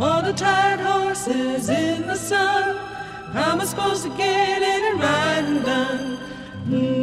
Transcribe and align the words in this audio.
All 0.00 0.22
the 0.22 0.32
tired 0.32 0.80
horses 0.80 1.68
in 1.68 2.06
the 2.06 2.14
sun. 2.14 2.74
How 3.34 3.52
am 3.52 3.60
I 3.60 3.64
supposed 3.66 4.02
to 4.04 4.08
get 4.16 4.62
ride 4.98 5.44
and 5.44 5.64
done? 5.64 6.18
Mm-hmm. 6.68 6.99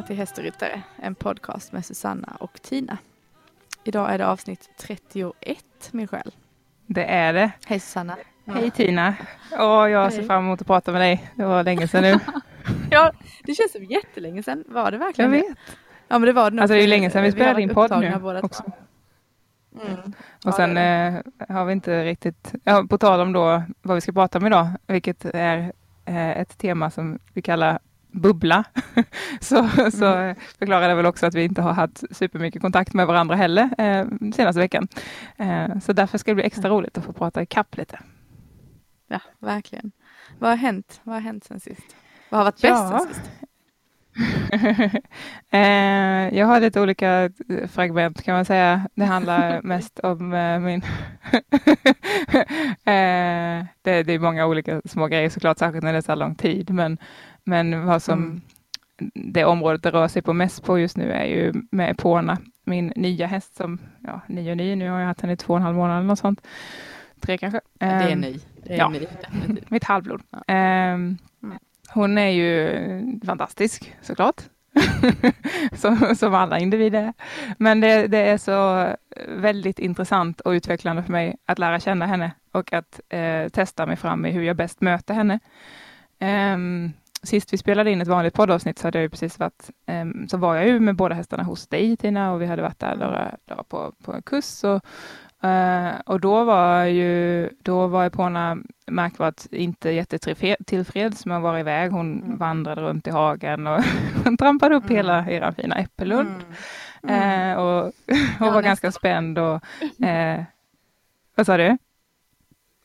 Välkomna 0.00 0.06
till 0.06 0.16
Häst 0.16 0.38
och 0.38 0.44
ryttare, 0.44 0.82
en 0.96 1.14
podcast 1.14 1.72
med 1.72 1.84
Susanna 1.84 2.36
och 2.40 2.62
Tina. 2.62 2.98
Idag 3.84 4.10
är 4.14 4.18
det 4.18 4.26
avsnitt 4.26 4.70
31, 4.78 5.64
min 5.90 6.06
själ. 6.06 6.34
Det 6.86 7.04
är 7.04 7.32
det. 7.32 7.50
Hej 7.66 7.80
Susanna. 7.80 8.16
Hej 8.46 8.70
Tina. 8.70 9.14
Åh, 9.52 9.90
jag 9.90 10.12
ser 10.12 10.18
Hej. 10.18 10.26
fram 10.26 10.44
emot 10.44 10.60
att 10.60 10.66
prata 10.66 10.92
med 10.92 11.00
dig. 11.00 11.30
Det 11.34 11.44
var 11.44 11.64
länge 11.64 11.88
sedan 11.88 12.02
nu. 12.02 12.18
Ja, 12.90 13.12
det 13.44 13.54
känns 13.54 13.72
som 13.72 13.84
jättelänge 13.84 14.42
sedan. 14.42 14.64
Var 14.68 14.90
det 14.90 14.94
jag 14.96 15.04
verkligen 15.04 15.30
det? 15.30 15.36
vet. 15.36 15.58
Ja, 16.08 16.18
men 16.18 16.22
det 16.26 16.32
var 16.32 16.50
det 16.50 16.56
nog. 16.56 16.62
Alltså 16.62 16.74
det 16.74 16.82
är 16.82 16.86
länge 16.88 17.10
sedan 17.10 17.22
vi 17.22 17.32
spelade 17.32 17.62
in 17.62 17.68
podd 17.74 18.00
nu 18.00 18.16
båda 18.22 18.40
två. 18.40 18.46
också. 18.46 18.62
Mm. 19.86 19.94
Och 19.94 20.12
Ja, 20.44 20.52
sen 20.52 20.76
är 20.76 21.22
eh, 21.48 21.54
har 21.56 21.64
vi 21.64 21.72
inte 21.72 22.04
riktigt, 22.04 22.54
ja, 22.64 22.84
på 22.90 22.98
tal 22.98 23.20
om 23.20 23.32
då 23.32 23.62
vad 23.82 23.94
vi 23.94 24.00
ska 24.00 24.12
prata 24.12 24.38
om 24.38 24.46
idag, 24.46 24.68
vilket 24.86 25.24
är 25.24 25.72
eh, 26.04 26.30
ett 26.30 26.58
tema 26.58 26.90
som 26.90 27.18
vi 27.32 27.42
kallar 27.42 27.78
bubbla, 28.12 28.64
så, 29.40 29.68
så 29.92 30.04
Mm. 30.06 30.36
förklarar 30.58 30.88
det 30.88 30.94
väl 30.94 31.06
också 31.06 31.26
att 31.26 31.34
vi 31.34 31.44
inte 31.44 31.62
har 31.62 31.72
haft 31.72 32.16
supermycket 32.16 32.62
kontakt 32.62 32.94
med 32.94 33.06
varandra 33.06 33.36
heller 33.36 33.70
eh, 33.78 34.06
senaste 34.34 34.60
veckan. 34.60 34.88
Eh, 35.36 35.78
så 35.78 35.92
därför 35.92 36.18
ska 36.18 36.30
det 36.30 36.34
bli 36.34 36.44
extra 36.44 36.70
roligt 36.70 36.98
att 36.98 37.04
få 37.04 37.12
prata 37.12 37.42
i 37.42 37.46
kapp 37.46 37.76
lite. 37.76 37.98
Ja, 39.08 39.20
verkligen. 39.38 39.92
Vad 40.38 40.50
har 40.50 40.56
hänt? 40.56 41.00
Vad 41.04 41.14
har 41.14 41.20
hänt 41.22 41.44
sen 41.44 41.60
sist? 41.60 41.96
Vad 42.30 42.38
har 42.38 42.44
varit 42.44 42.60
bäst 42.62 42.64
Ja. 42.92 42.98
sen 42.98 43.08
sist? 43.14 43.30
eh, 45.50 46.38
jag 46.38 46.46
har 46.46 46.60
lite 46.60 46.80
olika 46.80 47.22
eh, 47.48 47.68
fragment 47.68 48.22
kan 48.22 48.34
man 48.34 48.44
säga. 48.44 48.88
Det 48.94 49.04
handlar 49.04 49.62
mest 49.64 49.98
om 50.00 50.32
eh, 50.32 50.58
min... 50.58 50.82
eh, 52.84 53.64
det, 53.82 54.02
det 54.02 54.12
är 54.12 54.18
många 54.18 54.46
olika 54.46 54.82
små 54.84 55.06
grejer 55.06 55.28
såklart, 55.30 55.58
särskilt 55.58 55.84
när 55.84 55.92
det 55.92 55.98
är 55.98 56.02
så 56.02 56.12
här 56.12 56.16
lång 56.16 56.34
tid. 56.34 56.70
Men, 56.70 56.98
men 57.44 57.86
vad 57.86 58.02
som 58.02 58.18
Mm. 58.22 58.40
det 59.32 59.44
området 59.44 59.82
det 59.82 59.90
rör 59.90 60.08
sig 60.08 60.22
på 60.22 60.32
mest 60.32 60.64
på 60.64 60.78
just 60.78 60.96
nu 60.96 61.12
är 61.12 61.24
ju 61.24 61.52
med 61.70 61.90
Epona, 61.90 62.38
min 62.64 62.92
nya 62.96 63.26
häst 63.26 63.56
som, 63.56 63.78
ja, 64.06 64.20
nio 64.26 64.50
och 64.50 64.56
nio, 64.56 64.76
nu 64.76 64.90
har 64.90 64.98
jag 65.00 65.06
haft 65.06 65.20
henne 65.20 65.32
i 65.32 65.36
två 65.36 65.52
och 65.52 65.56
en 65.58 65.62
halv 65.62 65.76
månad 65.76 65.96
eller 65.98 66.06
något 66.06 66.18
sånt. 66.18 66.46
Tre 67.20 67.38
kanske. 67.38 67.60
Det 67.78 67.84
är 67.84 68.10
Ehm, 68.10 68.20
ny. 68.20 68.38
Det 68.64 68.72
är 68.74 68.78
ja. 68.78 68.88
ny, 68.88 69.06
mitt 69.68 69.84
halvblod. 69.84 70.22
Ehm, 70.46 71.18
Mm. 71.42 71.58
hon 71.88 72.18
är 72.18 72.28
ju 72.28 72.70
fantastisk 73.26 73.94
såklart. 74.02 74.42
som, 75.72 76.14
som 76.16 76.34
alla 76.34 76.58
individer. 76.58 77.12
Men 77.58 77.80
det, 77.80 78.06
det 78.06 78.18
är 78.18 78.38
så 78.38 78.88
väldigt 79.28 79.78
intressant 79.78 80.40
och 80.40 80.50
utvecklande 80.50 81.02
för 81.02 81.12
mig 81.12 81.36
att 81.46 81.58
lära 81.58 81.80
känna 81.80 82.06
henne 82.06 82.32
och 82.52 82.72
att 82.72 83.00
eh, 83.08 83.48
testa 83.48 83.86
mig 83.86 83.96
fram 83.96 84.26
i 84.26 84.30
hur 84.30 84.42
jag 84.42 84.56
bäst 84.56 84.80
möter 84.80 85.14
henne. 85.14 85.38
Ehm, 86.18 86.92
sist 87.22 87.52
vi 87.52 87.56
spelade 87.58 87.90
in 87.90 88.00
ett 88.00 88.08
vanligt 88.08 88.34
poddavsnitt 88.34 88.78
så 88.78 88.86
hade 88.86 88.98
jag 88.98 89.02
ju 89.02 89.08
precis 89.08 89.38
varit, 89.38 89.70
ehm, 89.86 90.28
så 90.28 90.36
var 90.36 90.54
jag 90.54 90.66
ju 90.66 90.80
med 90.80 90.96
båda 90.96 91.14
hästarna 91.14 91.42
hos 91.42 91.66
dig 91.66 91.96
Tina 91.96 92.32
och 92.32 92.42
vi 92.42 92.46
hade 92.46 92.62
varit 92.62 92.78
där 92.78 92.96
några 92.96 93.34
dagar 93.44 93.62
på, 93.62 93.92
på 94.04 94.12
en 94.12 94.22
kurs 94.22 94.64
och, 94.64 94.84
eh, 95.48 95.92
och 96.06 96.20
då 96.20 96.44
var 96.44 96.84
ju, 96.84 97.50
då 97.62 97.86
var 97.86 98.04
Epona 98.06 98.56
märkbart 98.86 99.42
inte 99.50 99.90
jättetillfreds 99.90 101.26
med 101.26 101.36
att 101.36 101.42
vara 101.42 101.60
iväg. 101.60 101.90
Hon 101.92 102.22
Mm. 102.22 102.38
vandrade 102.38 102.82
runt 102.82 103.06
i 103.06 103.10
hagen 103.10 103.66
och 103.66 103.80
hon 104.24 104.36
trampade 104.36 104.74
upp 104.74 104.84
Mm. 104.84 104.96
hela 104.96 105.30
era 105.30 105.52
fina 105.52 105.76
äppelund. 105.76 106.44
Mm. 107.02 107.50
Eh, 107.52 107.56
och 107.58 107.92
Ja, 108.06 108.16
var 108.38 108.46
nästan. 108.46 108.62
ganska 108.62 108.92
spänd 108.92 109.38
och 109.38 109.60
eh, 110.04 110.42
vad 111.34 111.46
sa 111.46 111.56
du? 111.56 111.78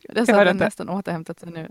Det 0.10 0.26
sa 0.26 0.34
att 0.40 0.46
det 0.46 0.52
inte. 0.52 0.66
nästan 0.66 0.90
återhämtat 0.90 1.40
sig 1.40 1.52
nu. 1.52 1.70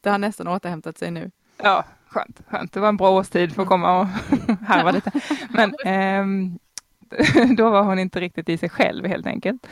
Det 0.00 0.10
har 0.10 0.18
nästan 0.18 0.48
återhämtat 0.48 0.98
sig 0.98 1.10
nu. 1.10 1.30
Ja, 1.62 1.84
skönt, 2.16 2.40
skönt. 2.48 2.72
Det 2.72 2.80
var 2.80 2.88
en 2.88 2.96
bra 2.96 3.10
årstid 3.10 3.54
för 3.54 3.62
att 3.62 3.68
komma 3.68 4.00
och 4.00 4.06
harva 4.66 4.90
lite. 4.90 5.10
Men 5.48 5.74
ehm, 5.84 6.58
då 7.56 7.70
var 7.70 7.82
hon 7.82 7.98
inte 7.98 8.20
riktigt 8.20 8.48
i 8.48 8.58
sig 8.58 8.68
själv 8.68 9.06
helt 9.06 9.26
enkelt. 9.26 9.66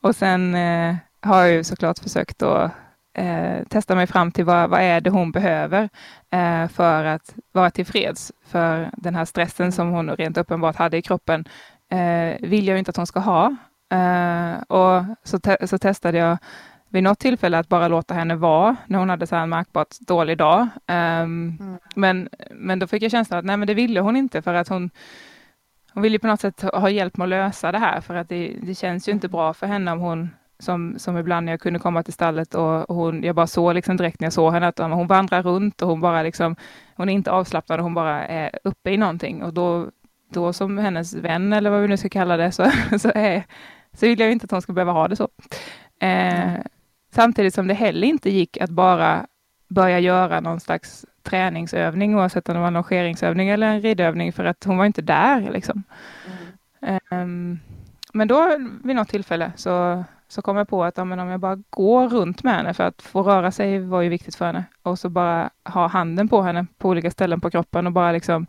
Och 0.00 0.16
sen 0.16 0.54
eh, 0.54 0.96
har 1.20 1.40
jag 1.44 1.52
ju 1.52 1.64
såklart 1.64 1.98
försökt 1.98 2.42
att 2.42 2.72
eh, 3.14 3.64
testa 3.68 3.94
mig 3.94 4.06
fram 4.06 4.32
till 4.32 4.44
vad, 4.44 4.70
vad 4.70 4.80
är 4.80 5.00
det 5.00 5.10
hon 5.10 5.32
behöver 5.32 5.88
eh, 6.30 6.68
för 6.68 7.04
att 7.04 7.34
vara 7.52 7.70
tillfreds. 7.70 8.32
För 8.46 8.90
den 8.92 9.14
här 9.14 9.24
stressen 9.24 9.72
som 9.72 9.90
hon 9.90 10.10
rent 10.10 10.36
uppenbart 10.38 10.76
hade 10.76 10.96
i 10.96 11.02
kroppen 11.02 11.44
eh, 11.90 12.48
vill 12.48 12.66
jag 12.68 12.78
inte 12.78 12.90
att 12.90 12.96
hon 12.96 13.06
ska 13.06 13.20
ha. 13.20 13.56
Eh, 13.92 14.62
och 14.62 15.04
så, 15.24 15.38
te- 15.38 15.66
så 15.66 15.78
testade 15.78 16.18
jag 16.18 16.38
vid 16.96 17.02
något 17.02 17.18
tillfälle 17.18 17.58
att 17.58 17.68
bara 17.68 17.88
låta 17.88 18.14
henne 18.14 18.34
vara 18.36 18.76
när 18.86 18.98
hon 18.98 19.10
hade 19.10 19.26
så 19.26 19.36
här 19.36 19.42
en 19.42 19.48
märkbart 19.48 19.88
dålig 20.00 20.38
dag. 20.38 20.68
Ehm, 20.86 21.56
Mm. 21.60 21.78
men, 21.94 22.28
men 22.50 22.78
då 22.78 22.86
fick 22.86 23.02
jag 23.02 23.10
känslan 23.10 23.38
att 23.38 23.44
nej, 23.44 23.56
men 23.56 23.66
det 23.68 23.74
ville 23.74 24.00
hon 24.00 24.16
inte 24.16 24.42
för 24.42 24.54
att 24.54 24.68
hon 24.68 24.90
hon 25.92 26.02
ville 26.02 26.18
på 26.18 26.26
något 26.26 26.40
sätt 26.40 26.62
ha 26.62 26.90
hjälp 26.90 27.16
med 27.16 27.24
att 27.24 27.28
lösa 27.28 27.72
det 27.72 27.78
här 27.78 28.00
för 28.00 28.14
att 28.14 28.28
det, 28.28 28.56
det 28.62 28.74
känns 28.74 29.08
ju 29.08 29.12
inte 29.12 29.28
bra 29.28 29.54
för 29.54 29.66
henne 29.66 29.92
om 29.92 29.98
hon 30.00 30.30
som, 30.58 30.94
som 30.98 31.16
ibland 31.18 31.44
när 31.46 31.52
jag 31.52 31.60
kunde 31.60 31.78
komma 31.78 32.02
till 32.02 32.12
stallet 32.12 32.54
och, 32.54 32.94
hon, 32.96 33.22
jag 33.22 33.34
bara 33.34 33.46
såg 33.46 33.74
liksom 33.74 33.96
direkt 33.96 34.20
när 34.20 34.26
jag 34.26 34.32
såg 34.32 34.52
henne 34.52 34.66
att 34.68 34.78
hon 34.78 35.06
vandrar 35.06 35.42
runt 35.42 35.82
och 35.82 35.88
hon 35.88 36.00
bara 36.00 36.22
liksom, 36.22 36.56
hon 36.96 37.08
är 37.08 37.12
inte 37.12 37.30
avslappnad, 37.30 37.80
hon 37.80 37.94
bara 37.94 38.26
är 38.26 38.50
uppe 38.64 38.90
i 38.90 38.96
någonting 38.96 39.42
och 39.42 39.54
då, 39.54 39.90
då 40.32 40.52
som 40.52 40.78
hennes 40.78 41.14
vän 41.14 41.52
eller 41.52 41.70
vad 41.70 41.80
vi 41.82 41.88
nu 41.88 41.96
ska 41.96 42.08
kalla 42.08 42.36
det 42.36 42.52
så, 42.52 42.70
så, 42.98 43.12
är, 43.14 43.42
så 43.92 44.06
vill 44.06 44.20
jag 44.20 44.26
ju 44.26 44.32
inte 44.32 44.44
att 44.44 44.50
hon 44.50 44.62
ska 44.62 44.72
behöva 44.72 44.92
ha 44.92 45.08
det 45.08 45.16
så. 45.16 45.28
Eh, 46.00 46.54
samtidigt 47.16 47.54
som 47.54 47.66
det 47.66 47.74
heller 47.74 48.06
inte 48.06 48.30
gick 48.30 48.60
att 48.60 48.70
bara 48.70 49.26
börja 49.68 50.00
göra 50.00 50.40
någon 50.40 50.60
slags 50.60 51.04
träningsövning 51.22 52.16
oavsett 52.16 52.48
om 52.48 52.54
det 52.54 52.60
var 52.60 52.66
en 52.66 52.74
longeringsövning 52.74 53.48
eller 53.48 53.66
en 53.66 53.80
ridövning 53.80 54.32
för 54.32 54.44
att 54.44 54.64
hon 54.64 54.76
var 54.76 54.86
inte 54.86 55.02
där 55.02 55.50
liksom. 55.50 55.82
Ehm, 56.80 57.58
men 58.12 58.28
då 58.28 58.58
vid 58.84 58.96
något 58.96 59.08
tillfälle 59.08 59.52
så, 59.56 60.04
så 60.28 60.42
kom 60.42 60.56
jag 60.56 60.68
på 60.68 60.84
att 60.84 60.96
ja, 60.96 61.02
om 61.02 61.10
jag 61.10 61.40
bara 61.40 61.62
går 61.70 62.08
runt 62.08 62.42
med 62.42 62.54
henne 62.54 62.74
för 62.74 62.84
att 62.84 63.02
få 63.02 63.22
röra 63.22 63.50
sig 63.50 63.78
var 63.78 64.02
ju 64.02 64.08
viktigt 64.08 64.34
för 64.34 64.46
henne 64.46 64.64
och 64.82 64.98
så 64.98 65.08
bara 65.08 65.50
ha 65.64 65.86
handen 65.86 66.28
på 66.28 66.42
henne 66.42 66.66
på 66.78 66.88
olika 66.88 67.10
ställen 67.10 67.40
på 67.40 67.50
kroppen 67.50 67.86
och 67.86 67.92
bara 67.92 68.12
liksom 68.12 68.46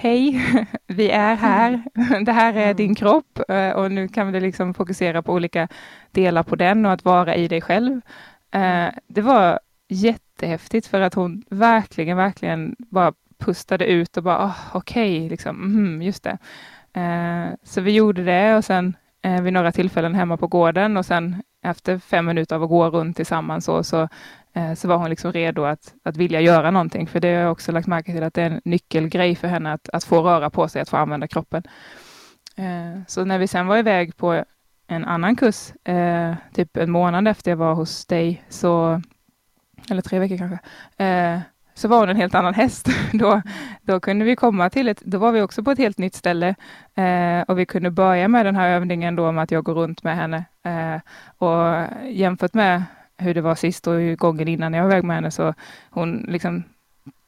Hej, 0.00 0.40
vi 0.86 1.10
är 1.10 1.34
här. 1.34 1.82
Det 2.24 2.32
här 2.32 2.54
är 2.54 2.74
din 2.74 2.94
kropp 2.94 3.38
eh, 3.48 3.70
och 3.70 3.92
nu 3.92 4.08
kan 4.08 4.32
vi 4.32 4.40
liksom 4.40 4.74
fokusera 4.74 5.22
på 5.22 5.32
olika 5.32 5.68
delar 6.10 6.42
på 6.42 6.56
den 6.56 6.86
och 6.86 6.92
att 6.92 7.04
vara 7.04 7.34
i 7.36 7.48
dig 7.48 7.60
själv. 7.60 8.00
Eh, 8.50 8.88
Det 9.06 9.20
var 9.20 9.60
jättehäftigt 9.88 10.86
för 10.86 11.00
att 11.00 11.14
hon 11.14 11.44
verkligen, 11.50 12.16
verkligen 12.16 12.76
bara 12.78 13.12
pustade 13.38 13.86
ut 13.86 14.16
och 14.16 14.22
bara, 14.22 14.46
oh, 14.46 14.56
okej, 14.72 15.28
liksom, 15.28 15.56
mhm, 15.56 16.02
just 16.02 16.22
det. 16.22 16.38
Eh, 17.00 17.54
så 17.62 17.80
vi 17.80 17.92
gjorde 17.92 18.24
det 18.24 18.56
och 18.56 18.64
sen 18.64 18.96
vid 19.42 19.52
några 19.52 19.72
tillfällen 19.72 20.14
hemma 20.14 20.36
på 20.36 20.46
gården 20.46 20.96
och 20.96 21.06
sen 21.06 21.42
efter 21.64 21.98
fem 21.98 22.26
minuter 22.26 22.56
av 22.56 22.62
att 22.62 22.68
gå 22.68 22.90
runt 22.90 23.16
tillsammans 23.16 23.64
så, 23.64 23.84
så, 23.84 24.08
Eh, 24.52 24.74
så 24.74 24.88
var 24.88 24.96
hon 24.96 25.10
liksom 25.10 25.32
redo 25.32 25.64
att, 25.64 25.94
att 26.02 26.16
vilja 26.16 26.40
göra 26.40 26.70
någonting. 26.70 27.06
För 27.06 27.20
det 27.20 27.28
har 27.28 27.42
jag 27.42 27.52
också 27.52 27.72
lagt 27.72 27.86
märke 27.86 28.12
till 28.12 28.22
att 28.22 28.34
det 28.34 28.42
är 28.42 28.50
en 28.50 28.60
nyckelgrej 28.64 29.34
för 29.34 29.48
henne 29.48 29.72
att, 29.72 29.88
att 29.88 30.04
få 30.04 30.22
röra 30.22 30.50
på 30.50 30.68
sig, 30.68 30.82
att 30.82 30.88
få 30.88 30.96
använda 30.96 31.28
kroppen. 31.28 31.62
Eh, 32.56 33.02
så 33.06 33.24
när 33.24 33.38
vi 33.38 33.48
sen 33.48 33.66
var 33.66 33.76
iväg 33.76 34.16
på 34.16 34.44
en 34.86 35.04
annan 35.04 35.36
kurs, 35.36 35.72
eh, 35.84 36.34
typ 36.52 36.76
en 36.76 36.90
månad 36.90 37.28
efter 37.28 37.50
jag 37.50 37.56
var 37.56 37.74
hos 37.74 38.06
dig, 38.06 38.44
så, 38.48 39.02
eller 39.90 40.02
tre 40.02 40.18
veckor 40.18 40.36
kanske, 40.36 40.58
så 41.78 41.88
var 41.88 41.98
hon 41.98 42.08
en 42.08 42.16
helt 42.16 42.34
annan 42.34 42.54
häst. 42.54 42.88
Då, 43.12 43.42
då 43.82 44.00
kunde 44.00 44.24
vi 44.24 44.36
komma 44.36 44.70
till 44.70 44.88
ett, 44.88 45.00
då 45.00 45.18
var 45.18 45.32
vi 45.32 45.42
också 45.42 45.62
på 45.62 45.70
ett 45.70 45.78
helt 45.78 45.98
nytt 45.98 46.14
ställe 46.14 46.54
eh, 46.94 47.40
och 47.48 47.58
vi 47.58 47.66
kunde 47.66 47.90
börja 47.90 48.28
med 48.28 48.46
den 48.46 48.56
här 48.56 48.68
övningen 48.68 49.16
då 49.16 49.32
med 49.32 49.44
att 49.44 49.50
jag 49.50 49.64
går 49.64 49.74
runt 49.74 50.02
med 50.02 50.16
henne. 50.16 50.44
Eh, 50.64 51.00
och 51.38 51.86
jämfört 52.10 52.54
med 52.54 52.82
hur 53.18 53.34
det 53.34 53.40
var 53.40 53.54
sist 53.54 53.86
och 53.86 54.18
gången 54.18 54.48
innan 54.48 54.74
jag 54.74 54.82
var 54.82 54.90
iväg 54.90 55.04
med 55.04 55.16
henne 55.16 55.30
så 55.30 55.54
hon 55.90 56.24
liksom 56.28 56.64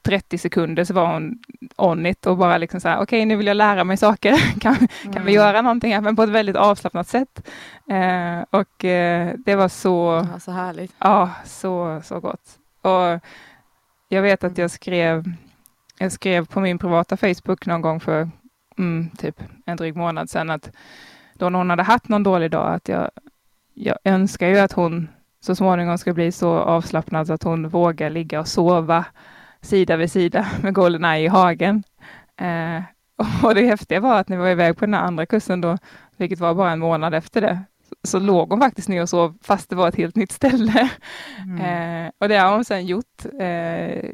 30 0.03 0.39
sekunder 0.39 0.85
så 0.85 0.95
var 0.95 1.13
hon 1.13 1.39
on 1.77 2.07
it 2.07 2.27
och 2.27 2.37
bara 2.37 2.59
liksom 2.59 2.81
så 2.81 2.89
här, 2.89 3.03
okej 3.03 3.25
nu 3.25 3.37
vill 3.37 3.47
jag 3.47 3.57
lära 3.57 3.85
mig 3.85 3.97
saker, 3.97 4.37
kan, 4.61 4.89
kan 5.13 5.25
vi 5.25 5.33
göra 5.33 5.63
någonting 5.63 5.95
här, 5.95 6.01
men 6.01 6.17
på 6.17 6.23
ett 6.23 6.31
väldigt 6.31 6.57
avslappnat 6.57 7.09
sätt. 7.09 7.49
Eh, 7.91 8.45
och 8.51 8.85
eh, 8.85 9.35
det 9.47 9.55
var 9.55 9.69
så, 9.69 10.27
Ja, 10.33 10.41
så 10.41 10.53
härligt. 10.53 10.95
Ja, 10.99 11.31
så, 11.45 12.01
så 12.05 12.21
gott. 12.21 12.59
Och 12.83 13.21
jag 14.09 14.23
vet 14.23 14.45
att 14.45 14.59
jag 14.59 14.71
skrev, 14.71 15.33
jag 15.99 16.13
skrev 16.13 16.47
på 16.47 16.61
min 16.61 16.79
privata 16.79 17.17
Facebook 17.17 17.67
någon 17.67 17.83
gång 17.83 18.01
för 18.01 18.31
mm, 18.79 19.11
typ 19.11 19.43
en 19.67 19.77
dryg 19.77 19.97
månad 19.97 20.31
sedan 20.31 20.51
att 20.51 20.71
då 21.35 21.49
när 21.49 21.59
hon 21.59 21.71
hade 21.71 21.83
haft 21.83 22.09
någon 22.09 22.23
dålig 22.23 22.51
dag 22.51 22.75
att 22.75 22.89
jag, 22.89 23.11
jag 23.75 23.97
önskar 24.05 24.49
ju 24.49 24.59
att 24.59 24.73
hon 24.73 25.09
så 25.41 25.55
småningom 25.55 25.99
ska 25.99 26.13
bli 26.13 26.33
så 26.33 26.51
avslappnad 26.51 27.27
så 27.27 27.33
att 27.33 27.43
hon 27.43 27.69
vågar 27.69 28.11
ligga 28.11 28.41
och 28.41 28.49
sova 28.49 29.05
sida 29.61 29.97
vid 29.97 30.13
sida 30.13 30.47
med 30.63 30.75
Goldeneye 30.75 31.25
i 31.25 31.29
hagen. 31.29 31.83
Eh, 32.41 32.83
och 33.45 33.55
det 33.55 33.67
häftiga 33.67 34.01
var 34.01 34.21
att 34.21 34.29
när 34.29 34.37
vi 34.37 34.43
var 34.43 34.51
iväg 34.51 34.77
på 34.77 34.87
den 34.87 34.95
andra 34.95 35.27
kursen 35.27 35.61
då, 35.61 35.79
vilket 36.17 36.41
var 36.41 36.55
bara 36.55 36.71
en 36.71 36.79
månad 36.79 37.15
efter 37.15 37.41
det, 37.41 37.61
så, 38.03 38.19
låg 38.19 38.51
hon 38.51 38.61
faktiskt 38.61 38.89
ner 38.89 39.03
och 39.03 39.09
sov 39.09 39.39
fast 39.43 39.71
det 39.71 39.77
var 39.77 39.89
ett 39.89 39.97
helt 39.97 40.17
nytt 40.17 40.33
ställe. 40.33 40.91
Mm. 41.39 41.61
Eh, 42.07 42.11
och 42.21 42.29
det 42.29 42.37
har 42.37 42.53
hon 42.53 42.65
sedan 42.65 42.87
gjort 42.87 43.25
eh, 43.41 44.11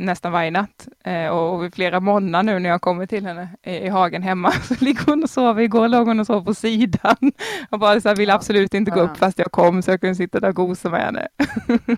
nästan 0.00 0.32
varje 0.32 0.50
natt. 0.50 0.88
Eh, 1.04 1.28
och, 1.28 1.54
och 1.54 1.74
flera 1.74 2.00
månader 2.00 2.42
nu 2.42 2.58
när 2.58 2.70
jag 2.70 2.80
kommer 2.80 3.06
till 3.06 3.26
henne 3.26 3.48
i, 3.62 3.70
i, 3.70 3.88
hagen 3.88 4.22
hemma 4.22 4.52
så 4.62 4.74
ligger 4.84 5.06
hon 5.06 5.22
och 5.22 5.30
sover. 5.30 5.62
Igår 5.62 5.88
låg 5.88 6.06
hon 6.06 6.20
och 6.20 6.26
sov 6.26 6.44
på 6.44 6.54
sidan 6.54 7.16
och 7.70 7.78
bara 7.78 8.00
så 8.00 8.08
här, 8.08 8.16
ville 8.16 8.34
absolut 8.34 8.74
inte 8.74 8.90
gå 8.90 9.00
upp 9.00 9.16
fast 9.16 9.38
jag 9.38 9.52
kom 9.52 9.82
så 9.82 9.90
jag 9.90 10.00
kunde 10.00 10.14
sitta 10.14 10.40
där 10.40 10.48
och 10.48 10.56
gosa 10.56 10.90
med 10.90 11.00
henne. 11.00 11.28
mm, 11.68 11.80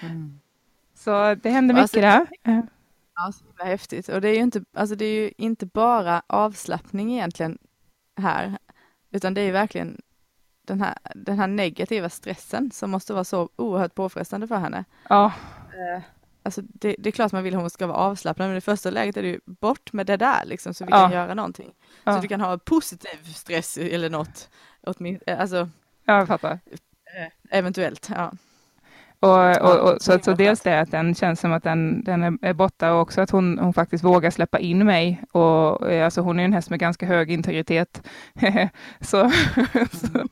mm. 0.00 0.40
Så 0.94 1.34
det 1.34 1.50
händer 1.50 1.74
mycket 1.74 1.82
alltså, 1.82 2.00
där. 2.00 2.26
Ja, 3.14 3.32
så 3.32 3.44
himla 3.44 3.64
häftigt. 3.64 4.08
Och 4.08 4.20
det 4.20 4.28
är 4.28 4.34
ju 4.34 4.42
inte, 4.42 4.64
alltså 4.76 4.96
det 4.96 5.04
är 5.04 5.20
ju 5.20 5.32
inte 5.36 5.66
bara 5.66 6.22
avslappning 6.26 7.12
egentligen 7.12 7.58
här, 8.16 8.58
utan 9.10 9.34
det 9.34 9.40
är 9.40 9.44
ju 9.44 9.52
verkligen 9.52 10.00
den 10.68 10.80
här, 10.80 10.94
den 11.14 11.38
här 11.38 11.46
negativa 11.46 12.08
stressen 12.08 12.70
som 12.70 12.90
måste 12.90 13.12
vara 13.12 13.24
så 13.24 13.48
oerhört 13.56 13.94
påfrestande 13.94 14.48
för 14.48 14.56
henne. 14.56 14.84
Ja. 15.08 15.32
Eh, 15.72 16.02
alltså 16.48 16.62
det, 16.62 16.96
det, 16.98 17.08
är 17.08 17.12
klart 17.12 17.32
man 17.32 17.42
vill 17.42 17.54
att 17.54 17.60
hon 17.60 17.70
ska 17.70 17.86
vara 17.86 17.96
avslappnad, 17.96 18.48
men 18.48 18.56
i 18.56 18.60
första 18.60 18.90
läget 18.90 19.16
är 19.16 19.22
det 19.22 19.28
ju 19.28 19.40
bort 19.44 19.92
med 19.92 20.06
det 20.06 20.16
där 20.16 20.44
liksom, 20.44 20.74
så 20.74 20.84
vi 20.84 20.90
ja. 20.90 20.98
kan 20.98 21.12
göra 21.12 21.34
någonting. 21.34 21.72
Ja. 22.04 22.14
Så 22.14 22.20
du 22.20 22.28
kan 22.28 22.40
ha 22.40 22.58
positiv 22.58 23.32
stress 23.34 23.78
eller 23.78 24.10
något, 24.10 24.48
åtminstone, 24.86 25.36
alltså. 25.36 25.68
Ja, 26.04 26.18
jag 26.18 26.28
fattar. 26.28 26.50
Eh, 26.50 27.58
eventuellt, 27.58 28.10
ja. 28.16 28.32
Och, 29.20 29.60
och, 29.60 29.92
och, 29.92 30.02
så, 30.02 30.18
så 30.22 30.32
dels 30.32 30.60
det 30.60 30.80
att 30.80 30.90
den 30.90 31.14
känns 31.14 31.40
som 31.40 31.52
att 31.52 31.62
den, 31.62 32.04
den 32.04 32.38
är 32.42 32.52
borta 32.52 32.92
och 32.92 33.00
också 33.00 33.20
att 33.20 33.30
hon, 33.30 33.58
hon 33.58 33.72
faktiskt 33.72 34.04
vågar 34.04 34.30
släppa 34.30 34.58
in 34.58 34.86
mig. 34.86 35.22
Och, 35.32 35.90
eh, 35.90 36.04
alltså 36.04 36.20
hon 36.20 36.40
är 36.40 36.44
en 36.44 36.52
häst 36.52 36.70
med 36.70 36.78
ganska 36.78 37.06
hög 37.06 37.30
integritet. 37.30 38.02
så, 39.00 39.30
så, 39.92 40.26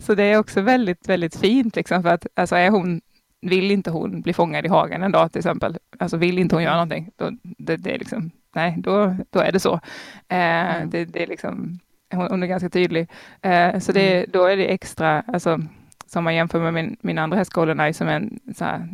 så, 0.00 0.14
det 0.14 0.22
är 0.22 0.38
också 0.38 0.60
väldigt, 0.60 1.08
väldigt 1.08 1.36
fint 1.36 1.76
liksom 1.76 2.02
för 2.02 2.10
att 2.10 2.26
alltså 2.34 2.56
är 2.56 2.70
hon 2.70 3.00
vill 3.42 3.70
inte 3.70 3.90
hon 3.90 4.20
bli 4.22 4.32
fångad 4.32 4.66
i 4.66 4.68
hagen 4.68 5.02
en 5.02 5.12
dag 5.12 5.32
till 5.32 5.38
exempel, 5.38 5.78
alltså 5.98 6.16
vill 6.16 6.38
inte 6.38 6.56
hon 6.56 6.62
göra 6.62 6.74
någonting, 6.74 7.10
då, 7.16 7.30
det, 7.42 7.76
det 7.76 7.94
är 7.94 7.98
liksom, 7.98 8.30
nej, 8.54 8.74
då, 8.78 9.16
då 9.30 9.40
är 9.40 9.52
det 9.52 9.60
så. 9.60 9.74
Eh, 10.28 10.76
mm. 10.76 10.90
det, 10.90 11.04
det 11.04 11.22
är 11.22 11.26
liksom, 11.26 11.78
hon, 12.12 12.26
hon 12.30 12.42
är 12.42 12.46
ganska 12.46 12.70
tydlig. 12.70 13.08
Eh, 13.42 13.78
så 13.78 13.92
det, 13.92 14.16
mm. 14.16 14.30
då 14.32 14.44
är 14.44 14.56
det 14.56 14.72
extra, 14.72 15.22
alltså 15.26 15.60
som 16.06 16.24
man 16.24 16.34
jämför 16.34 16.60
med 16.60 16.74
min, 16.74 16.96
min 17.00 17.18
andra 17.18 17.38
häst 17.38 17.52
Golden 17.52 17.80
Eye 17.80 17.94
som 17.94 18.08
är 18.08 18.16
en 18.16 18.40
så 18.54 18.64
här, 18.64 18.88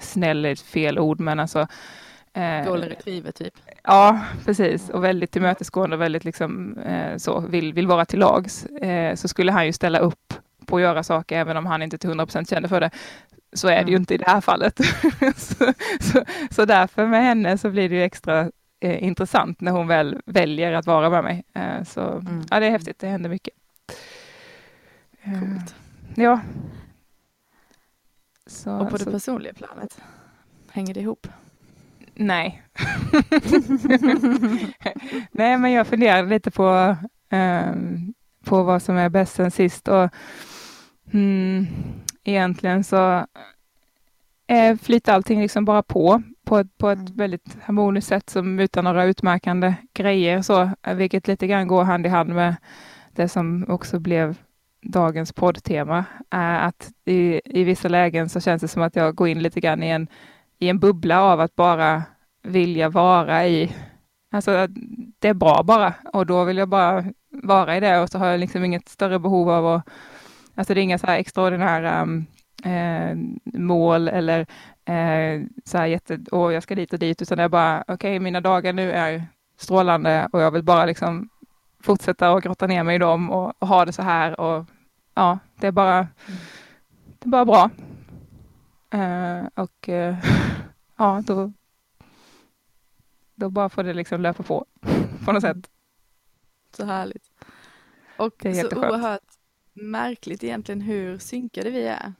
snäll 0.00 0.44
är 0.44 0.54
fel 0.54 0.98
ord, 0.98 1.20
men 1.20 1.40
alltså 1.40 1.66
Eh, 2.32 2.64
Golden 2.64 2.88
retriever 2.88 3.32
typ? 3.32 3.54
Ja, 3.82 4.20
precis. 4.44 4.90
Och 4.90 5.04
väldigt 5.04 5.30
tillmötesgående 5.30 5.96
och 5.96 6.02
väldigt 6.02 6.24
liksom, 6.24 6.78
eh, 6.78 7.16
så, 7.16 7.40
vill, 7.40 7.72
vill 7.72 7.86
vara 7.86 8.04
till 8.04 8.18
lags. 8.18 8.66
Eh, 8.66 9.14
så 9.14 9.28
skulle 9.28 9.52
han 9.52 9.66
ju 9.66 9.72
ställa 9.72 9.98
upp 9.98 10.34
på 10.66 10.76
att 10.76 10.82
göra 10.82 11.02
saker 11.02 11.38
även 11.38 11.56
om 11.56 11.66
han 11.66 11.82
inte 11.82 11.98
till 11.98 12.10
100 12.10 12.26
procent 12.26 12.50
kände 12.50 12.68
för 12.68 12.80
det. 12.80 12.90
Så 13.52 13.68
är 13.68 13.84
det 13.84 13.90
ju 13.90 13.96
mm. 13.96 14.02
inte 14.02 14.14
i 14.14 14.18
det 14.18 14.30
här 14.30 14.40
fallet. 14.40 14.78
så, 15.36 15.72
så, 16.00 16.24
så, 16.50 16.64
därför 16.64 17.06
med 17.06 17.24
henne 17.24 17.58
så 17.58 17.70
blir 17.70 17.88
det 17.88 17.94
ju 17.94 18.02
extra 18.02 18.50
eh, 18.80 19.04
intressant 19.04 19.60
när 19.60 19.72
hon 19.72 19.86
väl 19.86 20.20
väljer 20.26 20.72
att 20.72 20.86
vara 20.86 21.10
med 21.10 21.24
mig. 21.24 21.44
Eh, 21.54 21.84
så 21.84 22.00
mm. 22.00 22.42
ja, 22.50 22.60
det 22.60 22.66
är 22.66 22.70
häftigt, 22.70 22.98
det 22.98 23.08
händer 23.08 23.30
mycket. 23.30 23.54
Coolt. 25.24 25.74
Ja. 26.14 26.40
Så, 28.46 28.72
och 28.72 28.90
på 28.90 28.96
det 28.96 29.04
personliga 29.04 29.52
planet, 29.54 30.00
hänger 30.70 30.94
det 30.94 31.00
ihop? 31.00 31.26
Nej. 32.14 32.62
Nej, 35.30 35.58
men 35.58 35.72
jag 35.72 35.86
funderar 35.86 36.26
lite 36.26 36.50
på, 36.50 36.96
um, 37.30 38.14
på 38.44 38.62
vad 38.62 38.82
som 38.82 38.96
är 38.96 39.08
bäst 39.08 39.34
sen 39.34 39.50
sist 39.50 39.88
och 39.88 40.10
mm, 41.12 41.66
egentligen 42.24 42.84
så 42.84 43.26
eh, 44.46 44.76
flyter 44.82 45.12
allting 45.12 45.40
liksom 45.40 45.64
bara 45.64 45.82
på 45.82 46.22
på 46.50 46.58
ett, 46.58 46.78
på 46.78 46.90
ett 46.90 46.98
mm. 46.98 47.16
väldigt 47.16 47.56
harmoniskt 47.62 48.08
sätt 48.08 48.30
som 48.30 48.60
utan 48.60 48.84
några 48.84 49.04
utmärkande 49.04 49.74
grejer 49.94 50.42
så, 50.42 50.70
vilket 50.94 51.28
lite 51.28 51.46
grann 51.46 51.68
går 51.68 51.84
hand 51.84 52.06
i 52.06 52.08
hand 52.08 52.30
med 52.30 52.56
det 53.12 53.28
som 53.28 53.64
också 53.68 53.98
blev 53.98 54.36
dagens 54.82 55.32
poddtema 55.32 56.04
är 56.30 56.68
att 56.68 56.90
i, 57.04 57.40
i 57.44 57.64
vissa 57.64 57.88
lägen 57.88 58.28
så 58.28 58.40
känns 58.40 58.62
det 58.62 58.68
som 58.68 58.82
att 58.82 58.96
jag 58.96 59.14
går 59.14 59.28
in 59.28 59.42
lite 59.42 59.60
grann 59.60 59.82
i 59.82 59.88
en, 59.88 60.08
i 60.58 60.68
en 60.68 60.78
bubbla 60.78 61.22
av 61.22 61.40
att 61.40 61.56
bara 61.56 62.02
vilja 62.42 62.88
vara 62.88 63.46
i, 63.46 63.72
alltså 64.32 64.66
det 65.18 65.28
är 65.28 65.34
bra 65.34 65.62
bara 65.62 65.94
och 66.12 66.26
då 66.26 66.44
vill 66.44 66.56
jag 66.56 66.68
bara 66.68 67.04
vara 67.30 67.76
i 67.76 67.80
det 67.80 68.00
och 68.00 68.08
så 68.08 68.18
har 68.18 68.26
jag 68.26 68.40
liksom 68.40 68.64
inget 68.64 68.88
större 68.88 69.18
behov 69.18 69.50
av 69.50 69.66
att, 69.66 69.88
alltså 70.54 70.74
det 70.74 70.80
är 70.80 70.82
inga 70.82 70.98
så 70.98 71.06
här 71.06 71.18
extraordinära 71.18 72.02
um, 72.02 72.26
eh, 72.64 73.16
mål 73.60 74.08
eller 74.08 74.40
eh, 74.84 75.42
så 75.64 75.78
här 75.78 75.86
jätte, 75.86 76.18
åh 76.32 76.54
jag 76.54 76.62
ska 76.62 76.74
dit 76.74 76.92
och 76.92 76.98
dit, 76.98 77.22
utan 77.22 77.38
det 77.38 77.44
är 77.44 77.48
bara, 77.48 77.80
okej 77.82 77.94
okay, 77.94 78.20
mina 78.20 78.40
dagar 78.40 78.72
nu 78.72 78.92
är 78.92 79.26
strålande 79.56 80.28
och 80.32 80.40
jag 80.40 80.50
vill 80.50 80.62
bara 80.62 80.84
liksom 80.84 81.28
fortsätta 81.82 82.32
och 82.32 82.42
grotta 82.42 82.66
ner 82.66 82.82
mig 82.82 82.94
i 82.94 82.98
dem 82.98 83.30
och, 83.30 83.52
och, 83.58 83.68
ha 83.68 83.84
det 83.84 83.92
så 83.92 84.02
här 84.02 84.40
och 84.40 84.66
ja, 85.14 85.38
det 85.60 85.66
är 85.66 85.72
bara, 85.72 86.08
det 87.18 87.26
är 87.26 87.28
bara 87.28 87.44
bra. 87.44 87.70
Uh, 88.94 89.46
och 89.54 89.88
uh, 89.88 90.16
ja, 90.96 91.22
då, 91.26 91.52
då 93.34 93.50
bara 93.50 93.68
får 93.68 93.82
det 93.82 93.94
liksom 93.94 94.20
löpa 94.20 94.42
på 94.42 94.66
på 95.24 95.32
något 95.32 95.42
sätt. 95.42 95.70
Så 96.76 96.84
härligt. 96.84 97.30
Och 98.16 98.34
det 98.38 98.48
är 98.48 98.70
så 98.70 98.76
oerhört 98.76 99.29
märkligt 99.72 100.44
egentligen 100.44 100.80
hur 100.80 101.18
synkade 101.18 101.70
vi 101.70 101.86
är. 101.86 102.12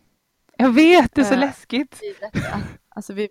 Jag 0.57 0.73
vet, 0.73 1.15
det 1.15 1.21
är 1.21 1.25
så 1.25 1.35
uh, 1.35 1.41
läskigt. 1.41 2.01
Alltså 2.89 3.13
vi, 3.13 3.29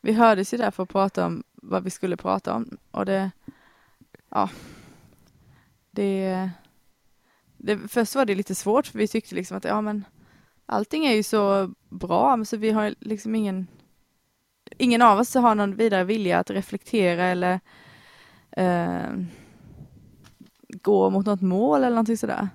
vi 0.00 0.12
hördes 0.12 0.54
ju 0.54 0.58
där 0.58 0.70
för 0.70 0.82
att 0.82 0.88
prata 0.88 1.26
om 1.26 1.42
vad 1.54 1.84
vi 1.84 1.90
skulle 1.90 2.16
prata 2.16 2.54
om 2.54 2.78
och 2.90 3.06
det, 3.06 3.30
ja, 4.28 4.50
det, 5.90 6.50
det, 7.56 7.78
först 7.88 8.14
var 8.14 8.24
det 8.24 8.34
lite 8.34 8.54
svårt 8.54 8.86
för 8.86 8.98
vi 8.98 9.08
tyckte 9.08 9.34
liksom 9.34 9.56
att 9.56 9.64
ja 9.64 9.80
men 9.80 10.04
allting 10.66 11.06
är 11.06 11.12
ju 11.12 11.22
så 11.22 11.74
bra, 11.88 12.44
så 12.44 12.56
vi 12.56 12.70
har 12.70 12.94
liksom 13.00 13.34
ingen 13.34 13.66
Ingen 14.78 15.02
av 15.02 15.18
oss 15.18 15.34
har 15.34 15.54
någon 15.54 15.76
vidare 15.76 16.04
vilja 16.04 16.38
att 16.38 16.50
reflektera 16.50 17.24
eller 17.24 17.60
eh, 18.50 19.10
gå 20.82 21.10
mot 21.10 21.26
något 21.26 21.40
mål 21.40 21.78
eller 21.78 21.90
någonting 21.90 22.16
sådär. 22.16 22.48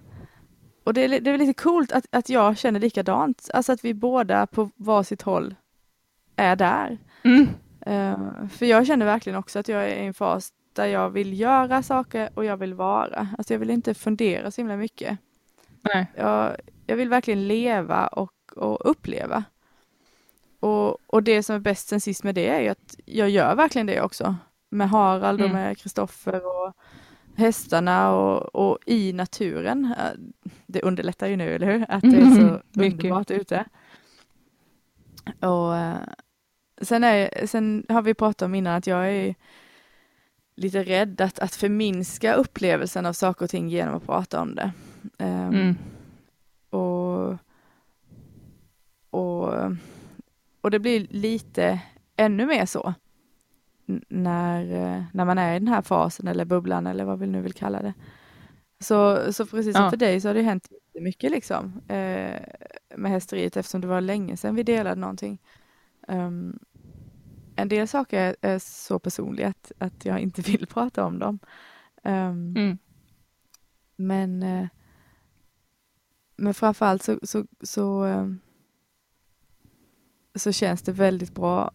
Och 0.88 0.94
det 0.94 1.02
är, 1.02 1.20
det 1.20 1.32
är 1.32 1.38
lite 1.38 1.54
coolt 1.54 1.92
att, 1.92 2.06
att 2.12 2.30
jag 2.30 2.58
känner 2.58 2.80
likadant, 2.80 3.50
alltså 3.54 3.72
att 3.72 3.86
vi 3.86 3.94
båda 3.94 4.48
på 4.48 4.70
varsitt 4.76 5.22
håll 5.22 5.56
är 6.36 6.56
där. 6.56 6.98
Mm. 7.24 7.48
Uh, 7.88 8.48
för 8.48 8.66
jag 8.66 8.88
känner 8.88 9.06
verkligen 9.06 9.40
också 9.40 9.60
att 9.60 9.68
jag 9.68 9.84
är 9.84 9.96
i 9.96 10.06
en 10.06 10.14
fas 10.14 10.54
där 10.74 10.86
jag 10.86 11.10
vill 11.10 11.40
göra 11.40 11.84
saker 11.84 12.30
och 12.34 12.46
jag 12.46 12.58
vill 12.58 12.74
vara. 12.74 13.28
Alltså 13.38 13.54
jag 13.54 13.60
vill 13.60 13.70
inte 13.70 13.94
fundera 13.94 14.52
så 14.52 14.62
himla 14.62 14.76
mycket. 14.76 15.18
Nej. 15.82 16.08
Jag, 16.16 16.56
jag 16.86 16.96
vill 16.96 17.10
verkligen 17.10 17.48
leva 17.48 18.08
och, 18.08 18.34
och 18.56 18.92
uppleva. 18.92 19.44
Och, 20.60 20.98
och 21.08 21.24
det 21.24 21.44
som 21.44 21.56
är 21.56 21.60
bäst 21.60 21.88
sen 21.88 22.02
sist 22.02 22.24
med 22.24 22.36
det 22.36 22.48
är 22.48 22.62
ju 22.62 22.68
att 22.70 22.96
jag 23.06 23.30
gör 23.30 23.56
verkligen 23.56 23.88
det 23.88 24.02
också. 24.02 24.36
Med 24.70 24.90
Harald 24.90 25.42
och 25.42 25.50
mm. 25.50 25.62
med 25.62 25.78
Kristoffer 25.78 26.46
och 26.46 26.74
hästarna 27.38 28.12
och, 28.12 28.56
och, 28.56 28.78
i 28.86 29.14
naturen. 29.14 29.96
Det 30.66 30.82
underlättar 30.82 31.28
ju 31.28 31.36
nu, 31.36 31.56
eller 31.56 31.68
hur? 31.68 31.86
Att 31.90 32.02
det 32.02 32.18
är 32.18 32.36
så 32.36 32.42
mm, 32.42 32.62
underbart 32.74 33.32
ute. 33.32 33.66
Och 35.40 35.78
eh, 35.78 35.98
sen, 36.82 37.04
är, 37.04 37.48
sen 37.48 37.86
har 37.90 38.02
vi 38.02 38.14
pratat 38.14 38.42
om 38.42 38.56
innan 38.56 38.76
att 38.76 38.88
jag 38.88 39.12
är 39.12 39.36
lite 40.56 40.84
rädd 40.84 41.22
att, 41.22 41.40
att 41.40 41.56
förminska 41.56 42.34
upplevelsen 42.34 43.06
av 43.06 43.14
saker 43.14 43.46
och 43.46 43.50
ting 43.50 43.70
genom 43.70 43.96
att 43.96 44.06
prata 44.06 44.42
om 44.42 44.56
det. 44.56 44.72
Um, 45.18 45.30
mm. 45.30 45.76
och, 46.70 47.38
och, 49.10 49.54
och 50.62 50.72
det 50.72 50.80
blir 50.80 51.08
lite 51.10 51.80
ännu 52.16 52.46
mer 52.46 52.66
så 52.66 52.94
när, 54.08 54.66
när 55.14 55.26
man 55.26 55.38
är 55.38 55.56
i 55.56 55.60
den 55.60 55.68
här 55.68 55.82
fasen 55.82 56.28
eller 56.28 56.46
bubblan 56.46 56.88
eller 56.88 57.06
vad 57.06 57.20
vi 57.20 57.28
nu 57.28 57.42
vill 57.42 57.54
kalla 57.54 57.82
det. 57.82 57.94
Så, 58.80 59.34
så 59.34 59.46
precis 59.46 59.76
som 59.76 59.84
ja. 59.84 59.90
för 59.90 59.98
dig 59.98 60.22
så 60.22 60.30
har 60.30 60.34
det 60.34 60.42
hänt 60.42 60.70
mycket 60.94 61.32
liksom 61.32 61.82
eh, 61.88 62.42
med 62.96 63.12
hästeriet 63.12 63.58
eftersom 63.58 63.82
det 63.82 63.88
var 63.88 64.02
länge 64.02 64.38
sedan 64.38 64.56
vi 64.56 64.64
delade 64.64 65.02
någonting. 65.02 65.42
Um, 66.08 66.60
en 67.56 67.70
del 67.70 67.88
saker 67.88 68.20
är, 68.20 68.36
är 68.42 68.60
så 68.60 69.00
personliga 69.00 69.48
att, 69.48 69.72
att 69.78 70.06
jag 70.06 70.20
inte 70.20 70.42
vill 70.52 70.68
prata 70.68 71.06
om 71.06 71.20
dem. 71.20 71.40
Um, 72.04 72.56
Mm. 72.56 72.78
Men, 73.98 74.44
eh, 74.44 74.68
men 76.36 76.54
framförallt 76.54 77.04
så, 77.04 77.20
så, 77.24 77.46
så, 77.62 78.06
eh, 78.06 78.28
så 80.36 80.52
känns 80.52 80.82
det 80.82 80.92
väldigt 80.92 81.36
bra 81.36 81.64
eh, 81.64 81.72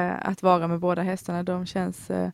att 0.00 0.42
vara 0.42 0.68
med 0.68 0.80
båda 0.80 1.02
hästarna. 1.02 1.42
De 1.42 1.66
känns 1.66 2.10
eh, 2.10 2.30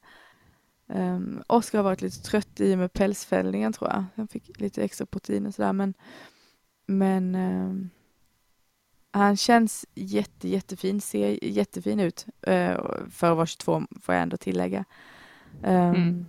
um, 0.86 1.42
Oskar 1.46 1.78
har 1.78 1.84
varit 1.84 2.02
lite 2.02 2.22
trött 2.22 2.60
i 2.60 2.74
och 2.74 2.78
med 2.78 2.92
pälsfällningen 2.92 3.72
tror 3.72 3.90
jag. 3.90 4.04
Han 4.16 4.28
fick 4.28 4.60
lite 4.60 4.82
extra 4.82 5.06
protein 5.06 5.46
och 5.46 5.54
sådär 5.54 5.72
men, 5.72 5.94
men 6.86 7.34
ehm, 7.34 7.90
han 9.10 9.36
känns 9.36 9.86
jätte, 9.94 10.48
jättefin, 10.48 11.00
ser 11.00 11.44
jättefin 11.44 12.00
ut 12.00 12.26
eh, 12.42 12.76
för 13.10 13.30
att 13.30 13.36
vara 13.36 13.46
22 13.46 13.82
får 14.02 14.14
jag 14.14 14.22
ändå 14.22 14.36
tillägga. 14.36 14.84
Um, 15.62 15.94
Mm. 15.94 16.26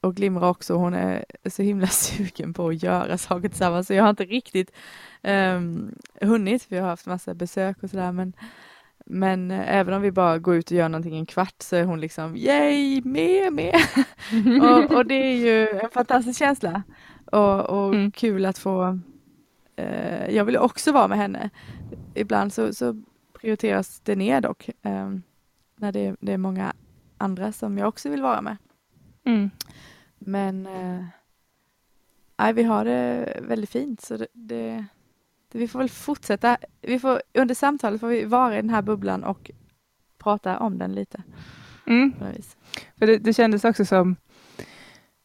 Och 0.00 0.16
Glimra 0.16 0.48
också, 0.48 0.74
hon 0.74 0.94
är 0.94 1.24
så 1.46 1.62
himla 1.62 1.86
sugen 1.90 2.54
på 2.54 2.68
att 2.68 2.82
göra 2.82 3.18
saker 3.18 3.48
tillsammans 3.48 3.86
så 3.86 3.94
jag 3.94 4.02
har 4.02 4.10
inte 4.10 4.24
riktigt 4.24 4.70
um, 5.22 5.94
hunnit 6.20 6.62
för 6.62 6.76
jag 6.76 6.82
har 6.82 6.90
haft 6.90 7.06
massa 7.06 7.34
besök 7.34 7.82
och 7.82 7.90
sådär 7.90 8.12
men 8.12 8.32
men 9.04 9.50
eh, 9.50 9.76
även 9.76 9.94
om 9.94 10.02
vi 10.02 10.10
bara 10.10 10.38
går 10.38 10.54
ut 10.54 10.70
och 10.70 10.76
gör 10.76 10.88
någonting 10.88 11.16
en 11.18 11.26
kvart 11.26 11.54
så 11.58 11.76
är 11.76 11.84
hon 11.84 12.00
liksom 12.00 12.36
yay, 12.36 13.02
med, 13.04 13.52
med. 13.52 13.74
och, 14.62 14.96
och 14.96 15.06
det 15.06 15.14
är 15.14 15.36
ju 15.36 15.68
en 15.68 15.90
fantastisk 15.90 16.38
känsla 16.38 16.82
och, 17.32 17.60
och 17.60 17.94
Mm. 17.94 18.10
kul 18.10 18.46
att 18.46 18.58
få 18.58 18.98
eh, 19.76 20.30
jag 20.34 20.44
vill 20.44 20.56
också 20.56 20.92
vara 20.92 21.08
med 21.08 21.18
henne. 21.18 21.50
Ibland 22.14 22.52
så, 22.52 22.74
så 22.74 23.02
prioriteras 23.40 24.00
det 24.00 24.16
ner 24.16 24.40
dock 24.40 24.70
ehm, 24.82 25.22
när 25.76 25.92
det, 25.92 26.16
det 26.20 26.32
är 26.32 26.38
många 26.38 26.72
andra 27.18 27.52
som 27.52 27.78
jag 27.78 27.88
också 27.88 28.08
vill 28.08 28.22
vara 28.22 28.42
med. 28.42 28.56
Mm. 29.24 29.50
Men 30.18 30.66
eh, 30.66 31.04
nej, 32.38 32.52
vi 32.52 32.62
har 32.62 32.84
det 32.84 33.38
väldigt 33.42 33.70
fint 33.70 34.00
så 34.00 34.16
det, 34.16 34.26
det, 34.32 34.84
vi 35.58 35.68
får 35.68 35.78
väl 35.78 35.88
fortsätta. 35.88 36.56
Vi 36.82 36.98
får, 36.98 37.22
under 37.34 37.54
samtalet 37.54 38.00
får 38.00 38.08
vi 38.08 38.24
vara 38.24 38.52
i 38.52 38.56
den 38.56 38.70
här 38.70 38.82
bubblan 38.82 39.24
och 39.24 39.50
prata 40.18 40.58
om 40.58 40.78
den 40.78 40.92
lite. 40.94 41.22
Mm. 41.86 42.12
För 42.98 43.06
det, 43.06 43.18
det 43.18 43.32
kändes 43.32 43.64
också 43.64 43.84
som 43.84 44.16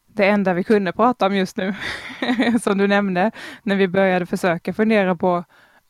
det 0.06 0.28
enda 0.28 0.54
vi 0.54 0.64
kunde 0.64 0.92
prata 0.92 1.26
om 1.26 1.36
just 1.36 1.56
nu, 1.56 1.74
som 2.62 2.78
du 2.78 2.86
nämnde, 2.86 3.30
när 3.62 3.76
vi 3.76 3.88
började 3.88 4.26
försöka 4.26 4.72
fundera 4.72 5.16
på 5.16 5.44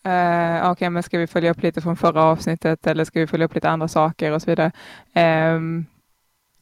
Uh, 0.06 0.70
Okej, 0.70 0.90
men 0.90 1.02
ska 1.02 1.18
vi 1.18 1.26
följa 1.26 1.50
upp 1.50 1.62
lite 1.62 1.80
från 1.80 1.96
förra 1.96 2.22
avsnittet 2.22 2.86
eller 2.86 3.04
ska 3.04 3.20
vi 3.20 3.26
följa 3.26 3.46
upp 3.46 3.54
lite 3.54 3.70
andra 3.70 3.88
saker 3.88 4.32
och 4.32 4.42
så 4.42 4.50
vidare. 4.50 4.72
Ehm, 5.14 5.86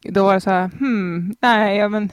då 0.02 0.24
var 0.24 0.34
det 0.34 0.40
så 0.40 0.50
här, 0.50 0.70
hmm, 0.78 1.34
nej, 1.40 1.78
ja, 1.78 1.88
men 1.88 2.10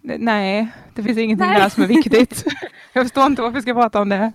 nej, 0.00 0.68
det 0.94 1.02
finns 1.02 1.18
ingenting 1.18 1.46
Nej. 1.46 1.60
där 1.60 1.68
som 1.68 1.82
är 1.82 1.86
viktigt. 1.86 2.44
Jag 2.92 3.04
förstår 3.04 3.26
inte 3.26 3.42
varför 3.42 3.54
vi 3.54 3.62
ska 3.62 3.74
prata 3.74 4.00
om 4.00 4.08
det. 4.08 4.32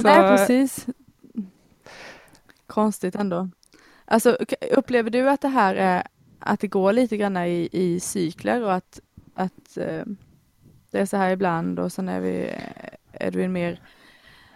Så, 0.00 0.08
Nej, 0.08 0.36
precis. 0.36 0.86
Konstigt 2.66 3.14
ändå. 3.14 3.48
Alltså, 4.04 4.36
upplever 4.70 5.10
du 5.10 5.30
att 5.30 5.40
det 5.40 5.48
här 5.48 5.74
är 5.74 6.02
att 6.38 6.60
det 6.60 6.68
går 6.68 6.92
lite 6.92 7.16
grann 7.16 7.36
i, 7.36 7.68
i 7.72 8.00
cykler 8.00 8.62
och 8.62 8.74
att, 8.74 9.00
att 9.34 9.76
eh, 9.76 10.02
det 10.90 10.98
är 10.98 11.06
så 11.06 11.16
här 11.16 11.30
ibland 11.30 11.78
och 11.78 11.92
sen 11.92 12.08
är 12.08 12.20
vi 12.20 12.50
är 13.12 13.30
du 13.30 13.42
en 13.42 13.52
mer 13.52 13.80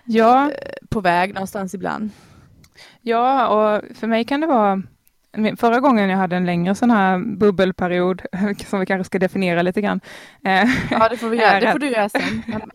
Ja, 0.04 0.50
på 0.88 1.00
väg 1.00 1.34
någonstans 1.34 1.74
ibland? 1.74 2.10
Ja, 3.00 3.48
och 3.48 3.96
för 3.96 4.06
mig 4.06 4.24
kan 4.24 4.40
det 4.40 4.46
vara 4.46 4.82
Förra 5.56 5.80
gången 5.80 6.10
jag 6.10 6.18
hade 6.18 6.36
en 6.36 6.46
längre 6.46 6.74
sån 6.74 6.90
här 6.90 7.18
bubbelperiod, 7.18 8.22
som 8.66 8.80
vi 8.80 8.86
kanske 8.86 9.04
ska 9.04 9.18
definiera 9.18 9.62
lite 9.62 9.80
grann, 9.80 10.00
eh, 10.44 10.68
Ja, 10.90 11.08
det 11.08 11.16
får 11.16 11.28
vi 11.28 11.36
göra. 11.36 11.60
Det 11.60 11.72
får 11.72 11.78
du 11.78 11.90
göra 11.90 12.08
sen. 12.08 12.42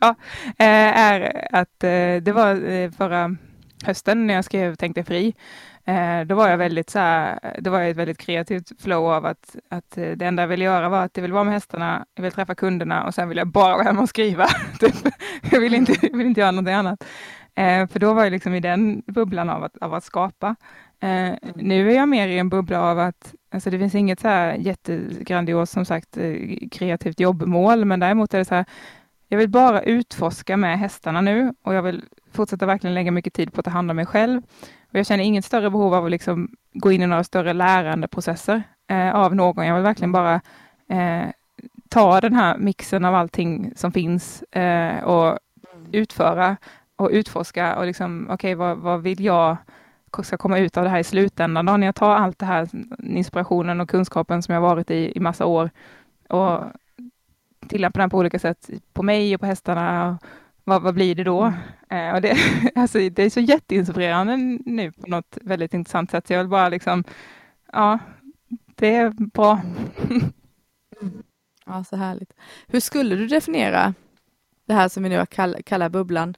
ja, 0.00 0.14
eh, 0.58 0.98
är 0.98 1.48
att 1.52 1.84
eh, 1.84 2.16
det 2.22 2.32
var 2.34 2.70
eh, 2.70 2.90
förra 2.90 3.36
hösten 3.84 4.26
när 4.26 4.34
jag 4.34 4.44
skrev 4.44 4.74
Tänk 4.74 4.94
dig 4.94 5.04
fri. 5.04 5.34
Då 6.26 6.34
var 6.34 6.48
jag 6.48 6.58
väldigt 6.58 6.90
så 6.90 6.98
här, 6.98 7.38
det 7.58 7.70
var 7.70 7.82
ett 7.82 7.96
väldigt 7.96 8.18
kreativt 8.18 8.82
flow 8.82 9.12
av 9.12 9.26
att, 9.26 9.56
att 9.70 9.90
det 9.90 10.22
enda 10.22 10.42
jag 10.42 10.48
ville 10.48 10.64
göra 10.64 10.88
var 10.88 11.04
att 11.04 11.16
jag 11.16 11.22
vill 11.22 11.32
vara 11.32 11.44
med 11.44 11.54
hästarna, 11.54 12.06
jag 12.14 12.22
vill 12.22 12.32
träffa 12.32 12.54
kunderna 12.54 13.04
och 13.04 13.14
sen 13.14 13.28
vill 13.28 13.38
jag 13.38 13.48
bara 13.48 13.72
vara 13.72 13.82
hemma 13.82 14.02
och 14.02 14.08
skriva. 14.08 14.46
Typ. 14.80 14.94
Jag, 15.50 15.60
vill 15.60 15.74
inte, 15.74 15.94
jag 16.02 16.16
vill 16.16 16.26
inte 16.26 16.40
göra 16.40 16.50
någonting 16.50 16.74
annat. 16.74 17.04
För 17.92 17.98
då 17.98 18.14
var 18.14 18.24
jag 18.24 18.30
liksom 18.30 18.54
i 18.54 18.60
den 18.60 19.02
bubblan 19.06 19.50
av 19.50 19.64
att, 19.64 19.76
av 19.80 19.94
att 19.94 20.04
skapa. 20.04 20.56
Nu 21.54 21.90
är 21.90 21.96
jag 21.96 22.08
mer 22.08 22.28
i 22.28 22.38
en 22.38 22.48
bubbla 22.48 22.80
av 22.80 22.98
att 22.98 23.34
alltså 23.50 23.70
det 23.70 23.78
finns 23.78 23.94
inget 23.94 24.20
så 24.20 24.28
här 24.28 24.54
jättegrandios 24.54 25.70
som 25.70 25.84
sagt 25.84 26.18
kreativt 26.70 27.20
jobbmål, 27.20 27.84
men 27.84 28.00
däremot 28.00 28.34
är 28.34 28.38
det 28.38 28.44
så 28.44 28.54
här 28.54 28.64
jag 29.32 29.38
vill 29.38 29.48
bara 29.48 29.82
utforska 29.82 30.56
med 30.56 30.78
hästarna 30.78 31.20
nu 31.20 31.54
och 31.62 31.74
jag 31.74 31.82
vill 31.82 32.04
fortsätta 32.32 32.66
verkligen 32.66 32.94
lägga 32.94 33.10
mycket 33.10 33.34
tid 33.34 33.52
på 33.52 33.60
att 33.60 33.64
ta 33.64 33.70
hand 33.70 33.90
om 33.90 33.96
mig 33.96 34.06
själv. 34.06 34.42
Och 34.82 34.98
jag 34.98 35.06
känner 35.06 35.24
inget 35.24 35.44
större 35.44 35.70
behov 35.70 35.94
av 35.94 36.04
att 36.04 36.10
liksom 36.10 36.48
gå 36.72 36.92
in 36.92 37.02
i 37.02 37.06
några 37.06 37.24
större 37.24 37.52
lärandeprocesser 37.52 38.62
eh, 38.88 39.14
av 39.14 39.34
någon. 39.34 39.66
Jag 39.66 39.74
vill 39.74 39.82
verkligen 39.82 40.12
bara 40.12 40.40
eh, 40.88 41.28
ta 41.88 42.20
den 42.20 42.34
här 42.34 42.58
mixen 42.58 43.04
av 43.04 43.14
allting 43.14 43.72
som 43.76 43.92
finns 43.92 44.42
eh, 44.42 45.04
och 45.04 45.38
utföra 45.92 46.56
och 46.96 47.08
utforska 47.12 47.76
och 47.76 47.86
liksom, 47.86 48.26
okej, 48.30 48.54
vad, 48.54 48.78
vad 48.78 49.02
vill 49.02 49.24
jag 49.24 49.56
ska 50.22 50.36
komma 50.36 50.58
ut 50.58 50.76
av 50.76 50.84
det 50.84 50.90
här 50.90 50.98
i 50.98 51.04
slutändan 51.04 51.66
då, 51.66 51.76
när 51.76 51.86
jag 51.86 51.94
tar 51.94 52.14
allt 52.14 52.38
det 52.38 52.46
här, 52.46 52.68
inspirationen 52.98 53.80
och 53.80 53.90
kunskapen 53.90 54.42
som 54.42 54.54
jag 54.54 54.62
varit 54.62 54.90
i 54.90 55.12
i 55.16 55.20
massa 55.20 55.46
år 55.46 55.70
och 56.28 56.64
tillämpa 57.68 57.98
den 57.98 58.10
på 58.10 58.18
olika 58.18 58.38
sätt 58.38 58.70
på 58.92 59.02
mig 59.02 59.34
och 59.34 59.40
på 59.40 59.46
hästarna. 59.46 60.18
Vad, 60.64 60.82
vad 60.82 60.94
blir 60.94 61.14
det 61.14 61.24
då? 61.24 61.52
Eh, 61.90 62.14
och 62.14 62.20
det, 62.20 62.36
alltså, 62.74 62.98
det 62.98 63.22
är 63.22 63.30
så 63.30 63.40
jätteinspirerande 63.40 64.36
nu 64.66 64.92
på 64.92 65.06
något 65.06 65.38
väldigt 65.42 65.74
intressant 65.74 66.10
sätt. 66.10 66.30
Jag 66.30 66.38
vill 66.38 66.48
bara 66.48 66.68
liksom, 66.68 67.04
ja, 67.72 67.98
det 68.74 68.94
är 68.94 69.10
bra. 69.10 69.60
Ja, 71.66 71.84
så 71.84 71.96
härligt. 71.96 72.32
Hur 72.66 72.80
skulle 72.80 73.16
du 73.16 73.26
definiera 73.26 73.94
det 74.66 74.74
här 74.74 74.88
som 74.88 75.02
vi 75.02 75.08
nu 75.08 75.18
har 75.18 75.26
kall, 75.26 75.56
kallar 75.66 75.88
bubblan? 75.88 76.34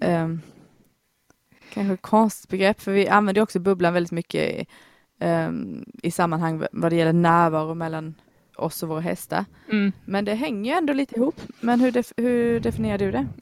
um, 0.00 0.40
kanske 1.72 1.94
ett 1.94 2.02
konstigt 2.02 2.50
begrepp, 2.50 2.80
för 2.80 2.92
vi 2.92 3.08
använder 3.08 3.42
också 3.42 3.60
bubblan 3.60 3.94
väldigt 3.94 4.12
mycket 4.12 4.40
i, 4.40 4.66
ehm, 5.20 5.84
i 6.02 6.10
sammanhang 6.10 6.66
vad 6.72 6.92
det 6.92 6.96
gäller 6.96 7.12
närvaro 7.12 7.74
mellan 7.74 8.14
oss 8.56 8.82
och 8.82 8.88
våra 8.88 9.00
hästar. 9.00 9.44
Mm. 9.70 9.92
Men 10.04 10.24
det 10.24 10.34
hänger 10.34 10.72
ju 10.72 10.78
ändå 10.78 10.92
lite 10.92 11.16
ihop. 11.16 11.40
Men 11.60 11.80
hur, 11.80 11.92
def, 11.92 12.12
hur 12.16 12.60
definierar 12.60 12.98
du 12.98 13.10
det? 13.10 13.26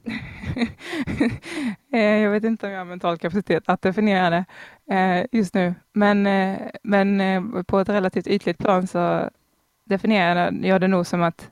Eh, 1.94 2.00
jag 2.00 2.30
vet 2.30 2.44
inte 2.44 2.66
om 2.66 2.72
jag 2.72 2.80
har 2.80 2.84
mental 2.84 3.18
kapacitet 3.18 3.62
att 3.66 3.82
definiera 3.82 4.30
det 4.30 4.44
eh, 4.94 5.26
just 5.32 5.54
nu. 5.54 5.74
Men, 5.92 6.26
eh, 6.26 6.58
men 6.82 7.64
på 7.64 7.80
ett 7.80 7.88
relativt 7.88 8.26
ytligt 8.26 8.58
plan 8.58 8.86
så 8.86 9.30
definierar 9.84 10.52
jag 10.62 10.80
det 10.80 10.88
nog 10.88 11.06
som 11.06 11.22
att, 11.22 11.50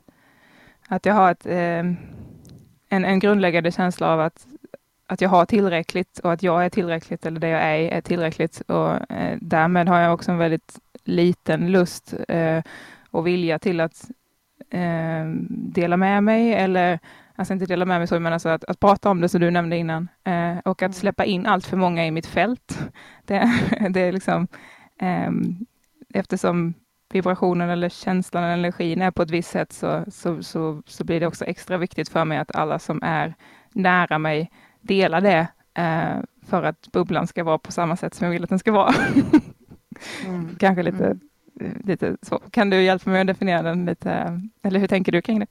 att 0.87 1.05
jag 1.05 1.13
har 1.13 1.31
ett, 1.31 1.45
en, 1.45 3.05
en 3.05 3.19
grundläggande 3.19 3.71
känsla 3.71 4.07
av 4.07 4.19
att, 4.19 4.47
att 5.07 5.21
jag 5.21 5.29
har 5.29 5.45
tillräckligt 5.45 6.19
och 6.19 6.33
att 6.33 6.43
jag 6.43 6.65
är 6.65 6.69
tillräckligt 6.69 7.25
eller 7.25 7.39
det 7.39 7.47
jag 7.47 7.61
är 7.61 7.77
är 7.77 8.01
tillräckligt. 8.01 8.61
Och 8.61 9.11
eh, 9.11 9.37
därmed 9.41 9.87
har 9.87 9.99
jag 9.99 10.13
också 10.13 10.31
en 10.31 10.37
väldigt 10.37 10.79
liten 11.03 11.71
lust 11.71 12.13
eh, 12.27 12.63
och 13.11 13.27
vilja 13.27 13.59
till 13.59 13.79
att 13.79 14.11
eh, 14.69 15.25
dela 15.49 15.97
med 15.97 16.23
mig 16.23 16.53
eller 16.53 16.99
Alltså 17.41 17.53
inte 17.53 17.65
dela 17.65 17.85
med 17.85 17.99
mig 17.99 18.07
så, 18.07 18.19
men 18.19 18.33
alltså 18.33 18.49
att, 18.49 18.63
att 18.63 18.79
prata 18.79 19.09
om 19.09 19.21
det 19.21 19.29
som 19.29 19.41
du 19.41 19.51
nämnde 19.51 19.77
innan. 19.77 20.07
Eh, 20.23 20.57
och 20.65 20.81
att 20.81 20.95
släppa 20.95 21.25
in 21.25 21.45
allt 21.45 21.65
för 21.65 21.77
många 21.77 22.05
i 22.05 22.11
mitt 22.11 22.25
fält. 22.25 22.79
Det, 23.25 23.51
det 23.89 24.01
är 24.01 24.11
liksom 24.11 24.47
ehm, 24.99 25.65
eftersom 26.13 26.73
vibrationen 27.13 27.69
eller 27.69 27.89
känslan 27.89 28.43
eller 28.43 28.53
energin 28.53 29.01
är 29.01 29.11
på 29.11 29.21
ett 29.21 29.29
visst 29.29 29.49
sätt 29.49 29.73
så, 29.73 30.03
så, 30.07 30.43
så, 30.43 30.83
så 30.85 31.03
blir 31.03 31.19
det 31.19 31.27
också 31.27 31.45
extra 31.45 31.77
viktigt 31.77 32.09
för 32.09 32.25
mig 32.25 32.37
att 32.37 32.55
alla 32.55 32.79
som 32.79 32.99
är 33.03 33.35
nära 33.73 34.19
mig 34.19 34.51
delar 34.81 35.21
det 35.21 35.47
eh, 35.73 36.23
för 36.45 36.63
att 36.63 36.87
bubblan 36.91 37.27
ska 37.27 37.43
vara 37.43 37.57
på 37.57 37.71
samma 37.71 37.95
sätt 37.97 38.13
som 38.13 38.25
jag 38.25 38.31
vill 38.31 38.43
att 38.43 38.49
den 38.49 38.59
ska 38.59 38.71
vara. 38.71 38.93
Kanske 40.59 40.83
lite, 40.83 41.05
Mm. 41.05 41.19
Lite 41.83 42.17
så. 42.21 42.39
Kan 42.51 42.69
du 42.69 42.81
hjälpa 42.81 43.09
mig 43.09 43.21
att 43.21 43.27
definiera 43.27 43.61
den 43.61 43.85
lite, 43.85 44.41
eller 44.63 44.79
hur 44.79 44.87
tänker 44.87 45.11
du 45.11 45.21
kring 45.21 45.39
det? 45.39 45.47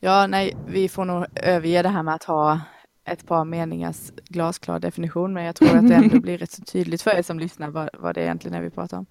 Ja, 0.00 0.26
nej, 0.26 0.56
vi 0.66 0.88
får 0.88 1.04
nog 1.04 1.26
överge 1.34 1.82
det 1.82 1.88
här 1.88 2.02
med 2.02 2.14
att 2.14 2.24
ha 2.24 2.60
ett 3.04 3.26
par 3.26 3.44
meningars 3.44 4.12
glasklar 4.28 4.78
definition, 4.78 5.32
men 5.32 5.44
jag 5.44 5.56
tror 5.56 5.76
att 5.76 5.88
det 5.88 5.94
ändå 5.94 6.20
blir 6.20 6.38
rätt 6.38 6.50
så 6.50 6.62
tydligt 6.62 7.02
för 7.02 7.18
er 7.18 7.22
som 7.22 7.38
lyssnar 7.38 7.70
vad, 7.70 7.88
vad 7.92 8.14
det 8.14 8.22
egentligen 8.22 8.54
är 8.54 8.62
vi 8.62 8.70
pratar 8.70 8.98
om. 8.98 9.06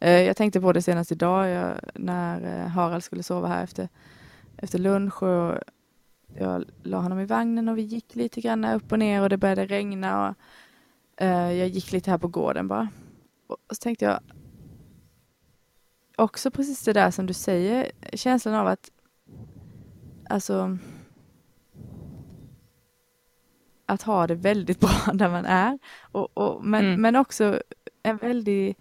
Eh, 0.00 0.22
jag 0.22 0.36
tänkte 0.36 0.60
på 0.60 0.72
det 0.72 0.82
senast 0.82 1.12
idag 1.12 1.48
jag, 1.48 1.74
när 1.94 2.60
eh, 2.60 2.68
Harald 2.68 3.04
skulle 3.04 3.22
sova 3.22 3.48
här 3.48 3.64
efter, 3.64 3.88
efter 4.56 4.78
lunch 4.78 5.22
och 5.22 5.58
jag 6.38 6.64
la 6.82 6.98
honom 6.98 7.20
i 7.20 7.24
vagnen 7.24 7.68
och 7.68 7.78
vi 7.78 7.82
gick 7.82 8.14
lite 8.14 8.40
grann 8.40 8.64
upp 8.64 8.92
och 8.92 8.98
ner 8.98 9.22
och 9.22 9.28
det 9.28 9.36
började 9.36 9.66
regna 9.66 10.28
och 10.28 10.34
eh, 11.24 11.52
jag 11.52 11.68
gick 11.68 11.92
lite 11.92 12.10
här 12.10 12.18
på 12.18 12.28
gården 12.28 12.68
bara. 12.68 12.88
Och 13.46 13.56
så 13.70 13.76
tänkte 13.76 14.04
jag 14.04 14.20
också 16.16 16.50
precis 16.50 16.84
det 16.84 16.92
där 16.92 17.10
som 17.10 17.26
du 17.26 17.32
säger, 17.32 17.92
känslan 18.12 18.54
av 18.54 18.66
att 18.66 18.90
alltså 20.28 20.78
att 23.86 24.02
ha 24.02 24.26
det 24.26 24.34
väldigt 24.34 24.80
bra 24.80 25.12
där 25.14 25.30
man 25.30 25.44
är. 25.44 25.78
Och, 26.00 26.38
och 26.38 26.64
men, 26.64 26.84
Mm. 26.84 27.00
men 27.02 27.16
också 27.16 27.62
en 28.02 28.16
väldigt 28.16 28.78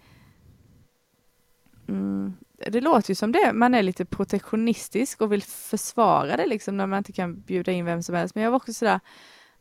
mm, 1.88 2.34
det 2.68 2.82
låter 2.82 3.12
ju 3.12 3.16
som 3.16 3.32
det, 3.32 3.54
man 3.54 3.74
är 3.76 3.84
lite 3.84 4.06
protektionistisk 4.06 5.22
och 5.22 5.32
vill 5.32 5.44
försvara 5.44 6.38
det 6.38 6.46
liksom 6.46 6.78
när 6.78 6.88
man 6.88 6.98
inte 6.98 7.12
kan 7.12 7.42
bjuda 7.42 7.72
in 7.72 7.86
vem 7.86 8.04
som 8.04 8.16
helst. 8.16 8.36
Men 8.36 8.44
jag 8.44 8.52
var 8.52 8.56
också 8.58 8.74
sådär, 8.74 9.00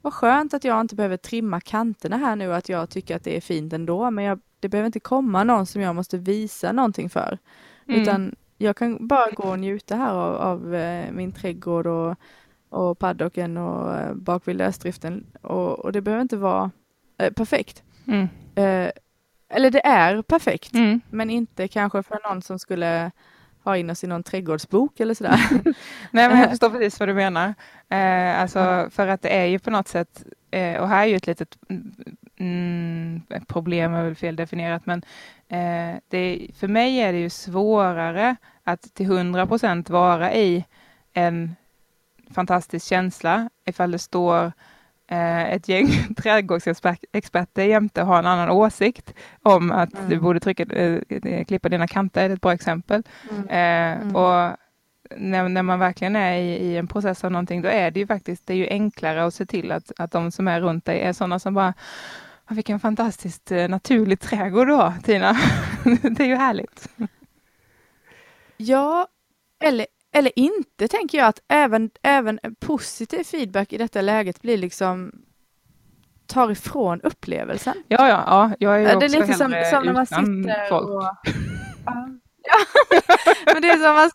vad 0.01 0.15
skönt 0.15 0.55
att 0.55 0.65
jag 0.65 0.81
inte 0.81 0.95
behöver 0.95 1.17
trimma 1.17 1.61
kanterna 1.61 2.17
här 2.17 2.37
nu, 2.37 2.55
att 2.55 2.69
jag 2.69 2.91
tycker 2.91 3.17
att 3.17 3.25
det 3.25 3.37
är 3.37 3.41
fint 3.41 3.73
ändå, 3.73 4.11
men 4.11 4.25
jag, 4.25 4.41
det 4.61 4.69
behöver 4.69 4.87
inte 4.87 5.01
komma 5.01 5.45
någon 5.45 5.67
som 5.67 5.83
jag 5.83 5.95
måste 5.95 6.19
visa 6.19 6.73
någonting 6.73 7.11
för. 7.11 7.39
Mm. 7.89 8.01
Utan 8.03 8.35
jag 8.59 8.77
kan 8.77 9.07
bara 9.07 9.31
gå 9.31 9.43
och 9.43 9.59
njuta 9.59 9.97
här 9.97 10.15
av, 10.15 10.35
av 10.37 10.75
eh, 10.75 11.13
min 11.13 11.33
trädgård 11.33 11.87
och, 11.87 12.15
och 12.69 12.99
paddocken 12.99 13.57
och 13.57 13.97
eh, 13.97 14.15
bak 14.15 14.49
vid 14.49 14.57
lösdriften. 14.57 15.27
Och, 15.43 15.79
och 15.79 15.93
det 15.93 16.01
behöver 16.01 16.23
inte 16.23 16.37
vara 16.37 16.71
eh, 17.19 17.33
perfekt. 17.33 17.83
Mm. 18.07 18.29
Eh, 18.55 18.91
eller 19.53 19.71
det 19.71 19.87
är 19.87 20.23
perfekt, 20.23 20.75
Mm. 20.75 21.01
men 21.11 21.31
inte 21.31 21.69
kanske 21.69 22.03
för 22.03 22.29
någon 22.29 22.43
som 22.43 22.59
skulle 22.59 23.11
ha 23.65 23.77
in 23.77 23.91
oss 23.91 24.05
i 24.05 24.07
någon 24.07 24.23
trädgårdsbok 24.23 25.01
eller 25.01 25.15
sådär. 25.15 25.41
Nej, 26.11 26.29
men 26.29 26.39
jag 26.39 26.51
förstår 26.51 26.71
precis 26.71 27.01
vad 27.01 27.09
du 27.09 27.15
menar. 27.15 27.55
Eh, 27.89 28.41
alltså, 28.41 28.89
för 28.91 29.09
att 29.09 29.23
det 29.23 29.29
är 29.29 29.45
ju 29.47 29.59
på 29.59 29.71
något 29.71 29.89
sätt, 29.89 30.25
eh, 30.51 30.81
och 30.81 30.89
här 30.89 31.03
är 31.03 31.07
ju 31.07 31.17
ett 31.17 31.27
litet 31.27 31.59
mm, 32.41 33.21
problem, 33.47 33.95
är 33.95 34.05
väl 34.05 34.15
fel 34.15 34.37
definierat, 34.37 34.87
men 34.87 35.03
eh, 35.49 36.01
det, 36.09 36.47
för 36.59 36.69
mig 36.69 36.99
är 37.01 37.13
det 37.13 37.19
ju 37.19 37.31
svårare 37.31 38.37
att 38.65 38.95
till 38.95 39.07
hundra 39.07 39.47
procent 39.47 39.91
vara 39.91 40.35
i 40.35 40.65
en 41.13 41.57
fantastisk 42.35 42.87
känsla 42.89 43.51
ifall 43.65 43.91
det 43.91 43.99
står 43.99 44.53
eh, 45.09 45.43
ett 45.53 45.69
gäng 45.69 45.87
trädgårdsexperter 46.17 47.65
jämte 47.65 48.03
har 48.03 48.19
en 48.19 48.27
annan 48.27 48.51
åsikt 48.51 49.15
om 49.43 49.71
att 49.73 49.95
Mm. 49.95 50.09
du 50.11 50.21
borde 50.21 50.41
trycka, 50.41 50.63
eh, 50.63 51.45
klippa 51.45 51.69
dina 51.69 51.87
kanter, 51.87 52.21
det 52.29 52.33
är 52.33 52.35
ett 52.35 52.41
bra 52.41 52.53
exempel. 52.53 53.03
Mm. 53.31 53.49
Eh, 53.49 54.01
Mm. 54.03 54.17
Och 54.17 54.57
när, 55.17 55.49
när 55.49 55.63
man 55.63 55.79
verkligen 55.79 56.17
är 56.17 56.35
i, 56.37 56.49
i 56.57 56.77
en 56.77 56.87
process 56.87 57.25
av 57.25 57.33
någonting, 57.33 57.63
då 57.63 57.69
är 57.69 57.91
det 57.91 58.01
ju 58.01 58.07
faktiskt 58.07 58.47
det 58.47 58.53
är 58.53 58.57
ju 58.57 58.69
enklare 58.69 59.25
att 59.25 59.35
se 59.35 59.47
till 59.47 59.73
att, 59.73 59.93
att 59.99 60.11
de 60.13 60.31
som 60.31 60.49
är 60.49 60.61
runt 60.61 60.85
dig 60.85 61.01
är 61.01 61.13
sådana 61.13 61.39
som 61.39 61.55
bara 61.55 61.69
"Ah, 61.69 61.73
vilken 62.55 62.81
fantastiskt 62.81 63.53
eh, 63.53 63.69
naturlig 63.69 64.21
trädgård 64.21 64.67
du 64.67 64.73
har, 64.73 64.93
Tina. 65.03 65.33
det 66.03 66.23
är 66.23 66.29
ju 66.29 66.35
härligt. 66.35 66.89
Ja, 68.57 69.07
eller, 69.65 69.87
eller 70.13 70.39
inte 70.39 70.89
tänker 70.89 71.19
jag 71.19 71.27
att 71.27 71.41
även, 71.49 71.91
även 72.03 72.41
en 72.43 72.55
positiv 72.55 73.25
feedback 73.25 73.73
i 73.73 73.79
detta 73.79 74.01
läget 74.01 74.43
blir 74.43 74.59
liksom 74.59 75.13
tar 76.27 76.51
ifrån 76.51 77.01
upplevelsen. 77.01 77.75
Ja, 77.89 78.09
ja, 78.09 78.25
ja 78.27 78.53
jag 78.59 78.75
är 78.75 78.79
ju 78.79 78.99
det 78.99 79.07
är 79.07 79.09
lite 79.09 79.35
som, 79.35 79.65
som 79.71 79.85
när 79.85 79.93
man 79.93 80.07
sitter 80.07 80.69
folk. 80.69 80.89
och... 80.89 81.03
Ja. 82.43 82.55
Men 83.53 83.63
det 83.63 83.71
är 83.71 83.77
som 83.77 83.91
om 83.91 83.97
man 83.97 84.11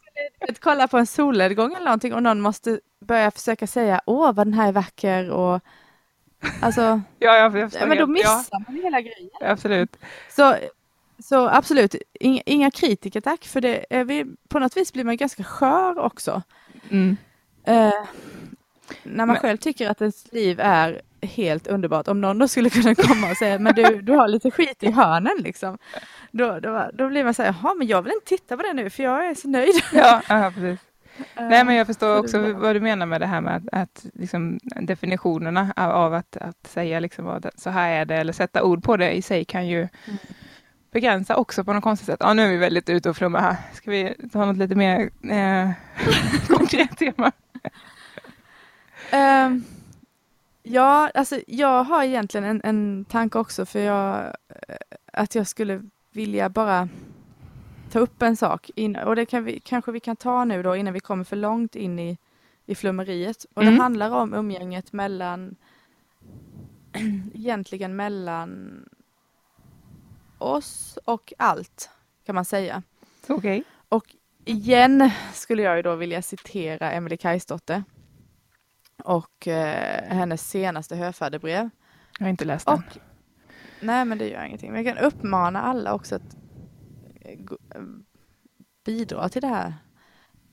vet, 0.47 0.59
kolla 0.59 0.87
på 0.87 0.97
en 0.97 1.07
solnedgång 1.07 1.73
eller 1.73 1.85
någonting 1.85 2.13
och 2.13 2.23
någon 2.23 2.41
måste 2.41 2.79
börja 3.05 3.31
försöka 3.31 3.67
säga 3.67 4.01
åh 4.05 4.33
vad 4.33 4.47
den 4.47 4.53
här 4.53 4.67
är 4.67 4.71
vacker 4.71 5.29
och 5.29 5.61
alltså, 6.61 6.81
Ja, 7.19 7.37
jag, 7.37 7.57
jag 7.57 7.71
men 7.87 7.89
då 7.89 7.95
helt. 7.95 7.99
ja, 7.99 8.37
missar 8.37 8.63
man 8.67 8.75
hela 8.83 9.01
grejen. 9.01 9.29
absolut. 9.41 9.97
Så, 10.29 10.55
så 11.19 11.49
absolut, 11.49 11.95
inga, 12.19 12.41
inga 12.45 12.71
kritiker 12.71 13.21
tack, 13.21 13.45
för 13.45 13.61
det 13.61 13.85
är 13.89 14.03
vi, 14.03 14.25
på 14.49 14.59
något 14.59 14.77
vis 14.77 14.93
blir 14.93 15.03
man 15.03 15.17
ganska 15.17 15.43
skör 15.43 15.99
också. 15.99 16.41
Mm. 16.89 17.17
Eh, 17.63 17.91
när 19.03 19.25
man 19.25 19.27
Men- 19.27 19.35
själv 19.37 19.57
tycker 19.57 19.89
att 19.89 20.01
ens 20.01 20.31
liv 20.33 20.59
är 20.59 21.01
helt 21.21 21.67
underbart, 21.67 22.07
om 22.07 22.21
någon 22.21 22.39
då 22.39 22.47
skulle 22.47 22.69
kunna 22.69 22.95
komma 22.95 23.29
och 23.31 23.37
säga 23.37 23.59
men 23.59 23.75
du, 23.75 24.01
du 24.01 24.13
har 24.13 24.27
lite 24.27 24.51
skit 24.51 24.83
i 24.83 24.91
hörnen 24.91 25.35
liksom. 25.37 25.77
Då, 26.31 26.59
då, 26.59 26.89
då 26.93 27.09
blir 27.09 27.23
man 27.23 27.33
så 27.33 27.43
här, 27.43 27.55
jaha 27.61 27.73
men 27.73 27.87
jag 27.87 28.01
vill 28.01 28.13
inte 28.13 28.25
titta 28.25 28.57
på 28.57 28.63
det 28.63 28.73
nu 28.73 28.89
för 28.89 29.03
jag 29.03 29.27
är 29.27 29.35
så 29.35 29.47
nöjd. 29.47 29.75
Ja, 29.93 30.21
ja, 30.29 30.51
precis. 30.55 30.79
Nej, 31.35 31.65
men 31.65 31.75
jag 31.75 31.87
förstår 31.87 32.17
också 32.17 32.53
vad 32.53 32.75
du 32.75 32.79
menar 32.79 33.05
med 33.05 33.21
det 33.21 33.27
här 33.27 33.41
med 33.41 33.55
att, 33.55 33.63
att 33.71 34.05
liksom, 34.13 34.59
definitionerna 34.81 35.73
av, 35.75 36.13
att, 36.13 36.37
att 36.37 36.67
säga 36.67 36.99
liksom 36.99 37.27
att 37.27 37.59
så 37.59 37.69
här 37.69 37.89
är 37.91 38.05
det 38.05 38.15
eller 38.15 38.33
sätta 38.33 38.63
ord 38.63 38.83
på 38.83 38.97
det 38.97 39.11
i 39.11 39.21
sig 39.21 39.45
kan 39.45 39.67
ju 39.67 39.77
Mm. 39.79 40.17
begränsa 40.91 41.35
också 41.35 41.63
på 41.63 41.73
något 41.73 41.83
konstigt 41.83 42.05
sätt. 42.05 42.17
Ja, 42.19 42.33
nu 42.33 42.43
är 42.43 42.49
vi 42.49 42.57
väldigt 42.57 42.89
ute 42.89 43.09
och 43.09 43.17
flummar 43.17 43.39
här. 43.41 43.55
Ska 43.73 43.91
vi 43.91 44.15
ta 44.33 44.45
något 44.45 44.57
lite 44.57 44.75
mer 44.75 45.09
eh, 45.29 45.71
konkret 46.47 46.97
tema? 46.97 47.31
Ehm, 49.11 49.63
ja, 50.63 51.09
alltså 51.13 51.39
jag 51.47 51.83
har 51.83 52.03
egentligen 52.03 52.45
en, 52.45 52.61
en 52.63 53.05
tanke 53.05 53.37
också 53.39 53.65
för 53.65 53.79
jag, 53.79 54.15
eh, 54.49 54.75
att 55.13 55.35
jag 55.35 55.47
skulle 55.47 55.81
vilja 56.13 56.49
bara 56.49 56.89
ta 57.95 57.99
upp 57.99 58.21
en 58.21 58.37
sak 58.37 58.71
in, 58.75 58.95
och 58.95 59.15
det 59.15 59.25
kan 59.25 59.43
vi, 59.43 59.59
kanske 59.59 59.91
vi 59.91 59.99
kan 59.99 60.15
ta 60.15 60.45
nu 60.45 60.63
då 60.63 60.75
innan 60.75 60.93
vi 60.93 60.99
kommer 60.99 61.23
för 61.23 61.35
långt 61.35 61.75
in 61.75 61.99
i, 61.99 62.17
i 62.65 62.75
flummeriet. 62.75 63.45
Och 63.53 63.61
Mm. 63.61 63.75
det 63.75 63.81
handlar 63.81 64.11
om 64.11 64.33
umgänget 64.33 64.93
mellan 64.93 65.55
egentligen 67.33 67.95
mellan 67.95 68.83
oss 70.37 70.97
och 71.05 71.33
allt 71.37 71.89
kan 72.25 72.35
man 72.35 72.45
säga. 72.45 72.83
Okej. 73.27 73.63
Och 73.89 74.15
igen 74.45 75.09
skulle 75.33 75.61
jag 75.61 75.75
ju 75.75 75.81
då 75.81 75.95
vilja 75.95 76.21
citera 76.21 76.91
Emelie 76.91 77.17
Kajsdotter 77.17 77.83
och 79.03 79.47
eh, 79.47 80.03
hennes 80.15 80.49
senaste 80.49 80.95
höfadderbrev. 80.95 81.69
Jag 82.19 82.25
har 82.25 82.29
inte 82.29 82.45
läst 82.45 82.65
den. 82.65 82.73
Och, 82.73 82.97
nej 83.81 84.05
men 84.05 84.17
det 84.17 84.29
gör 84.29 84.43
ingenting. 84.43 84.71
Men 84.71 84.85
jag 84.85 84.95
kan 84.95 85.05
uppmana 85.05 85.61
alla 85.61 85.93
också 85.93 86.15
att 86.15 86.37
bidra 88.85 89.29
till 89.29 89.41
det 89.41 89.47
här 89.47 89.73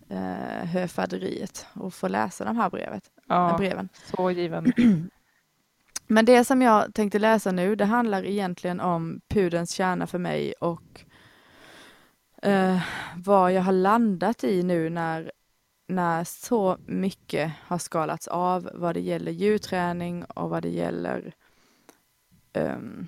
eh, 0.08 0.66
höfadderiet 0.66 1.66
och 1.74 1.94
få 1.94 2.08
läsa 2.08 2.44
de 2.44 2.56
här 2.56 2.70
brevet, 2.70 3.10
Ja, 3.26 3.54
breven. 3.58 3.88
så 4.16 4.30
givande. 4.30 4.72
Men 6.06 6.24
det 6.24 6.44
som 6.44 6.62
jag 6.62 6.94
tänkte 6.94 7.18
läsa 7.18 7.52
nu, 7.52 7.74
det 7.76 7.84
handlar 7.84 8.24
egentligen 8.24 8.80
om 8.80 9.20
pudelns 9.28 9.70
kärna 9.72 10.06
för 10.06 10.18
mig 10.18 10.52
och 10.52 11.04
eh, 12.42 12.82
vad 13.16 13.52
jag 13.52 13.62
har 13.62 13.72
landat 13.72 14.44
i 14.44 14.62
nu 14.62 14.90
när, 14.90 15.32
när 15.88 16.24
så 16.24 16.78
mycket 16.86 17.52
har 17.60 17.78
skalats 17.78 18.28
av 18.28 18.70
vad 18.74 18.94
det 18.94 19.00
gäller 19.00 19.32
djurträning 19.32 20.24
och 20.24 20.50
vad 20.50 20.62
det 20.62 20.70
gäller 20.70 21.34
um, 22.54 23.06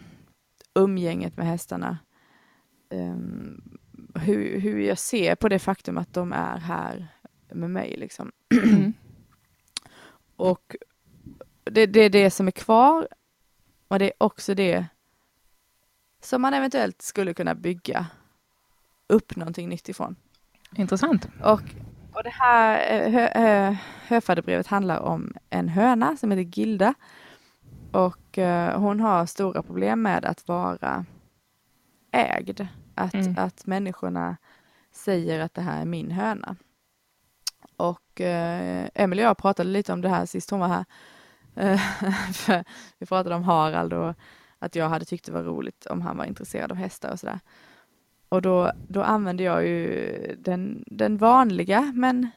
umgänget 0.74 1.36
med 1.36 1.46
hästarna. 1.46 1.98
Ehm, 2.90 3.78
hur, 4.14 4.60
hur 4.60 4.78
jag 4.80 4.98
ser 4.98 5.34
på 5.34 5.48
det 5.48 5.58
faktum 5.58 5.98
att 5.98 6.12
de 6.12 6.32
är 6.32 6.58
här 6.58 7.06
med 7.52 7.70
mig. 7.70 7.96
Liksom. 7.96 8.32
Mm. 8.64 8.92
Och 10.36 10.76
det, 11.64 11.86
det 11.86 12.00
är 12.00 12.10
det 12.10 12.30
som 12.30 12.46
är 12.46 12.50
kvar 12.50 13.08
och 13.88 13.98
det 13.98 14.04
är 14.04 14.12
också 14.18 14.54
det 14.54 14.86
som 16.20 16.42
man 16.42 16.54
eventuellt 16.54 17.02
skulle 17.02 17.34
kunna 17.34 17.54
bygga 17.54 18.06
upp 19.06 19.36
någonting 19.36 19.68
nytt 19.68 19.88
ifrån. 19.88 20.16
Intressant. 20.76 21.28
Och, 21.42 21.62
och 22.12 22.22
det 22.24 22.30
här 22.30 22.92
eh, 22.92 23.12
hö, 23.12 23.28
hö, 23.34 23.76
höfadderbrevet 24.06 24.66
handlar 24.66 25.00
om 25.00 25.34
en 25.50 25.68
höna 25.68 26.16
som 26.16 26.30
heter 26.30 26.58
Gilda. 26.58 26.94
Och 27.92 28.38
eh, 28.38 28.80
hon 28.80 29.00
har 29.00 29.26
stora 29.26 29.62
problem 29.62 30.02
med 30.02 30.24
att 30.24 30.48
vara 30.48 31.04
ägd. 32.14 32.66
Att, 32.94 33.14
Mm. 33.14 33.34
att 33.38 33.66
människorna 33.66 34.36
säger 34.92 35.40
att 35.40 35.54
det 35.54 35.62
här 35.62 35.80
är 35.80 35.84
min 35.84 36.10
höna. 36.10 36.56
Och 37.76 38.20
eh, 38.20 38.88
Emelie 38.94 39.24
och 39.24 39.28
jag 39.28 39.38
pratade 39.38 39.70
lite 39.70 39.92
om 39.92 40.00
det 40.00 40.08
här 40.08 40.26
sist 40.26 40.50
hon 40.50 40.60
var 40.60 40.68
här. 40.68 40.84
Eh, 41.56 41.80
för 42.32 42.64
vi 42.98 43.06
pratade 43.06 43.34
om 43.34 43.42
Harald 43.44 43.92
och 43.92 44.14
att 44.58 44.74
jag 44.74 44.88
hade 44.88 45.04
tyckt 45.04 45.26
det 45.26 45.32
var 45.32 45.42
roligt 45.42 45.86
om 45.86 46.02
han 46.02 46.16
var 46.16 46.24
intresserad 46.24 46.70
av 46.72 46.76
hästar 46.78 47.12
och 47.12 47.20
sådär. 47.20 47.40
Och 48.28 48.42
då, 48.42 48.72
då 48.88 49.02
använde 49.02 49.42
jag 49.42 49.66
ju 49.66 50.36
den, 50.38 50.84
den 50.86 51.16
vanliga 51.16 51.92
men 51.94 52.30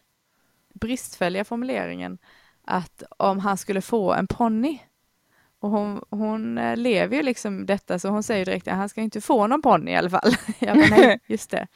bristfälliga 0.74 1.44
formuleringen 1.46 2.18
att 2.64 3.04
om 3.18 3.40
han 3.40 3.58
skulle 3.58 3.82
få 3.82 4.14
en 4.14 4.28
ponny 4.28 4.80
och 5.68 5.74
hon, 5.74 6.02
hon 6.10 6.58
eh, 6.58 6.78
lever 6.78 7.18
ju 7.18 7.24
liksom 7.24 7.66
detta 7.66 8.00
så 8.00 8.10
hon 8.10 8.24
säger 8.24 8.46
direkt 8.46 8.68
att 8.68 8.76
han 8.76 8.90
ska 8.90 9.02
inte 9.02 9.22
få 9.22 9.48
någon 9.48 9.62
ponny 9.62 9.92
i 9.92 9.96
alla 9.96 10.10
fall. 10.10 10.32
Jag 10.60 10.78
bara, 10.78 10.88
nej, 10.90 11.20
just 11.28 11.50
det. 11.50 11.68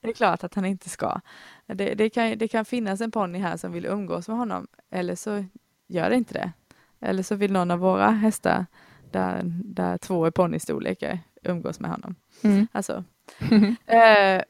Det 0.00 0.08
är 0.08 0.12
klart 0.12 0.44
att 0.44 0.54
han 0.54 0.64
inte 0.64 0.88
ska. 0.88 1.20
Det, 1.66 1.94
det, 1.94 2.10
kan, 2.10 2.38
det 2.38 2.48
kan 2.48 2.64
finnas 2.64 3.00
en 3.00 3.10
ponny 3.10 3.38
här 3.38 3.56
som 3.56 3.72
vill 3.72 3.86
umgås 3.86 4.28
med 4.28 4.36
honom 4.36 4.66
eller 4.90 5.14
så 5.14 5.44
gör 5.86 6.10
det 6.10 6.16
inte 6.16 6.34
det. 6.34 6.52
Eller 7.00 7.22
så 7.22 7.34
vill 7.34 7.52
någon 7.52 7.70
av 7.70 7.78
våra 7.78 8.10
hästar 8.10 8.66
där, 9.10 9.42
där 9.64 9.98
två 9.98 10.26
är 10.26 10.30
ponnystorlekar 10.30 11.18
umgås 11.42 11.80
med 11.80 11.90
honom. 11.90 12.14
Mm. 12.42 12.66
Alltså, 12.72 13.04
eh, 13.86 14.42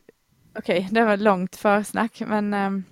Okej, 0.58 0.78
okay, 0.78 0.88
det 0.90 1.04
var 1.04 1.16
långt 1.16 1.56
försnack, 1.56 2.22
men 2.26 2.54
ehm, 2.54 2.84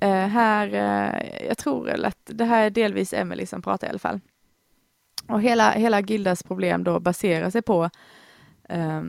eh, 0.00 0.26
här, 0.26 0.74
eh, 0.74 1.46
jag 1.46 1.58
tror 1.58 2.04
att 2.06 2.18
det 2.24 2.44
här 2.44 2.66
är 2.66 2.70
delvis 2.70 3.12
Emily 3.12 3.46
som 3.46 3.62
pratar 3.62 3.86
i 3.86 3.90
alla 3.90 3.98
fall. 3.98 4.20
Och 5.28 5.42
hela, 5.42 5.70
hela 5.70 6.00
Gildas 6.00 6.42
problem 6.42 6.84
då 6.84 7.00
baserar 7.00 7.50
sig 7.50 7.62
på 7.62 7.90
eh, 8.68 9.02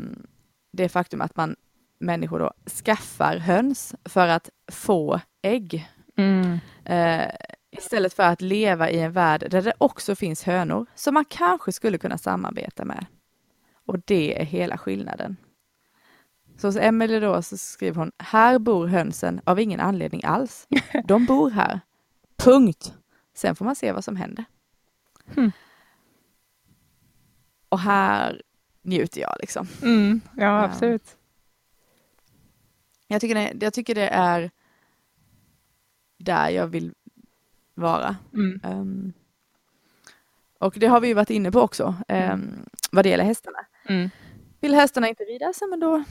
det 0.72 0.90
faktum 0.90 1.22
att 1.22 1.36
man 1.36 1.56
människor 2.00 2.40
då 2.40 2.52
skaffar 2.86 3.38
höns 3.38 3.96
för 4.06 4.28
att 4.28 4.50
få 4.72 5.22
ägg. 5.42 5.90
Mm. 6.18 6.60
Eh, 6.86 7.30
istället 7.72 8.14
för 8.14 8.24
att 8.24 8.42
leva 8.42 8.90
i 8.90 9.00
en 9.00 9.12
värld 9.12 9.48
där 9.52 9.62
det 9.62 9.74
också 9.78 10.16
finns 10.16 10.44
hönor 10.44 10.86
som 10.96 11.14
man 11.14 11.26
kanske 11.26 11.72
skulle 11.72 11.98
kunna 11.98 12.18
samarbeta 12.18 12.86
med. 12.86 13.06
Och 13.86 14.00
det 14.06 14.42
är 14.42 14.46
hela 14.46 14.78
skillnaden. 14.78 15.38
Så 16.58 16.68
hos 16.68 16.76
Emelie 16.76 17.20
då 17.20 17.42
så 17.42 17.58
skriver 17.58 18.00
hon, 18.00 18.12
här 18.18 18.60
bor 18.60 18.88
hönsen 18.88 19.42
av 19.44 19.60
ingen 19.60 19.80
anledning 19.80 20.22
alls. 20.24 20.68
De 21.06 21.26
bor 21.26 21.50
här. 21.50 21.80
Punkt. 22.38 22.94
Sen 23.36 23.56
får 23.56 23.66
man 23.66 23.76
se 23.76 23.92
vad 23.92 24.04
som 24.04 24.16
händer. 24.16 24.46
Hmm. 25.36 25.52
Och 27.70 27.80
här 27.80 28.42
njuter 28.82 29.22
jag 29.22 29.36
liksom. 29.40 29.68
Mm, 29.82 30.22
ja, 30.38 30.64
absolut. 30.64 31.18
Jag 33.08 33.22
tycker, 33.22 33.36
det, 33.36 33.54
jag 33.66 33.74
tycker 33.74 33.96
det 33.96 34.08
är 34.08 34.52
där 36.18 36.50
jag 36.50 36.68
vill 36.68 36.94
vara. 37.74 38.16
Mm. 38.34 38.62
Um, 38.64 39.14
och 40.60 40.74
det 40.78 40.88
har 40.88 41.00
vi 41.00 41.08
ju 41.08 41.14
varit 41.14 41.30
inne 41.30 41.52
på 41.52 41.62
också, 41.62 41.96
um, 42.08 42.66
vad 42.92 43.06
det 43.06 43.10
gäller 43.10 43.24
hästarna. 43.24 43.66
Mm. 43.86 44.10
Vill 44.60 44.74
hästarna 44.74 45.10
inte 45.10 45.24
rida, 45.24 45.54
så 45.54 45.68
men 45.68 45.80
då 45.80 46.04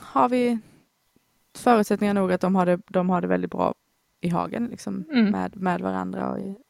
har 0.00 0.28
vi 0.28 0.58
förutsättningar 1.54 2.14
nog 2.14 2.32
att 2.32 2.40
de 2.40 2.54
har 2.54 2.66
det, 2.66 2.80
de 2.88 3.10
har 3.10 3.20
det 3.20 3.26
väldigt 3.26 3.50
bra 3.50 3.74
i 4.20 4.28
hagen 4.28 4.66
liksom, 4.66 5.04
mm. 5.10 5.30
med, 5.30 5.56
med 5.56 5.80
varandra. 5.80 6.30
Och, 6.30 6.60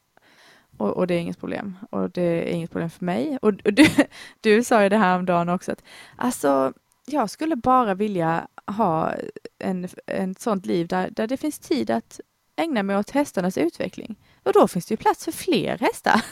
och, 0.81 0.97
och, 0.97 1.07
det 1.07 1.13
är 1.13 1.19
inget 1.19 1.39
problem. 1.39 1.77
Och 1.89 2.09
det 2.09 2.21
är 2.21 2.53
inget 2.53 2.71
problem 2.71 2.89
för 2.89 3.05
mig. 3.05 3.37
Och, 3.41 3.53
och 3.65 3.73
du, 3.73 3.85
du 4.41 4.63
sa 4.63 4.83
ju 4.83 4.89
det 4.89 4.97
här 4.97 5.19
om 5.19 5.25
dagen 5.25 5.49
också 5.49 5.71
att 5.71 5.83
alltså, 6.15 6.73
jag 7.05 7.29
skulle 7.29 7.55
bara 7.55 7.93
vilja 7.93 8.47
ha 8.67 9.13
en, 9.59 9.87
en 10.07 10.35
sånt 10.35 10.65
liv 10.65 10.87
där, 10.87 11.09
där 11.09 11.27
det 11.27 11.37
finns 11.37 11.59
tid 11.59 11.89
att 11.89 12.19
ägna 12.55 12.83
mig 12.83 12.97
åt 12.97 13.09
hästarnas 13.09 13.57
utveckling. 13.57 14.15
Och 14.43 14.53
då 14.53 14.67
finns 14.67 14.85
det 14.85 14.93
ju 14.93 14.97
plats 14.97 15.25
för 15.25 15.31
fler 15.31 15.77
hästar 15.77 16.25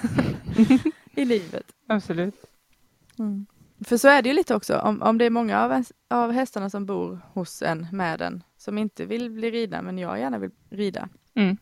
i 1.15 1.25
livet. 1.25 1.65
Absolut. 1.87 2.35
Mm. 3.19 3.45
För 3.85 3.97
så 3.97 4.07
är 4.07 4.21
det 4.21 4.29
ju 4.29 4.35
lite 4.35 4.55
också, 4.55 4.77
om, 4.77 5.01
om 5.01 5.17
det 5.17 5.25
är 5.25 5.29
många 5.29 5.59
av, 5.63 5.83
av 6.07 6.31
hästarna 6.31 6.69
som 6.69 6.85
bor 6.85 7.19
hos 7.33 7.61
en 7.61 7.87
med 7.91 8.21
en, 8.21 8.43
som 8.57 8.77
inte 8.77 9.05
vill 9.05 9.29
bli 9.29 9.51
ridna, 9.51 9.81
men 9.81 9.97
jag 9.97 10.19
gärna 10.19 10.37
vill 10.37 10.51
rida. 10.69 11.09
Mm. 11.33 11.57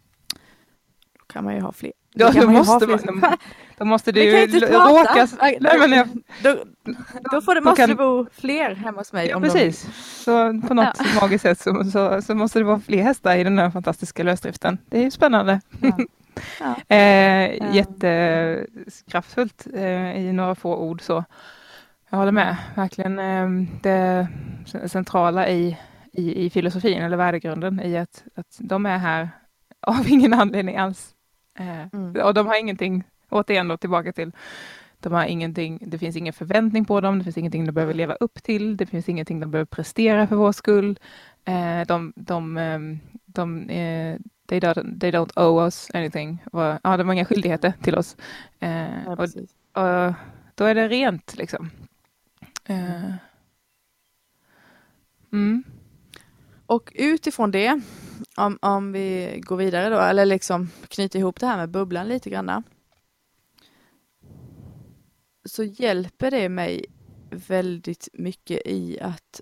Då 1.20 1.26
kan 1.26 1.44
man 1.44 1.56
ju 1.56 1.62
ha 1.62 1.72
fler. 1.72 1.94
Ja, 2.14 2.32
då, 2.32 2.50
måste, 2.50 2.88
man, 2.88 3.38
då 3.78 3.86
måste 3.86 4.12
det 4.12 4.24
ju 4.24 4.60
råka... 4.60 5.28
Nej, 5.42 5.80
men 5.80 5.92
jag, 5.92 6.08
då, 6.44 6.58
då 7.32 7.42
får 7.42 7.56
det, 7.56 7.62
måste 7.62 7.82
kan, 7.82 7.90
det 7.90 7.96
bo 7.96 8.26
fler 8.32 8.76
hemma 8.76 8.98
hos 8.98 9.14
mig. 9.14 9.28
Ja, 9.28 9.40
precis. 9.40 9.84
De... 9.84 9.92
Så 10.24 10.68
på 10.68 10.74
något 10.74 10.96
ja. 11.00 11.06
magiskt 11.22 11.42
sätt 11.42 11.60
så, 11.60 11.84
så, 11.84 12.22
så, 12.22 12.36
måste 12.36 12.60
det 12.60 12.66
vara 12.66 12.80
fler 12.80 13.04
hästar 13.04 13.38
i 13.38 13.44
den 13.44 13.60
här 13.60 13.72
fantastiska 13.72 14.24
lösdriften. 14.24 14.78
Det 14.86 14.98
är 14.98 15.04
ju 15.04 15.12
spännande. 15.12 15.62
Ja. 15.82 15.98
Ja. 16.60 16.96
eh, 16.96 17.76
jättekraftfullt 17.76 19.68
eh, 19.74 20.18
i 20.18 20.34
några 20.34 20.56
få 20.56 20.76
ord 20.76 21.02
så. 21.02 21.24
Jag 22.10 22.18
håller 22.18 22.32
med, 22.32 22.58
verkligen 22.76 23.20
ehm, 23.20 23.68
det 23.82 24.28
centrala 24.86 25.50
i, 25.50 25.78
i, 26.14 26.46
i 26.46 26.50
filosofin 26.50 27.04
eller 27.04 27.18
värdegrunden 27.18 27.80
i 27.80 27.98
att, 27.98 28.24
att 28.36 28.58
de 28.60 28.86
är 28.86 28.98
här 28.98 29.30
av 29.82 30.08
ingen 30.08 30.34
anledning 30.34 30.78
alls. 30.78 31.14
Eh, 31.58 31.88
mm. 31.94 32.16
Och 32.26 32.34
de 32.34 32.48
har 32.48 32.60
ingenting, 32.60 33.04
återigen 33.30 33.68
då 33.68 33.78
tillbaka 33.78 34.14
till, 34.14 34.32
de 35.00 35.14
har 35.14 35.26
ingenting, 35.26 35.80
det 35.82 35.98
finns 35.98 36.16
ingen 36.16 36.34
förväntning 36.34 36.86
på 36.86 37.02
dem, 37.02 37.18
det 37.18 37.24
finns 37.24 37.38
ingenting 37.38 37.66
de 37.66 37.72
behöver 37.72 37.94
leva 37.94 38.14
upp 38.14 38.44
till, 38.44 38.78
det 38.78 38.86
finns 38.86 39.10
ingenting 39.10 39.40
de 39.40 39.52
behöver 39.52 39.66
prestera 39.66 40.28
för 40.28 40.36
vår 40.36 40.52
skull. 40.52 41.00
Eh, 41.46 41.82
de, 41.88 42.14
de, 42.16 42.58
ehm, 42.58 43.00
de, 43.26 43.70
eh, 43.70 44.18
they, 44.48 44.60
don't, 44.60 45.00
they 45.00 45.12
don't 45.12 45.40
owe 45.40 45.66
us 45.66 45.92
anything. 45.94 46.44
ja, 46.52 46.98
de 46.98 47.08
har 47.08 47.14
inga 47.14 47.26
skyldigheter 47.26 47.74
till 47.82 47.96
oss. 47.96 48.18
Ja, 48.60 48.88
och, 49.06 49.24
och, 49.84 50.14
då 50.56 50.66
är 50.66 50.76
det 50.76 50.88
rent 50.88 51.38
liksom. 51.38 51.70
Uh. 52.70 53.14
Mm. 55.32 55.64
Och 56.68 56.92
utifrån 56.96 57.52
det, 57.52 57.82
om, 58.38 58.58
om 58.62 58.92
vi 58.92 59.40
går 59.46 59.58
vidare 59.58 59.90
då, 59.90 60.00
eller 60.00 60.26
liksom 60.26 60.70
knyter 60.88 61.20
ihop 61.20 61.40
det 61.40 61.48
här 61.48 61.58
med 61.58 61.70
bubblan 61.70 62.08
lite 62.08 62.30
grann. 62.30 62.64
Så 65.46 65.64
hjälper 65.64 66.32
det 66.32 66.50
mig 66.50 66.86
väldigt 67.30 68.10
mycket 68.14 68.62
i 68.66 69.00
att, 69.00 69.42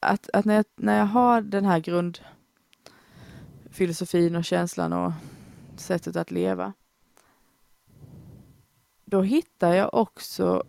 att, 0.00 0.30
att 0.32 0.44
när, 0.44 0.54
jag, 0.54 0.64
när 0.76 0.98
jag 0.98 1.06
har 1.06 1.42
den 1.42 1.64
här 1.64 1.78
grundfilosofin 1.78 4.36
och 4.36 4.44
känslan 4.44 4.92
och 4.92 5.12
sättet 5.76 6.16
att 6.16 6.30
leva, 6.30 6.72
då 9.04 9.22
hittar 9.22 9.74
jag 9.74 9.94
också 9.94 10.64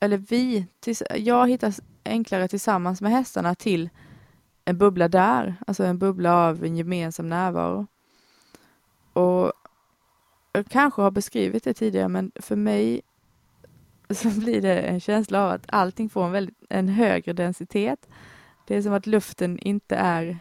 eller 0.00 0.16
vi, 0.16 0.66
jag 1.16 1.48
hittar 1.48 1.74
enklare 2.04 2.48
tillsammans 2.48 3.00
med 3.00 3.12
hästarna 3.12 3.54
till 3.54 3.90
en 4.68 4.78
bubbla 4.78 5.08
där, 5.08 5.54
alltså 5.66 5.84
en 5.84 5.98
bubbla 5.98 6.34
av 6.34 6.64
en 6.64 6.76
gemensam 6.76 7.28
närvaro. 7.28 7.86
Och 9.12 9.52
jag 10.52 10.66
kanske 10.68 11.02
har 11.02 11.10
beskrivit 11.10 11.64
det 11.64 11.74
tidigare, 11.74 12.08
men 12.08 12.32
för 12.34 12.56
mig 12.56 13.00
så 14.10 14.28
blir 14.28 14.62
det 14.62 14.80
en 14.80 15.00
känsla 15.00 15.44
av 15.44 15.50
att 15.50 15.66
allting 15.68 16.08
får 16.08 16.24
en, 16.24 16.32
väldigt, 16.32 16.64
en 16.68 16.88
högre 16.88 17.32
densitet. 17.32 18.08
Det 18.66 18.76
är 18.76 18.82
som 18.82 18.92
att 18.92 19.06
luften 19.06 19.58
inte 19.58 19.96
är 19.96 20.38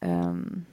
um, 0.00 0.64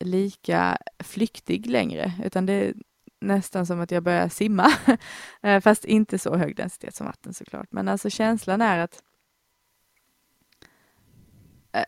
lika 0.00 0.78
flyktig 0.98 1.66
längre, 1.66 2.12
utan 2.24 2.46
det, 2.46 2.52
är 2.52 2.74
nästan 3.20 3.66
som 3.66 3.80
att 3.80 3.90
jag 3.90 4.02
börjar 4.02 4.28
simma. 4.28 4.72
Eh, 5.42 5.60
fast 5.60 5.84
inte 5.84 6.18
så 6.18 6.36
hög 6.36 6.56
densitet 6.56 6.94
som 6.94 7.06
vatten 7.06 7.34
såklart. 7.34 7.72
Men 7.72 7.88
alltså 7.88 8.10
känslan 8.10 8.60
är 8.60 8.78
att 8.78 9.02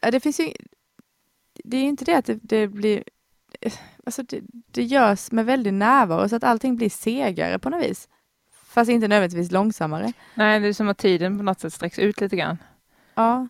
det 0.00 0.20
finns 0.20 0.40
ju 0.40 0.52
det 1.64 1.76
är 1.76 1.82
inte 1.82 2.04
det 2.04 2.14
att 2.14 2.26
det, 2.26 2.38
det 2.42 2.68
blir 2.68 3.04
alltså 4.06 4.22
det, 4.22 4.40
det 4.70 4.82
görs 4.82 5.32
med 5.32 5.46
väldig 5.46 5.74
närvaro 5.74 6.28
så 6.28 6.36
att 6.36 6.44
allting 6.44 6.76
blir 6.76 6.90
segare 6.90 7.58
på 7.58 7.70
något 7.70 7.82
vis. 7.82 8.08
Fast 8.62 8.90
inte 8.90 9.08
nödvändigtvis 9.08 9.50
långsammare. 9.50 10.12
Nej, 10.34 10.60
det 10.60 10.68
är 10.68 10.72
som 10.72 10.88
att 10.88 10.98
tiden 10.98 11.38
på 11.38 11.44
något 11.44 11.60
sätt 11.60 11.72
sträcks 11.72 11.98
ut 11.98 12.20
lite 12.20 12.36
grann. 12.36 12.58
Ja, 13.14 13.48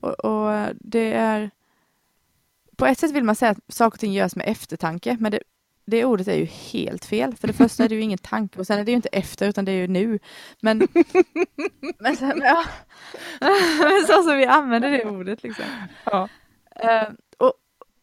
och, 0.00 0.24
och 0.24 0.74
det 0.80 1.12
är 1.12 1.50
på 2.76 2.86
ett 2.86 2.98
sätt 2.98 3.12
vill 3.12 3.24
man 3.24 3.34
säga 3.34 3.50
att 3.50 3.74
saker 3.74 3.96
och 3.96 4.00
ting 4.00 4.12
görs 4.12 4.36
med 4.36 4.48
eftertanke, 4.48 5.16
men 5.20 5.32
det, 5.32 5.40
det 5.90 6.04
ordet 6.04 6.28
är 6.28 6.34
ju 6.34 6.44
helt 6.44 7.04
fel. 7.04 7.34
För 7.36 7.48
det 7.48 7.52
första 7.52 7.84
är 7.84 7.88
det 7.88 7.94
ju 7.94 8.00
ingen 8.00 8.18
tanke 8.18 8.58
och 8.58 8.66
sen 8.66 8.78
är 8.78 8.84
det 8.84 8.90
ju 8.90 8.96
inte 8.96 9.08
efter 9.08 9.48
utan 9.48 9.64
det 9.64 9.72
är 9.72 9.76
ju 9.76 9.88
nu. 9.88 10.18
Men, 10.60 10.78
men, 11.98 12.16
sen, 12.16 12.40
ja. 12.44 12.64
men 13.80 14.06
så 14.06 14.22
som 14.22 14.36
vi 14.36 14.46
använder 14.46 14.90
det 14.90 15.04
ordet 15.04 15.42
liksom. 15.42 15.64
Ja. 16.04 16.28
Uh, 16.84 17.14
och, 17.38 17.52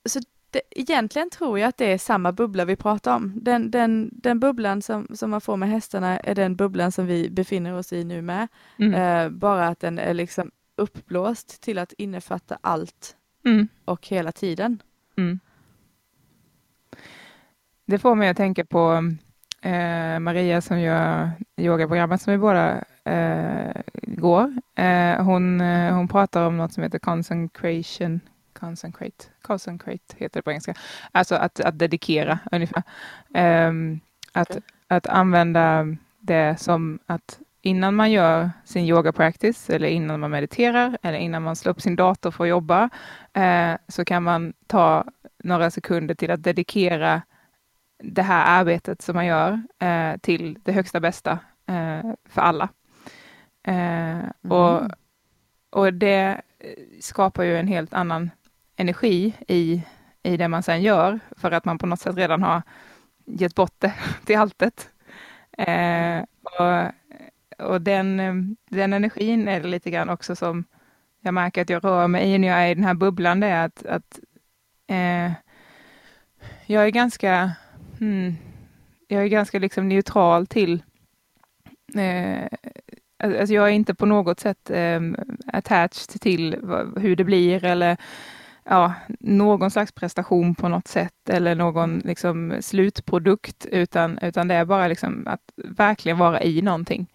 så 0.09 0.19
det, 0.51 0.61
egentligen 0.71 1.29
tror 1.29 1.59
jag 1.59 1.67
att 1.67 1.77
det 1.77 1.85
är 1.85 1.97
samma 1.97 2.31
bubbla 2.31 2.65
vi 2.65 2.75
pratar 2.75 3.15
om. 3.15 3.33
Den, 3.35 3.71
den, 3.71 4.09
den 4.13 4.39
bubblan 4.39 4.81
som, 4.81 5.07
som 5.13 5.29
man 5.31 5.41
får 5.41 5.57
med 5.57 5.69
hästarna 5.69 6.19
är 6.19 6.35
den 6.35 6.55
bubblan 6.55 6.91
som 6.91 7.05
vi 7.05 7.29
befinner 7.29 7.73
oss 7.73 7.93
i 7.93 8.03
nu 8.03 8.21
med. 8.21 8.47
Mm. 8.79 8.93
Uh, 8.93 9.29
bara 9.29 9.67
att 9.67 9.79
den 9.79 9.99
är 9.99 10.13
liksom 10.13 10.51
uppblåst 10.75 11.61
till 11.61 11.77
att 11.77 11.93
innefatta 11.93 12.57
allt 12.61 13.15
mm. 13.45 13.67
och 13.85 14.07
hela 14.07 14.31
tiden. 14.31 14.81
Mm. 15.17 15.39
Det 17.89 17.99
får 17.99 18.15
mig 18.15 18.29
att 18.29 18.37
tänka 18.37 18.65
på 18.65 19.11
eh, 19.61 20.19
Maria 20.19 20.61
som 20.61 20.79
gör 20.79 21.31
yogaprogrammet 21.57 22.21
som 22.21 22.31
vi 22.31 22.37
båda 22.37 22.83
eh, 23.03 23.81
går. 24.01 24.53
Eh, 24.75 25.23
hon, 25.23 25.61
eh, 25.61 25.95
hon 25.95 26.07
pratar 26.07 26.45
om 26.45 26.57
något 26.57 26.73
som 26.73 26.83
heter 26.83 26.99
consecration. 26.99 28.19
Consecrate, 28.53 29.25
consecrate 29.41 30.15
heter 30.17 30.39
det 30.39 30.41
på 30.41 30.51
engelska. 30.51 30.73
Alltså 31.11 31.35
att, 31.35 31.59
att 31.59 31.79
dedikera 31.79 32.39
ungefär. 32.51 32.83
Ehm, 33.33 33.99
att, 34.31 34.49
okay. 34.49 34.61
att 34.87 35.07
använda 35.07 35.85
det 36.19 36.59
som 36.59 36.99
att 37.05 37.39
innan 37.61 37.95
man 37.95 38.11
gör 38.11 38.51
sin 38.65 38.85
yoga 38.85 39.11
practice 39.11 39.69
eller 39.69 39.87
innan 39.87 40.19
man 40.19 40.31
mediterar 40.31 40.97
eller 41.01 41.17
innan 41.17 41.43
man 41.43 41.55
slår 41.55 41.71
upp 41.71 41.81
sin 41.81 41.95
dator 41.95 42.31
för 42.31 42.43
att 42.43 42.49
jobba 42.49 42.89
eh, 43.33 43.73
så 43.87 44.05
kan 44.05 44.23
man 44.23 44.53
ta 44.67 45.05
några 45.43 45.71
sekunder 45.71 46.15
till 46.15 46.31
att 46.31 46.43
dedikera 46.43 47.21
det 47.99 48.21
här 48.21 48.59
arbetet 48.59 49.01
som 49.01 49.15
man 49.15 49.25
gör 49.25 49.61
eh, 49.79 50.17
till 50.17 50.59
det 50.63 50.71
högsta 50.71 50.99
bästa 50.99 51.39
eh, 51.67 52.13
för 52.25 52.41
alla. 52.41 52.69
Eh, 53.63 54.19
mm. 54.19 54.31
och, 54.47 54.81
och 55.69 55.93
det 55.93 56.41
skapar 57.01 57.43
ju 57.43 57.57
en 57.57 57.67
helt 57.67 57.93
annan 57.93 58.31
energi 58.75 59.33
i, 59.47 59.83
i 60.23 60.37
det 60.37 60.47
man 60.47 60.63
sen 60.63 60.81
gör, 60.81 61.19
för 61.37 61.51
att 61.51 61.65
man 61.65 61.77
på 61.77 61.85
något 61.85 61.99
sätt 61.99 62.15
redan 62.15 62.43
har 62.43 62.61
gett 63.25 63.55
bort 63.55 63.75
det 63.79 63.93
till 64.25 64.37
alltet. 64.37 64.89
Eh, 65.57 66.23
och 66.41 66.91
och 67.57 67.81
den, 67.81 68.17
den 68.69 68.93
energin 68.93 69.47
är 69.47 69.61
det 69.61 69.67
lite 69.67 69.91
grann 69.91 70.09
också 70.09 70.35
som 70.35 70.63
jag 71.21 71.33
märker 71.33 71.61
att 71.61 71.69
jag 71.69 71.83
rör 71.83 72.07
mig 72.07 72.33
i 72.33 72.37
när 72.37 72.47
jag 72.47 72.57
är 72.57 72.67
i 72.67 72.75
den 72.75 72.83
här 72.83 72.93
bubblan, 72.93 73.39
det 73.39 73.47
är 73.47 73.65
att, 73.65 73.85
att 73.85 74.19
eh, 74.87 75.31
jag 76.65 76.85
är 76.85 76.89
ganska, 76.89 77.51
Mm. 77.99 78.35
jag 79.07 79.23
är 79.23 79.27
ganska 79.27 79.59
liksom 79.59 79.89
neutral 79.89 80.47
till 80.47 80.83
eh, 81.95 82.47
Alltså, 83.19 83.39
alltså 83.39 83.53
jag 83.53 83.67
är 83.67 83.71
inte 83.71 83.95
på 83.95 84.05
något 84.05 84.39
sätt 84.39 84.69
eh, 84.69 85.01
attached 85.53 86.21
till 86.21 86.55
hur 86.97 87.15
det 87.15 87.23
blir 87.23 87.65
eller 87.65 87.97
ja, 88.63 88.93
någon 89.19 89.71
slags 89.71 89.91
prestation 89.91 90.55
på 90.55 90.67
något 90.67 90.87
sätt 90.87 91.29
eller 91.29 91.55
någon 91.55 91.99
liksom, 91.99 92.57
slutprodukt, 92.61 93.65
utan, 93.65 94.17
utan 94.21 94.47
det 94.47 94.55
är 94.55 94.65
bara 94.65 94.87
liksom 94.87 95.23
att 95.27 95.41
verkligen 95.55 96.17
vara 96.17 96.41
i 96.41 96.61
någonting. 96.61 97.07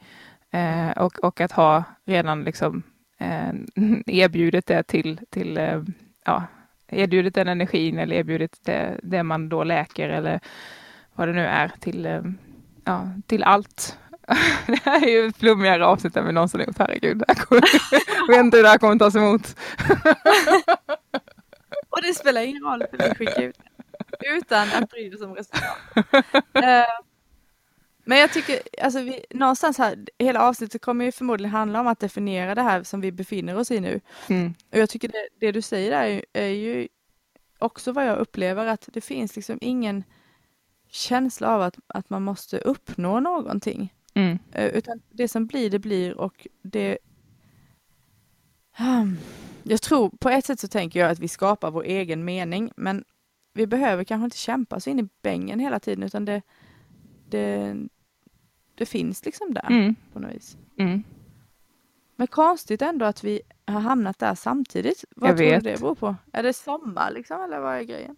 Eh, 0.51 0.90
och, 0.90 1.25
och 1.25 1.40
att 1.40 1.53
ha 1.53 1.85
redan 2.07 2.45
liksom, 2.45 2.83
eh, 3.18 3.53
erbjudit 4.07 4.66
det 4.66 4.83
till, 4.83 5.21
till 5.31 5.59
eh, 5.59 5.83
ja, 6.25 6.45
erbjudit 6.92 7.35
den 7.35 7.48
energin 7.48 7.98
eller 7.98 8.16
erbjudit 8.16 8.61
det, 8.64 9.00
det 9.02 9.22
man 9.22 9.48
då 9.48 9.64
läker 9.64 10.09
eller 10.09 10.40
vad 11.14 11.28
det 11.28 11.33
nu 11.33 11.46
är 11.46 11.72
till, 11.81 12.07
eh, 12.07 12.22
ja, 12.85 13.09
till 13.26 13.44
allt. 13.44 13.98
det 14.66 14.81
här 14.85 15.07
är 15.07 15.11
ju 15.11 15.33
flummigare 15.33 15.87
avsnitt 15.87 16.16
än 16.16 16.26
vi 16.26 16.33
någonsin 16.33 16.61
gjort. 16.61 16.78
Herregud, 16.78 17.22
jag 17.28 17.37
vet 18.28 18.44
inte 18.44 18.57
hur 18.57 18.64
det 18.64 18.70
här 18.70 18.78
kommer 18.78 18.98
tas 18.98 19.16
emot. 19.16 19.57
Och 21.90 22.02
det 22.02 22.14
spelar 22.14 22.40
ingen 22.40 22.62
roll 22.62 22.85
för 22.90 23.09
vi 23.09 23.14
skickar 23.14 23.42
ut 23.42 23.59
utan 24.37 24.68
att 24.68 24.90
bry 24.90 25.14
oss 25.14 25.22
om 25.22 25.35
resultat. 25.35 25.78
Men 28.04 28.18
jag 28.18 28.32
tycker, 28.32 28.58
alltså 28.82 29.00
vi, 29.00 29.24
någonstans 29.30 29.78
här, 29.78 29.98
hela 30.18 30.42
avsnittet 30.42 30.82
kommer 30.82 31.04
ju 31.04 31.12
förmodligen 31.12 31.52
handla 31.52 31.80
om 31.80 31.86
att 31.86 32.00
definiera 32.00 32.54
det 32.54 32.62
här 32.62 32.82
som 32.82 33.00
vi 33.00 33.12
befinner 33.12 33.58
oss 33.58 33.70
i 33.70 33.80
nu. 33.80 34.00
Mm. 34.28 34.54
Och 34.70 34.78
jag 34.78 34.90
tycker 34.90 35.08
det, 35.08 35.28
det, 35.40 35.52
du 35.52 35.62
säger 35.62 35.90
där 35.90 36.04
är, 36.04 36.24
är 36.32 36.48
ju 36.48 36.88
också 37.58 37.92
vad 37.92 38.06
jag 38.06 38.18
upplever 38.18 38.66
att 38.66 38.88
det 38.92 39.00
finns 39.00 39.36
liksom 39.36 39.58
ingen 39.60 40.04
känsla 40.88 41.48
av 41.48 41.62
att, 41.62 41.78
att 41.86 42.10
man 42.10 42.22
måste 42.22 42.58
uppnå 42.58 43.20
någonting. 43.20 43.94
Mm. 44.14 44.38
Uh, 44.58 44.66
utan 44.66 45.00
det 45.10 45.28
som 45.28 45.46
blir, 45.46 45.70
det 45.70 45.78
blir 45.78 46.14
och 46.14 46.46
det... 46.62 46.98
Um, 48.80 49.18
jag 49.62 49.82
tror, 49.82 50.10
på 50.10 50.28
ett 50.28 50.46
sätt 50.46 50.60
så 50.60 50.68
tänker 50.68 51.00
jag 51.00 51.10
att 51.10 51.18
vi 51.18 51.28
skapar 51.28 51.70
vår 51.70 51.84
egen 51.84 52.24
mening, 52.24 52.72
men 52.76 53.04
vi 53.54 53.66
behöver 53.66 54.04
kanske 54.04 54.24
inte 54.24 54.36
kämpa 54.36 54.80
så 54.80 54.90
in 54.90 55.00
i 55.00 55.08
bängen 55.22 55.60
hela 55.60 55.80
tiden, 55.80 56.02
utan 56.02 56.24
det, 56.24 56.42
det, 57.33 57.77
det 58.75 58.87
finns 58.87 59.25
liksom 59.25 59.55
där 59.55 59.66
mm. 59.71 59.95
på 60.12 60.21
något 60.21 60.35
vis. 60.35 60.57
Mm. 60.79 61.03
Men 62.16 62.27
konstigt 62.27 62.83
ändå 62.83 63.05
att 63.05 63.25
vi 63.25 63.40
har 63.66 63.81
hamnat 63.81 64.18
där 64.18 64.35
samtidigt. 64.35 65.05
Vad 65.16 65.31
jag 65.31 65.37
tror 65.37 65.49
vet. 65.49 65.64
du 65.64 65.71
det 65.71 65.81
beror 65.81 65.95
på? 65.95 66.16
Är 66.33 66.42
det 66.42 66.53
sommar 66.53 67.11
liksom 67.11 67.42
eller 67.42 67.61
vad 67.61 67.77
är 67.77 67.83
grejen? 67.83 68.16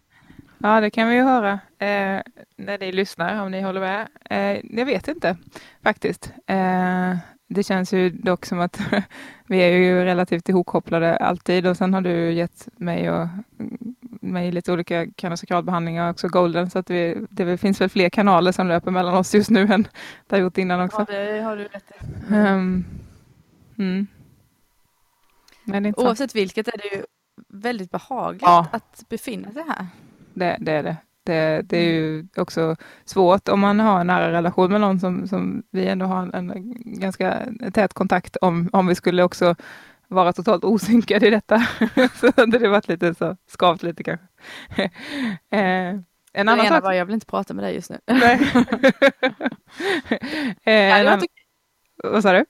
Ja, 0.57 0.81
det 0.81 0.89
kan 0.89 1.09
vi 1.09 1.15
ju 1.15 1.21
höra 1.21 1.51
eh, 1.53 2.21
när 2.55 2.79
ni 2.79 2.91
lyssnar, 2.91 3.41
om 3.41 3.51
ni 3.51 3.61
håller 3.61 3.81
med. 3.81 4.07
Eh, 4.29 4.77
jag 4.77 4.85
vet 4.85 5.07
inte 5.07 5.37
faktiskt. 5.83 6.33
Eh, 6.47 7.17
det 7.47 7.63
känns 7.63 7.93
ju 7.93 8.09
dock 8.09 8.45
som 8.45 8.59
att 8.59 8.79
vi 9.47 9.57
är 9.57 9.69
ju 9.69 10.03
relativt 10.03 10.49
ihopkopplade 10.49 11.17
alltid 11.17 11.67
och 11.67 11.77
sen 11.77 11.93
har 11.93 12.01
du 12.01 12.31
gett 12.31 12.67
mig 12.77 13.11
och 13.11 13.27
mig 14.25 14.51
lite 14.51 14.73
olika 14.73 15.07
kanosakralbehandlingar, 15.15 16.11
också 16.11 16.27
golden, 16.27 16.69
så 16.69 16.79
att 16.79 16.89
vi, 16.89 17.25
det 17.29 17.57
finns 17.57 17.81
väl 17.81 17.89
fler 17.89 18.09
kanaler 18.09 18.51
som 18.51 18.67
löper 18.67 18.91
mellan 18.91 19.15
oss 19.15 19.35
just 19.35 19.49
nu 19.49 19.61
än 19.61 19.87
det 20.27 20.35
har 20.35 20.41
gjort 20.41 20.57
innan 20.57 20.81
också. 20.81 21.05
Ja, 21.09 21.19
det 21.19 21.41
har 21.41 21.57
du 21.57 21.63
rätt 21.63 21.91
i. 21.91 22.33
Um, 22.33 22.85
mm. 23.77 24.07
Oavsett 25.97 26.35
vilket 26.35 26.67
är 26.67 26.77
det 26.77 26.95
ju 26.95 27.03
väldigt 27.47 27.91
behagligt 27.91 28.41
ja. 28.41 28.67
att 28.71 29.03
befinna 29.09 29.51
sig 29.51 29.63
här. 29.67 29.87
Det, 30.33 30.57
det 30.59 30.71
är 30.71 30.83
det. 30.83 30.97
Det, 31.23 31.61
det, 31.61 31.77
är 31.77 31.91
ju 31.91 32.27
också 32.35 32.75
svårt 33.05 33.49
om 33.49 33.59
man 33.59 33.79
har 33.79 33.99
en 34.01 34.07
nära 34.07 34.31
relation 34.31 34.71
med 34.71 34.81
någon 34.81 34.99
som, 34.99 35.27
som 35.27 35.63
vi 35.71 35.87
ändå 35.87 36.05
har 36.05 36.29
en, 36.33 36.51
en 36.51 36.73
ganska 36.99 37.41
tät 37.73 37.93
kontakt 37.93 38.35
om, 38.35 38.69
om 38.73 38.87
vi 38.87 38.95
skulle 38.95 39.23
också 39.23 39.55
vara 40.07 40.33
totalt 40.33 40.63
osynkade 40.63 41.27
i 41.27 41.29
detta. 41.29 41.57
så 42.15 42.31
hade 42.35 42.57
det 42.57 42.69
varit 42.69 42.87
lite 42.87 43.13
så 43.13 43.37
skavt 43.47 43.83
lite 43.83 44.03
kanske. 44.03 44.25
eh, 45.49 45.99
en 46.33 46.49
annan 46.49 46.67
sak... 46.67 46.83
Bara, 46.83 46.95
jag 46.95 47.05
vill 47.05 47.13
inte 47.13 47.25
prata 47.25 47.53
med 47.53 47.63
dig 47.63 47.75
just 47.75 47.89
nu. 47.89 47.99
eh, 50.63 50.73
ja, 50.73 51.19
Vad 52.03 52.23
sa 52.23 52.33
du? 52.33 52.45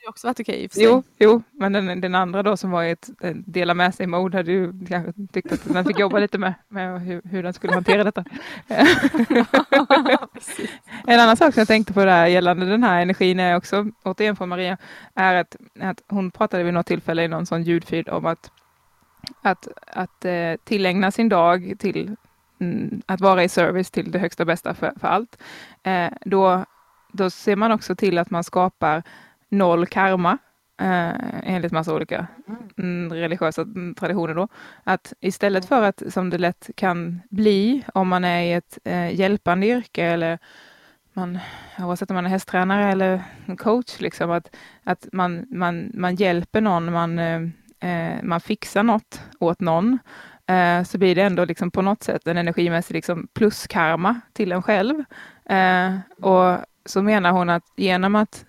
Hade 0.00 0.10
också 0.10 0.26
varit 0.26 0.40
okej 0.40 0.64
okay, 0.64 0.84
Jo, 0.84 1.02
jo, 1.18 1.42
men 1.52 1.72
den, 1.72 2.00
den 2.00 2.14
andra 2.14 2.42
då 2.42 2.56
som 2.56 2.70
var 2.70 2.82
i 2.82 2.90
ett 2.90 3.10
dela 3.46 3.74
med 3.74 3.94
sig 3.94 4.06
mode 4.06 4.36
hade 4.36 4.52
ju 4.52 4.86
kanske 4.86 5.12
tyckt 5.32 5.52
att 5.52 5.74
den 5.74 5.84
fick 5.84 5.98
jobba 5.98 6.18
lite 6.18 6.38
med, 6.38 6.54
med 6.68 7.00
hur, 7.00 7.22
hur 7.24 7.42
den 7.42 7.52
skulle 7.52 7.74
hantera 7.74 8.04
detta. 8.04 8.24
en 11.06 11.20
annan 11.20 11.36
sak 11.36 11.54
som 11.54 11.60
jag 11.60 11.68
tänkte 11.68 11.92
på 11.92 12.04
där 12.04 12.26
gällande 12.26 12.66
den 12.66 12.82
här 12.82 13.02
energin 13.02 13.40
är 13.40 13.56
också, 13.56 13.86
återigen 14.02 14.36
från 14.36 14.48
Maria, 14.48 14.76
är 15.14 15.34
att, 15.34 15.56
att 15.80 16.02
hon 16.08 16.30
pratade 16.30 16.62
vid 16.62 16.74
något 16.74 16.86
tillfälle 16.86 17.24
i 17.24 17.28
någon 17.28 17.46
sån 17.46 17.62
ljudfeed 17.62 18.08
om 18.08 18.26
att, 18.26 18.50
att, 19.42 19.68
att 19.86 20.24
eh, 20.24 20.54
tillägna 20.64 21.10
sin 21.10 21.28
dag 21.28 21.74
till 21.78 22.16
mm, 22.60 23.02
att 23.06 23.20
vara 23.20 23.44
i 23.44 23.48
service 23.48 23.90
till 23.90 24.10
det 24.10 24.18
högsta 24.18 24.44
bästa 24.44 24.74
för, 24.74 24.92
för 25.00 25.08
allt. 25.08 25.42
Eh, 25.82 26.08
då, 26.20 26.64
då 27.12 27.30
ser 27.30 27.56
man 27.56 27.72
också 27.72 27.96
till 27.96 28.18
att 28.18 28.30
man 28.30 28.44
skapar 28.44 29.02
noll 29.50 29.86
karma, 29.86 30.38
eh, 30.80 31.12
enligt 31.42 31.72
massa 31.72 31.94
olika 31.94 32.26
mm, 32.78 33.12
religiösa 33.12 33.66
traditioner 33.98 34.34
då. 34.34 34.48
Att 34.84 35.12
istället 35.20 35.64
för 35.64 35.82
att, 35.82 36.02
som 36.08 36.30
det 36.30 36.38
lätt 36.38 36.70
kan 36.74 37.20
bli 37.30 37.84
om 37.94 38.08
man 38.08 38.24
är 38.24 38.42
i 38.42 38.52
ett 38.52 38.78
eh, 38.84 39.14
hjälpande 39.14 39.66
yrke 39.66 40.04
eller 40.04 40.38
man, 41.12 41.38
oavsett 41.78 42.10
om 42.10 42.14
man 42.14 42.26
är 42.26 42.30
hästtränare 42.30 42.92
eller 42.92 43.22
coach, 43.58 44.00
liksom, 44.00 44.30
att, 44.30 44.56
att 44.84 45.06
man, 45.12 45.46
man, 45.50 45.90
man 45.94 46.14
hjälper 46.14 46.60
någon, 46.60 46.92
man, 46.92 47.18
eh, 47.18 47.40
eh 47.80 48.22
man 48.22 48.40
fixar 48.40 48.82
något 48.82 49.22
åt 49.40 49.60
någon, 49.60 49.98
eh, 50.46 50.82
så 50.82 50.98
blir 50.98 51.14
det 51.14 51.22
ändå 51.22 51.44
liksom 51.44 51.70
på 51.70 51.82
något 51.82 52.02
sätt 52.02 52.26
en 52.26 52.36
energimässig 52.36 52.94
liksom 52.94 53.28
pluskarma 53.34 54.20
till 54.32 54.52
en 54.52 54.62
själv. 54.62 55.04
Eh, 55.44 55.98
och 56.20 56.58
så 56.84 57.02
menar 57.02 57.30
hon 57.30 57.50
att 57.50 57.64
genom 57.76 58.16
att 58.16 58.44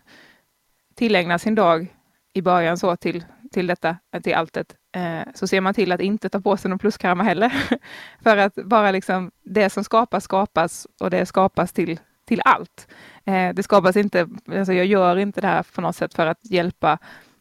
tillägna 1.02 1.40
sin 1.40 1.56
dag 1.56 1.88
i 2.34 2.42
början 2.42 2.78
så 2.78 2.96
till, 2.96 3.24
till 3.52 3.68
detta, 3.68 3.98
till 4.24 4.34
alltet, 4.34 4.76
eh, 4.96 5.34
så 5.34 5.48
ser 5.48 5.62
man 5.62 5.74
till 5.74 5.92
att 5.92 6.02
inte 6.02 6.30
ta 6.30 6.42
på 6.42 6.58
sig 6.58 6.70
någon 6.70 6.80
pluskarma 6.80 7.24
heller. 7.24 7.54
För 8.24 8.38
att 8.38 8.56
bara 8.56 8.92
liksom 8.92 9.32
det 9.44 9.70
som 9.70 9.84
skapas, 9.84 10.24
skapas 10.24 10.88
och 11.00 11.10
det 11.10 11.26
skapas 11.26 11.74
till, 11.74 12.00
till 12.26 12.42
allt. 12.46 12.88
Eh, 13.26 13.54
det 13.54 13.64
skapas 13.64 13.96
inte, 13.96 14.28
alltså 14.48 14.74
jag 14.74 14.86
gör 14.86 15.18
inte 15.18 15.42
det 15.42 15.48
här 15.48 15.66
på 15.76 15.82
något 15.82 15.96
sätt 15.96 16.14
för 16.14 16.28
att 16.28 16.52
hjälpa 16.52 16.98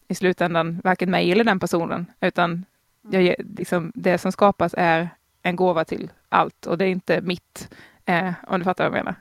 i 0.08 0.14
slutändan 0.14 0.80
varken 0.84 1.10
mig 1.10 1.32
eller 1.32 1.44
den 1.44 1.60
personen, 1.60 2.06
utan 2.20 2.64
jag, 3.10 3.34
liksom, 3.38 3.92
det 3.94 4.18
som 4.18 4.32
skapas 4.32 4.74
är 4.78 5.08
en 5.42 5.56
gåva 5.56 5.84
till 5.84 6.10
allt 6.28 6.66
och 6.66 6.78
det 6.78 6.84
är 6.84 6.90
inte 6.90 7.20
mitt, 7.20 7.74
eh, 8.04 8.32
om 8.46 8.58
du 8.58 8.64
fattar 8.64 8.90
vad 8.90 8.98
jag 8.98 9.04
menar. 9.04 9.14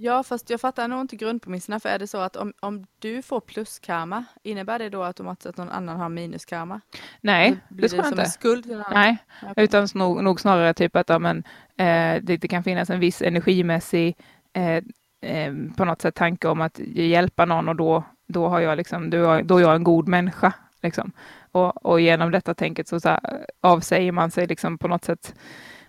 Ja, 0.00 0.22
fast 0.22 0.50
jag 0.50 0.60
fattar 0.60 0.88
nog 0.88 1.00
inte 1.00 1.16
grundpremisserna. 1.16 1.80
För 1.80 1.88
är 1.88 1.98
det 1.98 2.06
så 2.06 2.18
att 2.18 2.36
om, 2.36 2.52
om 2.60 2.86
du 2.98 3.22
får 3.22 3.40
pluskarma, 3.40 4.24
innebär 4.42 4.78
det 4.78 4.88
då 4.88 5.04
automatiskt 5.04 5.46
att 5.46 5.56
någon 5.56 5.68
annan 5.68 6.00
har 6.00 6.08
minuskarma? 6.08 6.80
Nej, 7.20 7.56
det 7.68 7.88
tror 7.88 8.04
jag 8.04 8.12
inte. 8.12 8.24
skuld 8.24 8.64
till 8.64 8.82
Nej, 8.90 9.16
okay. 9.50 9.64
utan 9.64 9.88
nog, 9.94 10.24
nog, 10.24 10.40
snarare 10.40 10.74
typ 10.74 10.96
att 10.96 11.08
ja, 11.08 11.18
men, 11.18 11.38
eh, 11.76 12.22
det, 12.22 12.36
det, 12.36 12.48
kan 12.48 12.64
finnas 12.64 12.90
en 12.90 13.00
viss 13.00 13.22
energimässig 13.22 14.16
eh, 14.52 14.82
eh, 15.20 15.54
på 15.76 15.84
något 15.84 16.02
sätt 16.02 16.14
tanke 16.14 16.48
om 16.48 16.60
att 16.60 16.78
hjälpa 16.78 17.44
någon 17.44 17.68
och 17.68 17.76
då, 17.76 18.04
då, 18.28 18.48
har 18.48 18.60
jag 18.60 18.76
liksom, 18.76 19.10
då, 19.10 19.40
då 19.40 19.56
är 19.56 19.62
jag 19.62 19.74
en 19.74 19.84
god 19.84 20.08
människa. 20.08 20.52
Liksom. 20.82 21.12
Och, 21.52 21.86
och 21.86 22.00
genom 22.00 22.30
detta 22.30 22.54
tänket 22.54 22.88
så, 22.88 23.00
så 23.00 23.08
här, 23.08 23.46
avsäger 23.60 24.12
man 24.12 24.30
sig 24.30 24.46
liksom 24.46 24.78
på 24.78 24.88
något 24.88 25.04
sätt 25.04 25.34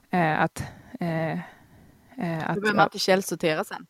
eh, 0.10 0.41
att 0.41 0.63
eh, 1.00 1.32
eh, 1.32 2.50
att, 2.50 2.56
Då 2.56 2.62
behöver 2.62 2.76
man 2.76 2.86
inte 2.86 3.00
källsortera 3.00 3.63
sen? 3.63 3.86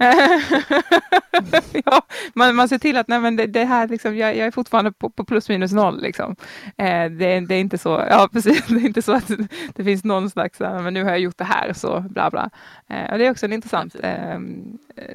ja, 1.84 2.02
man, 2.34 2.56
man 2.56 2.68
ser 2.68 2.78
till 2.78 2.96
att 2.96 3.08
nej, 3.08 3.20
men 3.20 3.36
det, 3.36 3.46
det 3.46 3.64
här 3.64 3.88
liksom, 3.88 4.16
jag, 4.16 4.36
jag, 4.36 4.46
är 4.46 4.50
fortfarande 4.50 4.92
på, 4.92 5.10
på 5.10 5.24
plus 5.24 5.48
minus 5.48 5.72
noll. 5.72 6.02
Liksom. 6.02 6.36
Eh, 6.76 7.10
det, 7.10 7.40
det, 7.40 7.54
är 7.54 7.60
inte 7.60 7.78
så, 7.78 7.88
ja 7.88 8.28
precis, 8.32 8.66
det 8.66 8.74
är 8.74 8.86
inte 8.86 9.02
så 9.02 9.12
att 9.12 9.30
det 9.74 9.84
finns 9.84 10.04
någon 10.04 10.30
slags, 10.30 10.60
men 10.60 10.94
nu 10.94 11.04
har 11.04 11.10
jag 11.10 11.20
gjort 11.20 11.38
det 11.38 11.44
här 11.44 11.72
så 11.72 12.00
bla 12.00 12.30
bla. 12.30 12.50
Eh, 12.88 13.12
och 13.12 13.18
det 13.18 13.26
är 13.26 13.30
också 13.30 13.46
en 13.46 13.52
intressant 13.52 13.96
eh, 14.02 14.38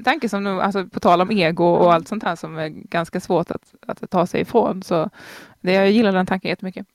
tanke 0.04 0.30
som 0.30 0.44
nu, 0.44 0.62
alltså 0.62 0.86
på 0.86 1.00
tal 1.00 1.22
om 1.22 1.32
ego 1.32 1.66
och 1.66 1.94
allt 1.94 2.08
sånt 2.08 2.24
här 2.24 2.36
som 2.36 2.58
är 2.58 2.70
ganska 2.70 3.20
svårt 3.20 3.52
att, 3.52 3.76
att 3.88 4.10
ta 4.10 4.28
sig 4.28 4.42
ifrån. 4.42 4.84
Så 4.84 5.10
det, 5.62 5.74
jag 5.74 5.92
gillar 5.92 6.12
den 6.12 6.26
tanken 6.26 6.50
jättemycket. 6.50 6.88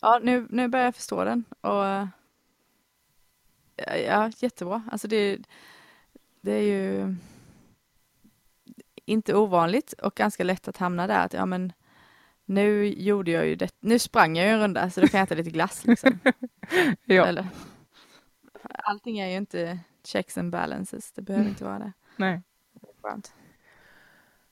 Ja, 0.00 0.20
nu, 0.22 0.46
nu 0.50 0.68
börjar 0.68 0.84
jag 0.84 0.94
förstå 0.94 1.24
den. 1.24 1.44
Och, 1.60 2.08
ja, 4.06 4.30
jättebra. 4.38 4.82
Alltså 4.92 5.08
det, 5.08 5.38
det 6.48 6.54
är 6.54 6.62
ju 6.62 7.14
inte 9.04 9.34
ovanligt 9.34 9.92
och 9.92 10.14
ganska 10.14 10.44
lätt 10.44 10.68
att 10.68 10.76
hamna 10.76 11.06
där. 11.06 11.24
Att, 11.24 11.32
ja, 11.32 11.46
men 11.46 11.72
nu 12.44 12.86
gjorde 12.86 13.30
jag 13.30 13.46
ju 13.46 13.56
det. 13.56 13.70
Nu 13.80 13.98
sprang 13.98 14.36
jag 14.36 14.46
ju 14.46 14.52
en 14.52 14.60
runda 14.60 14.90
så 14.90 15.00
då 15.00 15.08
kan 15.08 15.18
jag 15.18 15.26
äta 15.26 15.34
lite 15.34 15.50
glass. 15.50 15.86
Liksom. 15.86 16.18
ja. 17.04 17.26
Eller, 17.26 17.46
allting 18.62 19.18
är 19.18 19.28
ju 19.28 19.36
inte 19.36 19.78
checks 20.04 20.38
and 20.38 20.52
balances. 20.52 21.12
Det 21.12 21.22
behöver 21.22 21.48
inte 21.48 21.64
vara 21.64 21.78
det. 21.78 21.92
Nej. 22.16 22.42
Skönt. 23.02 23.34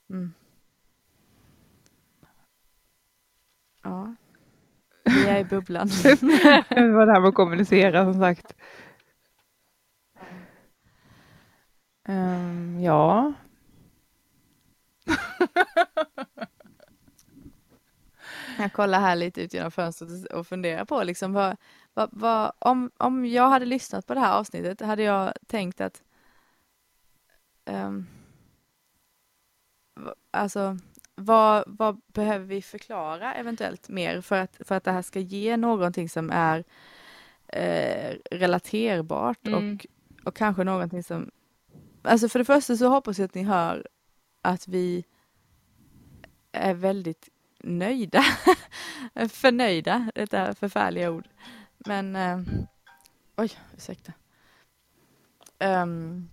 Mm. 0.09 0.33
Ja. 3.83 4.15
Vi 5.05 5.27
är 5.27 5.39
i 5.39 5.43
bubblan. 5.43 5.87
det 6.03 6.91
var 6.91 7.05
det 7.05 7.11
här 7.11 7.19
med 7.19 7.29
att 7.29 7.35
kommunicera 7.35 8.13
som 8.13 8.21
sagt. 8.21 8.55
Um, 12.09 12.79
ja. 12.81 13.33
jag 18.59 18.73
kollar 18.73 18.99
här 18.99 19.15
lite 19.15 19.41
ut 19.41 19.53
genom 19.53 19.71
fönstret 19.71 20.25
och 20.25 20.47
funderar 20.47 20.85
på 20.85 21.03
liksom 21.03 21.33
vad, 21.33 21.57
vad, 21.93 22.09
vad, 22.11 22.51
om, 22.59 22.91
om 22.97 23.25
jag 23.25 23.49
hade 23.49 23.65
lyssnat 23.65 24.07
på 24.07 24.13
det 24.13 24.19
här 24.19 24.39
avsnittet 24.39 24.81
hade 24.81 25.03
jag 25.03 25.33
tänkt 25.47 25.81
att 25.81 26.03
um, 27.65 28.07
alltså 30.31 30.77
vad, 31.15 31.63
vad 31.67 32.01
behöver 32.07 32.45
vi 32.45 32.61
förklara 32.61 33.33
eventuellt 33.33 33.89
mer 33.89 34.21
för 34.21 34.35
att, 34.35 34.57
för 34.59 34.75
att 34.75 34.83
det 34.83 34.91
här 34.91 35.01
ska 35.01 35.19
ge 35.19 35.57
någonting 35.57 36.09
som 36.09 36.29
är 36.29 36.63
eh, 37.47 38.15
relaterbart 38.31 39.47
mm. 39.47 39.73
och, 39.73 39.85
och 40.27 40.35
kanske 40.35 40.63
någonting 40.63 41.03
som... 41.03 41.31
Alltså 42.07 42.29
för 42.29 42.39
det 42.39 42.45
första 42.45 42.77
så 42.77 42.89
hoppas 42.89 43.19
jag 43.19 43.25
att 43.25 43.35
ni 43.35 43.43
hör 43.43 43.87
att 44.41 44.67
vi 44.67 45.05
är 46.51 46.73
väldigt 46.73 47.29
nöjda. 47.59 48.23
Förnöjda, 49.29 50.11
detta 50.15 50.55
förfärliga 50.55 51.11
ord. 51.11 51.27
Men... 51.77 52.15
Eh, 52.15 52.39
oj, 53.35 53.51
ursäkta. 53.77 54.13
Um, 55.59 56.29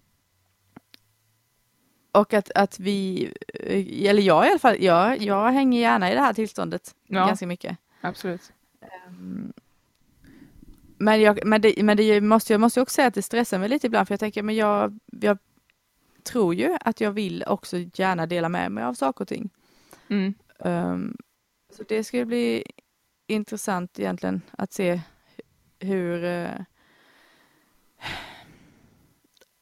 och 2.13 2.35
att, 2.35 2.51
att 2.55 2.81
vi, 2.81 3.25
eh, 3.55 4.11
eller 4.11 4.23
jag 4.23 4.47
i 4.47 4.51
alla 4.51 4.59
fall, 4.59 4.77
jag, 4.83 5.23
jag 5.23 5.53
hänger 5.53 5.81
gärna 5.81 6.13
i 6.13 6.15
det 6.15 6.21
här 6.21 6.33
tillståndet 6.33 6.95
ja, 7.07 7.27
ganska 7.27 7.47
mycket. 7.47 7.77
Absolut. 8.01 8.53
Um, 9.09 9.53
men 10.99 11.21
jag, 11.21 11.47
men 11.47 11.61
det, 11.61 11.83
men 11.83 11.97
det 11.97 12.21
måste, 12.21 12.53
jag 12.53 12.61
måste 12.61 12.81
också 12.81 12.95
säga 12.95 13.09
att 13.09 13.15
det 13.15 13.23
stressar 13.23 13.59
mig 13.59 13.69
lite 13.69 13.87
ibland 13.87 14.09
för 14.09 14.13
jag 14.13 14.21
tänker, 14.21 14.43
men 14.43 14.55
jag, 14.55 14.99
jag 15.07 15.39
tror 16.25 16.55
ju 16.55 16.77
att 16.81 17.01
jag 17.01 17.13
vill 17.13 17.45
också 17.47 17.77
gärna 17.95 18.27
dela 18.27 18.49
med 18.49 18.73
mig 18.73 18.85
av 18.85 18.95
saker 18.95 19.25
och 19.25 19.29
ting. 19.29 19.51
Mm. 20.09 20.35
Um, 20.59 21.17
så 21.77 21.83
det 21.89 22.05
ska 22.05 22.25
bli 22.25 22.65
intressant 23.27 23.99
egentligen 23.99 24.43
att 24.51 24.73
se 24.73 25.01
hur 25.79 26.25
uh, 26.25 26.61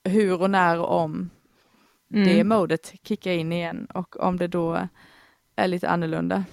hur 0.05 0.43
och 0.43 0.51
när 0.51 0.79
och 0.79 1.01
om 1.01 1.31
mm. 2.15 2.29
det 2.29 2.45
modet 2.45 2.95
kickar 3.03 3.31
in 3.31 3.53
igen 3.53 3.87
och 3.87 4.21
om 4.21 4.37
det 4.37 4.49
då 4.49 4.89
är 5.57 5.69
lite 5.69 5.89
annorlunda 5.89 6.45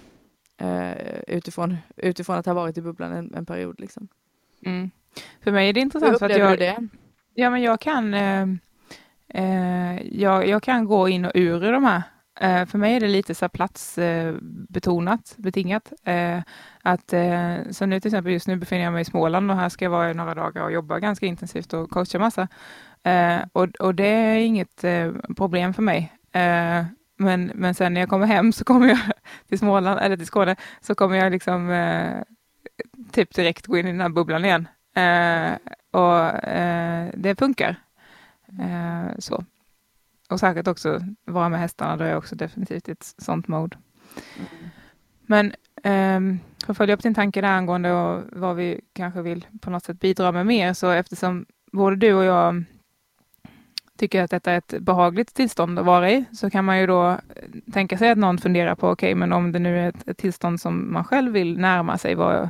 uh, 0.62 0.94
utifrån, 1.28 1.78
utifrån 1.96 2.36
att 2.36 2.46
ha 2.46 2.54
varit 2.54 2.78
i 2.78 2.82
bubblan 2.82 3.12
en, 3.12 3.34
en 3.36 3.46
period. 3.46 3.80
Liksom. 3.80 4.08
Mm. 4.66 4.92
För 5.42 5.52
mig 5.52 5.70
är 5.70 5.74
det 5.74 5.80
intressant. 5.80 6.10
Hur 6.10 6.16
upplever 6.16 6.36
för 6.36 6.54
att 6.54 6.60
jag, 6.60 6.78
du 6.78 6.88
det? 6.88 6.88
Ja, 7.34 7.50
men 7.50 7.62
jag 7.62 7.80
kan, 7.80 8.14
eh, 8.14 8.48
eh, 9.30 10.02
jag, 10.22 10.48
jag 10.48 10.64
kan 10.64 10.86
gå 10.86 11.10
in 11.10 11.26
och 11.26 11.32
ur 11.36 11.66
i 11.66 11.72
de 11.72 11.84
här. 11.84 12.04
Eh, 12.40 12.66
för 12.66 12.78
mig 12.78 12.96
är 12.96 13.00
det 13.00 13.08
lite 13.08 13.36
så 13.36 13.50
platsbetonat, 13.50 15.36
eh, 15.38 15.42
betingat. 15.44 15.94
Eh, 16.04 16.40
att, 16.84 17.14
eh, 17.14 17.56
så 17.72 17.86
nu 17.86 18.00
till 18.00 18.10
exempel 18.10 18.32
just 18.32 18.48
nu 18.48 18.56
befinner 18.56 18.84
jag 18.84 18.94
mig 18.94 19.02
i 19.02 19.06
Småland 19.06 19.52
och 19.52 19.58
här 19.58 19.70
ska 19.70 19.86
jag 19.86 19.90
vara 19.90 20.12
i 20.12 20.14
några 20.14 20.34
dagar 20.34 20.64
och 20.64 20.72
jobba 20.72 21.00
ganska 21.00 21.26
intensivt 21.26 21.74
och 21.74 21.90
coacha 21.90 22.20
massa. 22.20 22.48
Eh, 23.04 23.40
och, 23.54 23.68
och 23.80 23.96
det 23.96 24.08
är 24.08 24.38
inget 24.38 24.84
eh, 24.84 25.12
problem 25.38 25.74
för 25.74 25.82
mig. 25.82 26.14
Eh, 26.32 26.84
men, 27.18 27.52
men 27.56 27.76
sen 27.76 27.94
när 27.94 28.02
jag 28.02 28.10
kommer 28.10 28.26
hem 28.26 28.52
så 28.52 28.64
kommer 28.64 28.88
jag 28.88 29.00
till 29.50 29.60
Småland, 29.60 30.00
eller 30.00 30.18
till 30.18 30.26
Skåne, 30.26 30.56
så 30.82 30.96
kommer 30.96 31.16
jag 31.16 31.32
liksom 31.32 31.70
eh, 31.70 32.22
typ 33.12 33.36
direkt 33.36 33.68
gå 33.68 33.78
in 33.78 33.88
i 33.88 33.92
den 33.92 34.02
här 34.02 34.10
bubblan 34.10 34.46
igen. 34.46 34.68
Eh, 34.96 35.52
och 35.92 36.48
eh, 36.48 37.10
det 37.14 37.40
funkar 37.40 37.76
så. 39.20 39.44
Och 40.30 40.40
säkert 40.40 40.68
också 40.68 41.00
vara 41.26 41.50
med 41.50 41.60
hästarna, 41.60 41.98
då 41.98 42.04
är 42.04 42.10
jag 42.10 42.18
också 42.18 42.36
definitivt 42.36 42.90
i 42.90 42.92
ett 42.92 43.16
sånt 43.18 43.48
mode. 43.48 43.78
Mm. 44.38 44.70
Men 45.22 45.54
um, 45.84 46.40
för 46.66 46.74
att 46.74 46.78
följa 46.78 46.96
upp 46.96 47.04
din 47.04 47.16
tanke 47.16 47.42
där 47.42 47.48
angående 47.48 47.92
och 47.92 48.24
vad 48.32 48.56
vi 48.56 48.82
kanske 48.94 49.22
vill 49.22 49.46
på 49.62 49.70
något 49.70 49.84
sätt 49.84 50.00
bidra 50.00 50.32
med 50.32 50.46
mer, 50.46 50.74
så 50.74 50.90
eftersom 50.90 51.46
både 51.72 51.96
du 51.96 52.14
och 52.14 52.24
jag 52.24 52.64
tycker 53.98 54.24
att 54.24 54.32
detta 54.32 54.52
är 54.52 54.58
ett 54.58 54.74
behagligt 54.80 55.34
tillstånd 55.34 55.80
att 55.80 55.86
vara 55.86 56.12
i, 56.12 56.26
så 56.32 56.50
kan 56.50 56.66
man 56.66 56.80
ju 56.80 56.88
då 56.88 57.18
tänka 57.74 57.98
sig 57.98 58.10
att 58.10 58.18
någon 58.18 58.38
funderar 58.38 58.76
på, 58.76 58.90
okej, 58.90 59.08
okay, 59.08 59.16
men 59.16 59.34
om 59.34 59.52
det 59.52 59.60
nu 59.60 59.80
är 59.80 59.90
ett, 59.90 60.08
ett, 60.08 60.18
tillstånd 60.18 60.62
som 60.62 60.94
man 60.94 61.04
själv 61.04 61.34
vill 61.34 61.58
närma 61.58 61.98
sig, 61.98 62.16
vad, 62.16 62.50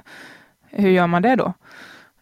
hur 0.62 0.90
gör 0.90 1.08
man 1.08 1.22
det 1.22 1.36
då? 1.36 1.54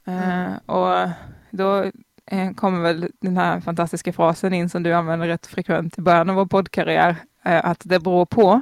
Mm. 0.06 0.52
Uh, 0.52 0.58
och 0.66 1.10
då 1.52 1.92
uh, 2.34 2.54
kommer 2.54 2.80
väl 2.82 3.12
den 3.22 3.38
här 3.38 3.60
fantastiska 3.60 4.14
frasen 4.14 4.54
in 4.54 4.70
som 4.70 4.84
du 4.84 4.94
använder 4.94 5.28
rätt 5.28 5.48
frekvent 5.48 5.98
i 5.98 6.02
början 6.02 6.30
av 6.30 6.36
vår 6.36 6.46
poddkarriär, 6.46 7.10
uh, 7.10 7.66
att 7.66 7.82
det 7.86 8.00
beror 8.00 8.26
på. 8.26 8.62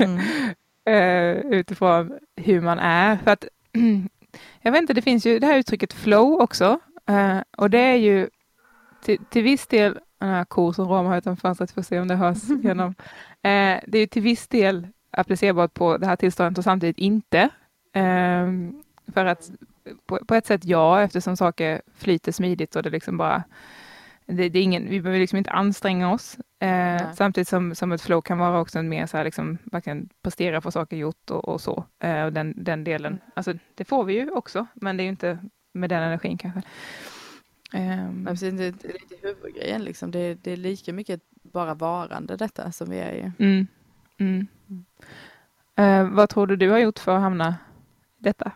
mm. 0.00 0.20
utifrån 1.52 2.18
hur 2.36 2.60
man 2.60 2.78
är. 2.78 3.16
För 3.16 3.30
att, 3.30 3.44
jag 4.62 4.72
vet 4.72 4.80
inte, 4.80 4.94
det 4.94 5.02
finns 5.02 5.26
ju 5.26 5.38
det 5.38 5.46
här 5.46 5.58
uttrycket 5.58 5.92
flow 5.92 6.40
också, 6.40 6.80
och 7.56 7.70
det 7.70 7.78
är 7.78 7.96
ju 7.96 8.28
till, 9.02 9.18
till 9.30 9.42
viss 9.42 9.66
del, 9.66 9.98
den 10.18 10.28
här 10.28 10.44
kor 10.44 10.72
som 10.72 10.88
ramar 10.88 11.18
utanför 11.18 11.40
fönstret, 11.40 11.70
får 11.70 11.82
se 11.82 12.00
om 12.00 12.08
det 12.08 12.14
hörs 12.14 12.48
genom. 12.62 12.88
Uh, 12.88 13.80
det 13.86 13.98
är 13.98 14.06
till 14.06 14.22
viss 14.22 14.48
del 14.48 14.88
applicerbart 15.10 15.74
på 15.74 15.96
det 15.96 16.06
här 16.06 16.16
tillståndet 16.16 16.58
och 16.58 16.64
samtidigt 16.64 16.98
inte. 16.98 17.48
Uh, 17.96 18.70
för 19.14 19.26
att 19.26 19.50
på, 20.06 20.18
på, 20.26 20.34
ett 20.34 20.46
sätt 20.46 20.64
ja, 20.64 21.02
eftersom 21.02 21.36
saker 21.36 21.82
flyter 21.94 22.32
smidigt 22.32 22.76
och 22.76 22.82
det 22.82 22.90
liksom 22.90 23.16
bara 23.16 23.42
det, 24.26 24.48
det 24.48 24.58
är 24.58 24.62
ingen, 24.62 24.88
vi 24.88 25.00
behöver 25.00 25.20
liksom 25.20 25.38
inte 25.38 25.50
anstränga 25.50 26.12
oss. 26.12 26.38
Eh, 26.58 27.12
samtidigt 27.14 27.48
som, 27.48 27.74
som 27.74 27.92
ett 27.92 28.02
flow 28.02 28.20
kan 28.20 28.38
vara 28.38 28.60
också 28.60 28.78
en 28.78 28.88
mer 28.88 29.06
så 29.06 29.16
här, 29.16 29.24
liksom, 29.24 29.58
verkligen 29.64 30.08
prestera 30.22 30.60
på 30.60 30.70
saker 30.70 30.96
gjort 30.96 31.30
och, 31.30 31.48
och 31.48 31.60
så. 31.60 31.84
Eh, 31.98 32.24
och 32.24 32.32
den, 32.32 32.54
den 32.56 32.84
delen, 32.84 33.18
alltså 33.34 33.54
det 33.74 33.84
får 33.84 34.04
vi 34.04 34.14
ju 34.14 34.30
också, 34.30 34.66
men 34.74 34.96
det 34.96 35.02
är 35.02 35.04
ju 35.04 35.10
inte 35.10 35.38
med 35.72 35.90
den 35.90 36.02
energin 36.02 36.38
kanske. 36.38 36.62
Um. 37.74 38.26
Precis, 38.26 38.54
det, 38.54 38.64
är 38.64 38.92
lite 38.92 39.16
huvudgrejen 39.22 39.84
liksom. 39.84 40.10
Det, 40.10 40.34
det, 40.34 40.52
är 40.52 40.56
lika 40.56 40.92
mycket 40.92 41.20
bara 41.42 41.74
varande 41.74 42.36
detta 42.36 42.72
som 42.72 42.90
vi 42.90 42.98
är 42.98 43.12
i. 43.12 43.32
Mm. 43.38 43.66
Mm. 44.18 44.46
Uh, 45.80 46.14
vad 46.14 46.28
tror 46.28 46.46
du 46.46 46.56
du 46.56 46.70
har 46.70 46.78
gjort 46.78 46.98
för 46.98 47.16
att 47.16 47.22
hamna 47.22 47.48
i 48.18 48.22
detta? 48.22 48.52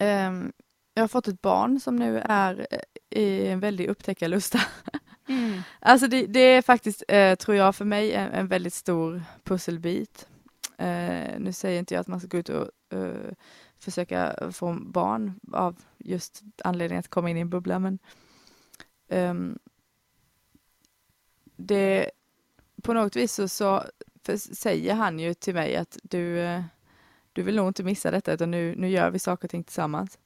Um, 0.00 0.52
jag 0.94 1.02
har 1.02 1.08
fått 1.08 1.28
ett 1.28 1.42
barn 1.42 1.80
som 1.80 1.96
nu 1.96 2.18
är 2.24 2.66
eh, 2.70 3.20
i 3.20 3.48
en 3.48 3.60
väldig 3.60 3.88
upptäckarlusta. 3.88 4.60
Mm. 5.28 5.60
alltså 5.80 6.08
det, 6.08 6.26
det, 6.26 6.40
är 6.40 6.62
faktiskt, 6.62 7.02
uh, 7.12 7.34
tror 7.34 7.56
jag, 7.56 7.76
för 7.76 7.84
mig 7.84 8.12
en, 8.12 8.32
en 8.32 8.48
väldigt 8.48 8.74
stor 8.74 9.22
pusselbit. 9.44 10.28
Uh, 10.82 11.38
nu 11.38 11.52
säger 11.52 11.78
inte 11.78 11.94
jag 11.94 12.00
att 12.00 12.06
man 12.06 12.20
ska 12.20 12.28
gå 12.28 12.38
ut 12.38 12.48
och 12.48 12.70
försöka 13.78 14.50
få 14.52 14.72
barn 14.80 15.40
av 15.52 15.76
just 15.98 16.42
anledningen 16.64 17.00
att 17.00 17.08
komma 17.08 17.30
in 17.30 17.36
i 17.36 17.40
en 17.40 17.50
bubbla. 17.50 17.78
Men 17.78 17.98
um, 19.08 19.58
det, 21.56 22.10
på 22.82 22.92
något 22.92 23.16
vis 23.16 23.34
så, 23.34 23.48
så 23.48 23.84
säger 24.38 24.94
han 24.94 25.18
ju 25.18 25.34
till 25.34 25.54
mig 25.54 25.76
att 25.76 25.98
du, 26.02 26.38
du 27.32 27.42
vill 27.42 27.56
nog 27.56 27.68
inte 27.68 27.82
missa 27.82 28.10
detta 28.10 28.32
utan 28.32 28.50
nu, 28.50 28.74
nu 28.76 28.88
gör 28.88 29.10
vi 29.10 29.18
saker 29.18 29.46
och 29.46 29.50
ting 29.50 29.64
tillsammans. 29.64 30.18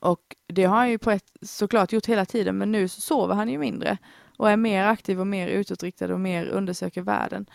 Och 0.00 0.36
det 0.46 0.64
har 0.64 0.76
han 0.76 0.90
ju 0.90 0.98
på 0.98 1.10
ett 1.10 1.32
såklart 1.42 1.92
gjort 1.92 2.06
hela 2.06 2.24
tiden, 2.24 2.58
men 2.58 2.72
nu 2.72 2.88
sover 2.88 3.34
han 3.34 3.48
ju 3.48 3.58
mindre 3.58 3.98
och 4.36 4.50
är 4.50 4.56
mer 4.56 4.84
aktiv 4.84 5.20
och 5.20 5.26
mer 5.26 5.48
utåtriktad 5.48 6.12
och 6.12 6.20
mer 6.20 6.46
undersöker 6.46 7.02
världen. 7.02 7.46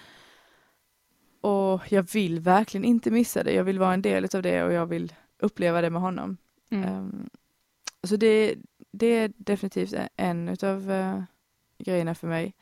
Och 1.42 1.92
jag 1.92 2.12
vill 2.14 2.40
verkligen 2.40 2.86
inte 2.86 3.12
missa 3.12 3.44
det. 3.44 3.54
Jag 3.54 3.64
vill 3.64 3.80
vara 3.80 3.94
en 3.94 4.02
del 4.02 4.28
av 4.34 4.42
det 4.42 4.64
och 4.64 4.74
jag 4.74 4.86
vill 4.86 5.14
uppleva 5.40 5.82
det 5.82 5.90
med 5.90 6.02
honom. 6.02 6.38
Mm. 6.70 6.98
Um, 6.98 7.30
så 8.04 8.16
det, 8.16 8.56
det 8.92 9.06
är 9.06 9.32
definitivt 9.38 9.94
en 10.16 10.50
utav 10.50 10.92
uh, 10.92 11.24
grejerna 11.78 12.16
för 12.16 12.28
mig. 12.28 12.56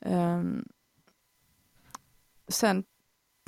Um, 0.00 0.68
sen 2.48 2.84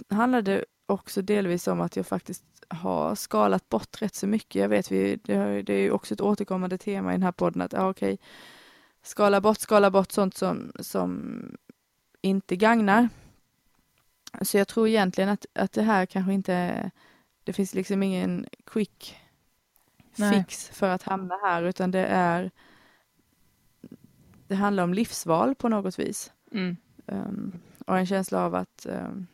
handlar 0.09 0.43
det 0.43 0.65
också 0.91 1.23
delvis 1.23 1.69
om 1.69 1.81
att 1.81 1.97
jag 1.97 2.07
faktiskt 2.07 2.45
har 2.69 3.15
skalat 3.15 3.69
bort 3.69 4.03
rätt 4.03 4.15
så 4.15 4.27
mycket. 4.27 4.61
Jag 4.63 4.69
vet, 4.69 4.91
vi, 4.91 5.17
det, 5.17 5.63
det 5.63 5.75
är 5.75 5.91
också 5.91 6.15
ett 6.15 6.21
återkommande 6.21 6.79
tema 6.79 7.11
i 7.11 7.15
den 7.15 7.23
här 7.23 7.33
podden 7.33 7.63
att, 7.63 7.73
ja 7.73 7.91
okej, 7.91 8.19
skala 9.03 9.41
bort, 9.41 9.59
skala 9.59 9.91
bort 9.91 10.13
sånt 10.13 10.37
som, 10.37 10.73
som 10.81 11.43
inte 12.21 12.57
gagnar. 12.57 13.09
Så 14.43 14.59
jag 14.59 14.69
tror 14.69 14.89
egentligen 14.89 15.31
att, 15.31 15.47
att 15.55 15.73
det 15.73 15.83
här 15.83 16.07
kanske 16.07 16.33
inte, 16.33 16.91
det 17.45 17.53
finns 17.53 17.75
liksom 17.75 18.03
ingen 18.03 18.47
quick 18.67 19.17
Nej. 20.17 20.35
fix 20.35 20.69
för 20.69 20.89
att 20.89 21.03
hamna 21.03 21.35
här, 21.43 21.63
utan 21.63 21.91
det 21.91 22.07
är, 22.07 22.51
det 24.47 24.55
handlar 24.55 24.83
om 24.83 24.95
livsval 24.95 25.55
på 25.55 25.69
något 25.69 25.99
vis. 25.99 26.33
Mm. 26.53 26.77
Um, 27.07 27.61
och 27.87 27.99
en 27.99 28.07
känsla 28.07 28.45
av 28.45 28.55
att 28.55 28.87
um, 28.89 29.27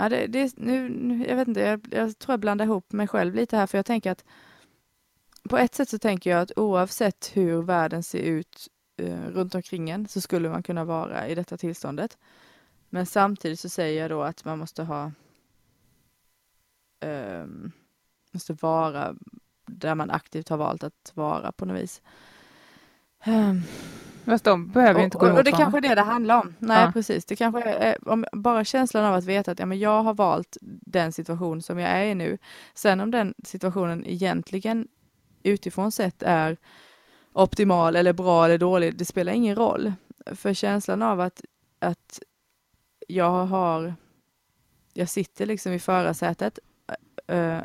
Ja, 0.00 0.08
det, 0.08 0.26
det, 0.26 0.56
nu, 0.56 1.24
jag 1.28 1.36
vet 1.36 1.48
inte, 1.48 1.60
jag, 1.60 1.88
jag 1.90 2.18
tror 2.18 2.32
jag 2.32 2.40
blandar 2.40 2.64
ihop 2.64 2.92
mig 2.92 3.08
själv 3.08 3.34
lite 3.34 3.56
här, 3.56 3.66
för 3.66 3.78
jag 3.78 3.86
tänker 3.86 4.10
att 4.10 4.24
på 5.48 5.58
ett 5.58 5.74
sätt 5.74 5.88
så 5.88 5.98
tänker 5.98 6.30
jag 6.30 6.40
att 6.40 6.58
oavsett 6.58 7.30
hur 7.34 7.62
världen 7.62 8.02
ser 8.02 8.18
ut 8.18 8.68
eh, 8.96 9.26
runt 9.28 9.54
omkring 9.54 9.90
en 9.90 10.08
så 10.08 10.20
skulle 10.20 10.48
man 10.48 10.62
kunna 10.62 10.84
vara 10.84 11.28
i 11.28 11.34
detta 11.34 11.56
tillståndet. 11.56 12.18
Men 12.88 13.06
samtidigt 13.06 13.60
så 13.60 13.68
säger 13.68 14.02
jag 14.02 14.10
då 14.10 14.22
att 14.22 14.44
man 14.44 14.58
måste 14.58 14.82
ha 14.82 15.12
eh, 17.00 17.46
måste 18.32 18.52
vara 18.52 19.16
där 19.66 19.94
man 19.94 20.10
aktivt 20.10 20.48
har 20.48 20.56
valt 20.56 20.84
att 20.84 21.12
vara 21.14 21.52
på 21.52 21.64
något 21.64 21.82
vis. 21.82 22.02
Eh, 23.24 23.54
Fast 24.28 24.44
de 24.44 24.68
behöver 24.70 25.00
ju 25.00 25.04
inte 25.04 25.18
gå 25.18 25.22
och, 25.22 25.28
emot 25.28 25.38
och 25.38 25.44
det 25.44 25.50
varandra. 25.50 25.64
kanske 25.72 25.86
är 25.86 25.88
det 25.88 25.94
det 25.94 26.06
handlar 26.06 26.40
om. 26.40 26.54
Nej, 26.58 26.84
Ja. 26.84 26.92
precis. 26.92 27.24
Det 27.24 27.36
kanske 27.36 27.62
är 27.62 28.08
om, 28.08 28.24
bara 28.32 28.64
känslan 28.64 29.04
av 29.04 29.14
att 29.14 29.24
veta 29.24 29.50
att 29.50 29.58
ja, 29.58 29.66
men 29.66 29.78
jag 29.78 30.02
har 30.02 30.14
valt 30.14 30.56
den 30.60 31.12
situation 31.12 31.62
som 31.62 31.78
jag 31.78 31.90
är 31.90 32.04
i 32.04 32.14
nu. 32.14 32.38
Sen 32.74 33.00
om 33.00 33.10
den 33.10 33.34
situationen 33.44 34.06
egentligen 34.06 34.88
utifrån 35.42 35.92
sett 35.92 36.22
är 36.22 36.56
optimal 37.32 37.96
eller 37.96 38.12
bra 38.12 38.44
eller 38.44 38.58
dålig, 38.58 38.96
det 38.96 39.04
spelar 39.04 39.32
ingen 39.32 39.56
roll. 39.56 39.92
För 40.26 40.54
känslan 40.54 41.02
av 41.02 41.20
att, 41.20 41.40
att 41.78 42.20
jag 43.08 43.46
har, 43.46 43.94
jag 44.94 45.08
sitter 45.08 45.46
liksom 45.46 45.72
i 45.72 45.78
förarsätet 45.78 46.58
eh, 47.26 47.58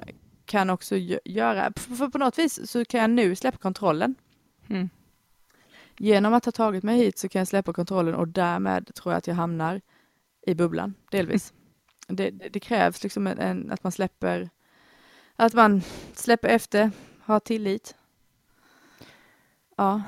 kan 0.45 0.70
också 0.70 0.95
gö- 0.95 1.20
göra, 1.26 1.74
för 1.97 2.07
på 2.09 2.18
något 2.18 2.39
vis 2.39 2.72
så 2.72 2.86
kan 2.86 3.01
jag 3.01 3.09
nu 3.09 3.36
släppa 3.36 3.57
kontrollen. 3.57 4.16
Mm. 4.68 4.89
Genom 6.04 6.34
att 6.34 6.45
ha 6.45 6.51
tagit 6.51 6.84
mig 6.84 6.97
hit 6.97 7.18
så 7.18 7.30
kan 7.30 7.39
jag 7.39 7.47
släppa 7.47 7.74
kontrollen 7.74 8.16
och 8.16 8.28
därmed 8.28 8.95
tror 8.95 9.14
jag 9.14 9.18
att 9.18 9.28
jag 9.28 9.36
hamnar 9.36 9.82
i 10.47 10.54
bubblan, 10.56 10.93
delvis. 11.12 11.54
Det, 12.08 12.30
det, 12.30 12.49
det 12.49 12.60
krävs 12.60 13.04
liksom 13.04 13.28
en, 13.28 13.39
en, 13.39 13.72
att 13.72 13.84
man 13.84 13.91
släpper, 13.91 14.49
att 15.36 15.54
man 15.54 15.82
släpper 16.14 16.47
efter, 16.47 16.91
har 17.22 17.39
tillit. 17.39 17.95
Ja, 19.78 20.01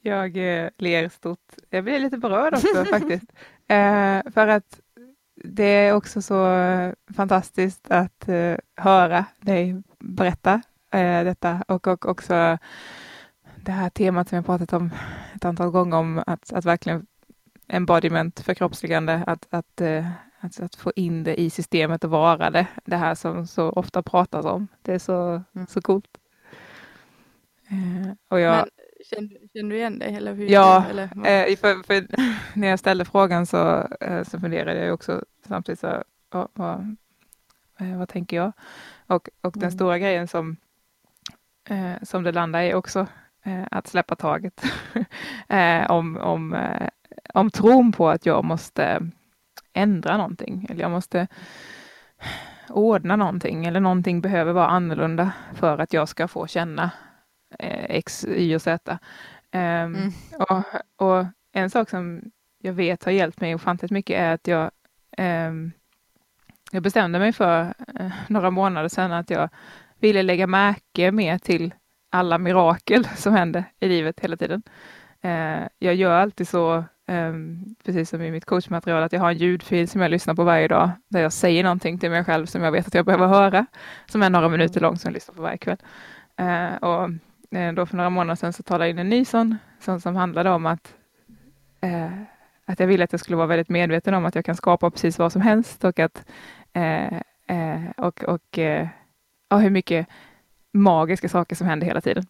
Jag 0.00 0.36
eh, 0.36 0.70
ler 0.78 1.08
stort. 1.08 1.54
Jag 1.70 1.84
blir 1.84 1.98
lite 1.98 2.18
berörd 2.18 2.54
också 2.54 2.84
faktiskt. 2.90 3.32
Eh, 3.68 4.20
för 4.34 4.48
att 4.48 4.80
det 5.44 5.64
är 5.64 5.94
också 5.94 6.22
så 6.22 6.56
fantastiskt 7.16 7.90
att 7.90 8.28
eh, 8.28 8.56
höra 8.76 9.24
dig 9.40 9.82
berätta 9.98 10.62
eh, 10.90 11.24
detta 11.24 11.64
och, 11.68 11.86
och 11.86 12.06
också 12.06 12.58
det 13.64 13.72
här 13.72 13.90
temat 13.90 14.28
som 14.28 14.36
jag 14.36 14.46
pratat 14.46 14.72
om 14.72 14.90
ett 15.34 15.44
antal 15.44 15.70
gånger 15.70 15.96
om 15.96 16.22
att, 16.26 16.52
att 16.52 16.64
verkligen 16.64 17.06
embodiment, 17.68 18.40
förkroppsligande, 18.40 19.24
att, 19.26 19.46
att, 19.50 19.80
eh, 19.80 20.06
att, 20.40 20.60
att 20.60 20.74
få 20.76 20.92
in 20.96 21.24
det 21.24 21.40
i 21.40 21.50
systemet 21.50 22.04
och 22.04 22.10
vara 22.10 22.50
det. 22.50 22.66
Det 22.84 22.96
här 22.96 23.14
som 23.14 23.46
så 23.46 23.70
ofta 23.70 24.02
pratas 24.02 24.44
om. 24.46 24.68
Det 24.82 24.94
är 24.94 24.98
så, 24.98 25.42
Mm. 25.54 25.66
så 25.66 25.82
coolt. 25.82 26.18
Eh, 27.70 28.12
och 28.28 28.40
jag, 28.40 28.56
men 28.56 28.68
känner, 29.10 29.48
känner 29.54 29.70
du 29.70 29.76
igen 29.76 29.98
dig? 29.98 30.14
Eller 30.16 30.34
hur, 30.34 30.48
Ja, 30.48 30.84
eller, 30.90 31.08
vad? 31.14 31.26
Eh, 31.26 31.56
för, 31.56 31.82
för 31.86 32.06
när 32.58 32.68
jag 32.68 32.78
ställde 32.78 33.04
frågan 33.04 33.46
så, 33.46 33.88
så 34.28 34.40
funderade 34.40 34.84
jag 34.84 34.94
också 34.94 35.24
samtidigt 35.48 35.80
så, 35.80 36.04
vad, 36.54 36.96
eh, 37.80 37.98
vad 37.98 38.08
tänker 38.08 38.36
jag? 38.36 38.52
Och, 39.06 39.28
och 39.40 39.52
den 39.52 39.62
Mm. 39.62 39.72
stora 39.72 39.98
grejen 39.98 40.28
som, 40.28 40.56
som 42.02 42.22
det 42.22 42.32
landar 42.32 42.62
i 42.62 42.74
också, 42.74 43.06
att 43.70 43.86
släppa 43.86 44.16
taget 44.16 44.64
eh, 45.48 45.90
om, 45.90 46.16
om, 46.16 46.54
eh, 46.54 46.88
om 47.34 47.50
tron 47.50 47.92
på 47.92 48.08
att 48.08 48.26
jag 48.26 48.44
måste 48.44 49.10
ändra 49.72 50.16
någonting, 50.16 50.66
eller 50.70 50.80
jag 50.80 50.90
måste 50.90 51.26
ordna 52.68 53.16
någonting, 53.16 53.64
eller 53.66 53.80
någonting 53.80 54.20
behöver 54.20 54.52
vara 54.52 54.66
annorlunda 54.68 55.32
för 55.54 55.78
att 55.78 55.92
jag 55.92 56.08
ska 56.08 56.28
få 56.28 56.46
känna 56.46 56.90
eh, 57.58 57.84
X, 57.88 58.24
Y 58.28 58.56
och 58.56 58.62
Z. 58.62 58.98
Ehm, 59.50 59.94
Mm. 59.94 60.12
och, 60.38 60.64
och 61.08 61.26
en 61.52 61.70
sak 61.70 61.90
som 61.90 62.22
jag 62.58 62.72
vet 62.72 63.04
har 63.04 63.12
hjälpt 63.12 63.40
mig 63.40 63.54
ofantligt 63.54 63.90
mycket 63.92 64.20
är 64.20 64.32
att 64.34 64.46
jag, 64.46 64.70
ehm, 65.16 65.72
jag 66.72 66.82
bestämde 66.82 67.18
mig 67.18 67.32
för 67.32 67.74
eh, 67.98 68.12
några 68.28 68.50
månader 68.50 68.88
sedan 68.88 69.12
att 69.12 69.30
jag 69.30 69.48
ville 70.00 70.22
lägga 70.22 70.46
märke 70.46 71.12
mer 71.12 71.38
till 71.38 71.74
alla 72.12 72.38
mirakel 72.38 73.04
som 73.16 73.34
händer 73.34 73.64
i 73.80 73.88
livet 73.88 74.20
hela 74.20 74.36
tiden. 74.36 74.62
Eh, 75.20 75.62
jag 75.78 75.94
gör 75.94 76.20
alltid 76.20 76.48
så, 76.48 76.84
ehm, 77.06 77.64
precis 77.84 78.10
som 78.10 78.22
i 78.22 78.30
mitt 78.30 78.44
coachmaterial, 78.44 79.02
att 79.02 79.12
jag 79.12 79.20
har 79.20 79.30
en 79.30 79.36
ljudfil 79.36 79.88
som 79.88 80.00
jag 80.00 80.10
lyssnar 80.10 80.34
på 80.34 80.44
varje 80.44 80.68
dag, 80.68 80.90
där 81.08 81.20
jag 81.20 81.32
säger 81.32 81.62
någonting 81.62 81.98
till 81.98 82.10
mig 82.10 82.24
själv 82.24 82.46
som 82.46 82.62
jag 82.62 82.72
vet 82.72 82.86
att 82.86 82.94
jag 82.94 83.06
behöver 83.06 83.26
höra, 83.26 83.66
som 84.06 84.22
är 84.22 84.30
några 84.30 84.48
minuter 84.48 84.80
lång, 84.80 84.96
som 84.96 85.08
jag 85.08 85.14
lyssnar 85.14 85.34
på 85.34 85.42
varje 85.42 85.58
kväll. 85.58 85.76
Eh, 86.36 86.74
och 86.74 87.10
eh, 87.58 87.72
då 87.72 87.86
för 87.86 87.96
några 87.96 88.10
månader 88.10 88.34
sedan 88.34 88.52
så 88.52 88.62
talade 88.62 88.84
jag 88.84 88.90
in 88.90 88.98
en 88.98 89.08
ny 89.08 89.24
sån, 89.24 89.58
sån 89.80 90.00
som 90.00 90.16
handlade 90.16 90.50
om 90.50 90.66
att, 90.66 90.94
eh, 91.80 92.12
att 92.64 92.80
jag 92.80 92.86
ville 92.86 93.04
att 93.04 93.12
jag 93.12 93.20
skulle 93.20 93.36
vara 93.36 93.46
väldigt 93.46 93.68
medveten 93.68 94.14
om 94.14 94.24
att 94.24 94.34
jag 94.34 94.44
kan 94.44 94.56
skapa 94.56 94.90
precis 94.90 95.18
vad 95.18 95.32
som 95.32 95.42
helst 95.42 95.84
och 95.84 95.98
att 95.98 96.24
eh, 96.72 97.16
eh, 97.46 97.90
och, 97.96 98.24
och 98.24 98.58
eh, 98.58 98.88
ja, 99.48 99.56
hur 99.56 99.70
mycket 99.70 100.06
magiska 100.72 101.28
saker 101.28 101.56
som 101.56 101.66
händer 101.66 101.86
hela 101.86 102.00
tiden. 102.00 102.24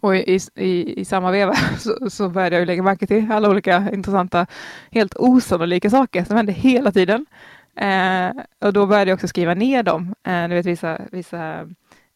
Och 0.00 0.16
i, 0.16 0.38
i, 0.54 1.00
i 1.00 1.04
samma 1.04 1.30
veva 1.30 1.54
så, 1.78 2.10
så 2.10 2.28
började 2.28 2.56
jag 2.56 2.66
lägga 2.66 2.82
märke 2.82 3.06
till 3.06 3.32
alla 3.32 3.50
olika 3.50 3.90
intressanta, 3.92 4.46
helt 4.90 5.14
osannolika 5.16 5.90
saker 5.90 6.24
som 6.24 6.36
hände 6.36 6.52
hela 6.52 6.92
tiden. 6.92 7.26
Eh, 7.76 8.30
och 8.60 8.72
då 8.72 8.86
började 8.86 9.10
jag 9.10 9.16
också 9.16 9.28
skriva 9.28 9.54
ner 9.54 9.82
dem. 9.82 10.14
Eh, 10.26 10.48
du 10.48 10.54
vet, 10.54 10.66
vissa, 10.66 11.00
vissa 11.12 11.60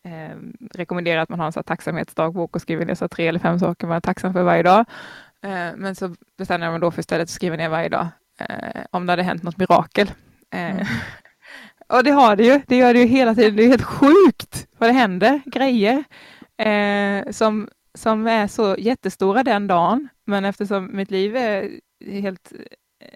eh, 0.05 0.36
rekommenderar 0.74 1.20
att 1.22 1.28
man 1.28 1.38
har 1.40 1.46
en 1.46 1.53
här 1.57 1.62
tacksamhetsdagbok 1.62 2.57
och 2.57 2.62
skriver 2.62 2.86
ner 2.86 2.94
så 2.94 3.09
tre 3.09 3.26
eller 3.28 3.38
fem 3.38 3.59
saker 3.59 3.86
man 3.86 3.96
är 3.96 4.01
tacksam 4.01 4.32
för 4.32 4.42
varje 4.42 4.62
dag. 4.62 4.84
Eh, 5.42 5.76
men 5.76 5.94
så 5.94 6.14
bestämde 6.38 6.66
jag 6.66 6.72
mig 6.72 6.80
då 6.80 6.90
för 6.90 7.01
istället 7.01 7.22
att 7.22 7.30
skriva 7.30 7.57
ner 7.57 7.68
varje 7.68 7.88
dag 7.88 8.07
eh, 8.40 8.82
om 8.90 9.07
det 9.07 9.12
hade 9.12 9.22
hänt 9.22 9.42
något 9.42 9.57
mirakel. 9.59 10.12
Eh, 10.51 10.76
Mm. 10.76 10.86
och 11.89 12.05
det 12.05 12.11
har 12.11 12.36
det 12.36 12.45
ju. 12.45 12.61
Det 12.66 12.76
gör 12.76 12.95
det 12.95 13.01
ju 13.01 13.07
hela 13.07 13.34
tiden. 13.34 13.57
Det 13.57 13.64
är 13.64 13.68
helt 13.68 13.82
sjukt 13.82 14.66
vad 14.78 14.89
det 14.89 14.93
händer. 14.95 15.41
Grejer 15.47 16.05
eh, 16.57 17.30
som, 17.30 17.68
som 17.95 18.26
är 18.26 18.47
så 18.47 18.76
jättestora 18.78 19.43
den 19.43 19.66
dagen. 19.66 20.09
Men 20.24 20.45
eftersom 20.45 20.97
mitt 20.97 21.11
liv 21.11 21.36
är 21.36 21.70
helt 22.11 22.53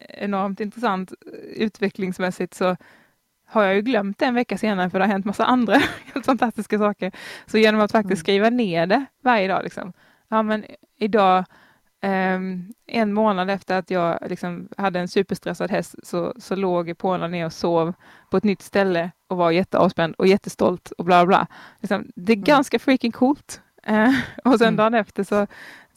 enormt 0.09 0.61
intressant 0.61 1.13
utvecklingsmässigt 1.57 2.55
så 2.55 2.77
har 3.47 3.63
jag 3.65 3.75
ju 3.75 3.83
glömt 3.83 4.19
det 4.19 4.25
en 4.27 4.35
vecka 4.35 4.59
senare 4.59 4.91
för 4.91 4.99
det 4.99 5.05
har 5.05 5.13
hänt 5.13 5.25
massa 5.25 5.45
andra 5.45 5.75
helt 6.15 6.27
fantastiska 6.27 6.79
saker. 6.79 7.13
Så 7.47 7.59
genom 7.59 7.81
att 7.81 7.93
faktiskt 7.93 8.11
Mm. 8.13 8.17
skriva 8.25 8.51
ner 8.51 8.87
det 8.87 9.05
varje 9.23 9.49
dag, 9.49 9.65
liksom. 9.65 9.93
ja 10.29 10.43
men 10.43 10.65
idag, 10.99 11.45
ehm, 12.03 12.73
en 12.87 13.13
månad 13.13 13.51
efter 13.51 13.79
att 13.79 13.91
jag 13.91 14.19
liksom 14.29 14.69
hade 14.77 15.01
en 15.01 15.09
superstressad 15.09 15.71
häst 15.71 15.95
så, 16.03 16.35
så 16.39 16.55
låg 16.57 16.99
Paula 16.99 17.29
ner 17.29 17.47
och 17.47 17.53
sov 17.53 17.93
på 18.31 18.37
ett 18.37 18.45
nytt 18.45 18.63
ställe 18.63 19.11
och 19.29 19.37
var 19.37 19.51
jätteavspänd 19.51 20.15
och 20.19 20.27
jättestolt 20.27 20.91
och 20.91 21.05
bla 21.05 21.27
bla. 21.27 21.47
Liksom, 21.81 22.07
det 22.17 22.33
är 22.33 22.37
Mm. 22.37 22.45
ganska 22.45 22.79
freaking 22.79 23.13
coolt. 23.13 23.61
Eh, 23.83 24.11
och 24.45 24.59
sen 24.59 24.69
Mm. 24.69 24.77
dagen 24.77 24.95
efter 24.95 25.25
så, 25.25 25.47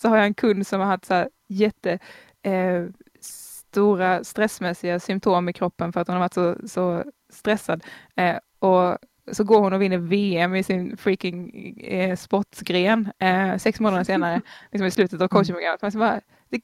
så 0.01 0.09
har 0.09 0.17
jag 0.17 0.25
en 0.25 0.33
kund 0.33 0.67
som 0.67 0.79
har 0.79 0.87
haft 0.87 1.05
så 1.05 1.13
här 1.13 1.29
jätte 1.47 1.99
eh, 2.43 2.83
stora 3.21 4.23
stressmässiga 4.23 4.99
symptom 4.99 5.49
i 5.49 5.53
kroppen 5.53 5.93
för 5.93 6.01
att 6.01 6.07
hon 6.07 6.13
har 6.15 6.21
varit 6.21 6.33
så, 6.33 6.55
så 6.67 7.03
stressad. 7.33 7.83
Eh, 8.15 8.37
och 8.59 8.97
så 9.31 9.43
går 9.43 9.59
hon 9.59 9.73
och 9.73 9.81
vinner 9.81 9.97
VM 9.97 10.55
i 10.55 10.63
sin 10.63 10.97
freaking 10.97 11.49
eh, 11.79 12.15
sportsgren 12.15 13.11
eh, 13.19 13.57
sex 13.57 13.79
månader 13.79 14.03
senare, 14.13 14.41
liksom 14.71 14.87
i 14.87 14.91
slutet 14.91 15.21
av 15.21 15.27
coachingprogrammet. 15.27 15.81
Man 15.81 15.91
bara, 15.91 16.21
det, 16.49 16.61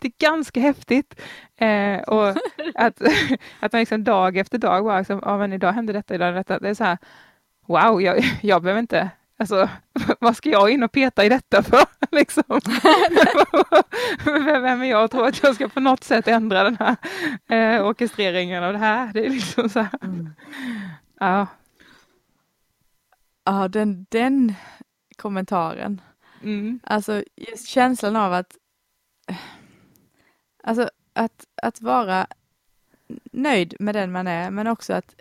det 0.00 0.08
är 0.08 0.18
ganska 0.18 0.60
häftigt. 0.60 1.20
Eh, 1.56 1.98
och 1.98 2.28
att, 2.74 3.02
att 3.60 3.72
man 3.72 3.80
liksom 3.80 4.04
dag 4.04 4.36
efter 4.36 4.58
dag 4.58 4.84
bara, 4.84 4.98
liksom, 4.98 5.20
ja 5.22 5.38
men 5.38 5.52
idag 5.52 5.72
hände 5.72 5.92
detta, 5.92 6.14
idag 6.14 6.26
hände 6.26 6.40
detta. 6.40 6.58
Det 6.58 6.68
är 6.68 6.74
så 6.74 6.84
här, 6.84 6.98
wow, 7.66 8.02
jag, 8.02 8.24
jag 8.42 8.62
behöver 8.62 8.80
inte 8.80 9.10
Alltså, 9.36 9.68
vad 10.20 10.36
ska 10.36 10.50
jag 10.50 10.70
in 10.70 10.82
och 10.82 10.92
peta 10.92 11.24
i 11.24 11.28
detta 11.28 11.62
för? 11.62 11.84
Liksom. 12.10 12.42
Vem 14.62 14.82
är 14.82 14.84
jag 14.84 15.04
och 15.04 15.10
tror 15.10 15.26
att 15.26 15.42
jag 15.42 15.54
ska 15.54 15.68
på 15.68 15.80
något 15.80 16.04
sätt 16.04 16.28
ändra 16.28 16.64
den 16.64 16.76
här 16.76 16.96
eh, 17.48 17.86
orkestreringen 17.86 18.64
av 18.64 18.72
det 18.72 18.78
här? 18.78 19.12
Det 19.12 19.26
är 19.26 19.30
liksom 19.30 19.68
så 19.68 19.80
här. 19.80 19.98
Mm. 20.02 20.30
Ja. 21.20 21.46
Ja, 23.44 23.68
den, 23.68 24.06
den 24.10 24.54
kommentaren. 25.16 26.00
Mm. 26.42 26.80
Alltså 26.82 27.24
just 27.36 27.68
känslan 27.68 28.16
av 28.16 28.32
att 28.32 28.56
Alltså 30.62 30.90
att, 31.12 31.46
att 31.62 31.80
vara 31.80 32.26
nöjd 33.32 33.74
med 33.78 33.94
den 33.94 34.12
man 34.12 34.26
är, 34.26 34.50
men 34.50 34.66
också 34.66 34.92
att 34.92 35.14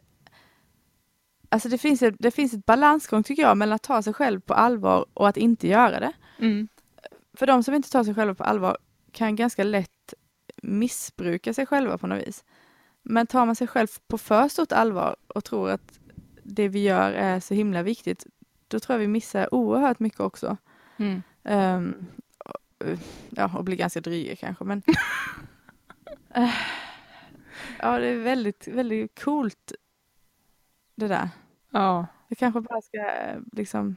Alltså 1.49 1.69
det 1.69 1.77
finns, 1.77 2.01
ett, 2.01 2.15
det 2.19 2.31
finns 2.31 2.53
ett 2.53 2.65
balansgång 2.65 3.23
tycker 3.23 3.41
jag 3.41 3.57
mellan 3.57 3.75
att 3.75 3.83
ta 3.83 4.01
sig 4.01 4.13
själv 4.13 4.39
på 4.39 4.53
allvar 4.53 5.05
och 5.13 5.27
att 5.27 5.37
inte 5.37 5.67
göra 5.67 5.99
det. 5.99 6.13
Mm. 6.39 6.67
För 7.33 7.47
de 7.47 7.63
som 7.63 7.73
inte 7.73 7.89
tar 7.89 8.03
sig 8.03 8.15
själva 8.15 8.35
på 8.35 8.43
allvar 8.43 8.77
kan 9.11 9.35
ganska 9.35 9.63
lätt 9.63 10.13
missbruka 10.63 11.53
sig 11.53 11.65
själva 11.65 11.97
på 11.97 12.07
något 12.07 12.27
vis. 12.27 12.43
Men 13.03 13.27
tar 13.27 13.45
man 13.45 13.55
sig 13.55 13.67
själv 13.67 13.87
på 14.07 14.17
för 14.17 14.47
stort 14.47 14.71
allvar 14.71 15.15
och 15.27 15.43
tror 15.43 15.69
att 15.69 15.99
det 16.43 16.67
vi 16.67 16.83
gör 16.83 17.11
är 17.11 17.39
så 17.39 17.53
himla 17.53 17.83
viktigt, 17.83 18.25
då 18.67 18.79
tror 18.79 18.93
jag 18.93 18.99
vi 18.99 19.07
missar 19.07 19.53
oerhört 19.53 19.99
mycket 19.99 20.19
också. 20.19 20.57
Mm. 20.97 21.21
Um, 21.43 22.05
ja, 23.29 23.57
och 23.57 23.63
blir 23.63 23.77
ganska 23.77 24.01
dryga 24.01 24.35
kanske, 24.35 24.63
men 24.63 24.81
uh, 26.37 26.53
ja, 27.79 27.99
det 27.99 28.07
är 28.07 28.17
väldigt, 28.17 28.67
väldigt 28.67 29.23
coolt 29.23 29.73
det 30.95 31.07
där. 31.07 31.29
Ja. 31.69 32.07
Vi 32.27 32.35
kanske 32.35 32.61
bara 32.61 32.81
ska 32.81 32.99
liksom 33.51 33.95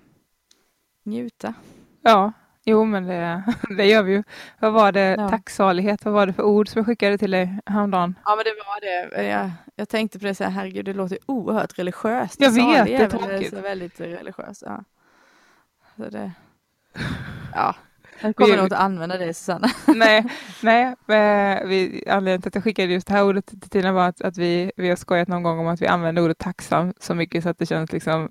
njuta. 1.03 1.55
Ja, 2.03 2.32
jo 2.67 2.85
men 2.85 3.07
det, 3.07 3.43
det 3.77 3.87
gör 3.87 4.03
vi 4.03 4.12
ju. 4.12 4.23
Vad 4.59 4.73
var 4.73 4.93
det, 4.93 5.17
ja. 5.19 5.29
tacksalighet, 5.29 6.05
vad 6.05 6.14
var 6.14 6.27
det 6.27 6.33
för 6.33 6.43
ord 6.43 6.69
som 6.69 6.79
jag 6.79 6.87
skickade 6.87 7.19
till 7.19 7.31
dig 7.31 7.59
häromdagen? 7.67 8.14
Ja 8.25 8.37
men 8.37 8.45
det 8.45 8.51
var 8.67 8.81
det. 8.81 9.29
Jag, 9.29 9.51
jag 9.77 9.89
tänkte 9.89 10.19
på 10.19 10.27
det 10.27 10.35
så 10.35 10.45
här, 10.45 10.51
herregud 10.51 10.85
det 10.85 10.93
låter 10.93 11.19
oerhört 11.27 11.79
religiöst. 11.79 12.41
Jag 12.41 12.51
vet, 12.51 12.87
det 12.87 12.95
är 12.95 13.11
tråkigt. 13.11 13.51
Så 13.51 13.61
väldigt 13.61 14.01
religiöst. 14.01 14.62
Ja. 14.67 14.85
Så 15.97 16.11
det, 16.11 16.33
ja, 17.55 17.75
jag 18.21 18.37
kommer 18.37 18.51
vi, 18.51 18.57
nog 18.57 18.67
inte 18.67 18.77
använda 18.77 19.19
det 19.19 19.35
Susanna. 19.35 19.69
nej, 19.87 20.25
nej 20.62 20.95
vi, 21.67 22.05
anledningen 22.09 22.43
till 22.43 22.49
att 22.49 22.55
jag 22.55 22.64
skickade 22.64 22.93
just 22.93 23.07
det 23.07 23.12
här 23.12 23.25
ordet 23.25 23.47
till 23.47 23.71
Tina 23.71 23.93
var 23.93 24.09
att, 24.09 24.23
att 24.23 24.39
vi, 24.39 24.73
vi 24.77 24.89
har 24.89 24.97
skojat 24.97 25.29
någon 25.29 25.43
gång 25.43 25.59
om 25.59 25.67
att 25.67 25.83
vi 25.83 25.87
använder 25.87 26.23
ordet 26.23 26.39
tacksam 26.39 26.95
så 27.01 27.14
mycket 27.14 27.43
så 27.43 27.49
att 27.49 27.59
det 27.59 27.67
känns 27.67 27.93
liksom 27.93 28.31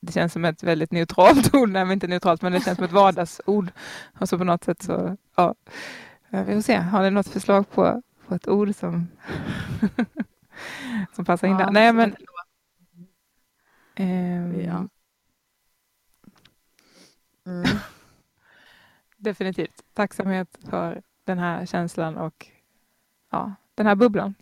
det 0.00 0.12
känns 0.12 0.32
som 0.32 0.44
ett 0.44 0.62
väldigt 0.62 0.92
neutralt 0.92 1.54
ord, 1.54 1.68
nej 1.68 1.84
men 1.84 1.92
inte 1.92 2.06
neutralt 2.06 2.42
men 2.42 2.52
det 2.52 2.60
känns 2.60 2.76
som 2.76 2.84
ett 2.84 2.92
vardagsord. 2.92 3.70
Och 4.20 4.28
så 4.28 4.38
på 4.38 4.44
något 4.44 4.64
sätt 4.64 4.82
så, 4.82 5.16
ja. 5.34 5.54
Vi 6.30 6.54
får 6.54 6.60
se, 6.60 6.74
har 6.76 7.02
ni 7.02 7.10
något 7.10 7.28
förslag 7.28 7.70
på, 7.70 8.02
på 8.26 8.34
ett 8.34 8.48
ord 8.48 8.74
som, 8.74 9.08
som 11.12 11.24
passar 11.24 11.48
in 11.48 11.58
ja, 11.58 11.64
där? 11.64 11.72
Nej 11.72 11.92
men... 11.92 12.16
Ähm, 13.94 14.60
ja. 14.60 14.88
Mm 17.46 17.66
definitivt 19.20 19.84
tacksamhet 19.94 20.58
för 20.70 21.02
den 21.24 21.38
här 21.38 21.66
känslan 21.66 22.16
och 22.16 22.46
ja, 23.30 23.54
den 23.74 23.86
här 23.86 23.94
bubblan. 23.94 24.34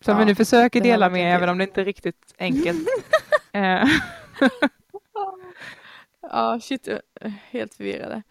Som 0.00 0.12
ja, 0.12 0.18
vi 0.18 0.24
nu 0.24 0.34
försöker 0.34 0.80
dela 0.80 1.10
med, 1.10 1.36
även 1.36 1.48
om 1.48 1.58
det 1.58 1.64
inte 1.64 1.80
är 1.80 1.84
riktigt 1.84 2.34
enkelt. 2.38 2.88
Eh. 3.52 3.88
ja, 6.22 6.60
shit, 6.60 6.88
helt 7.50 7.74
förvirrade. 7.74 8.22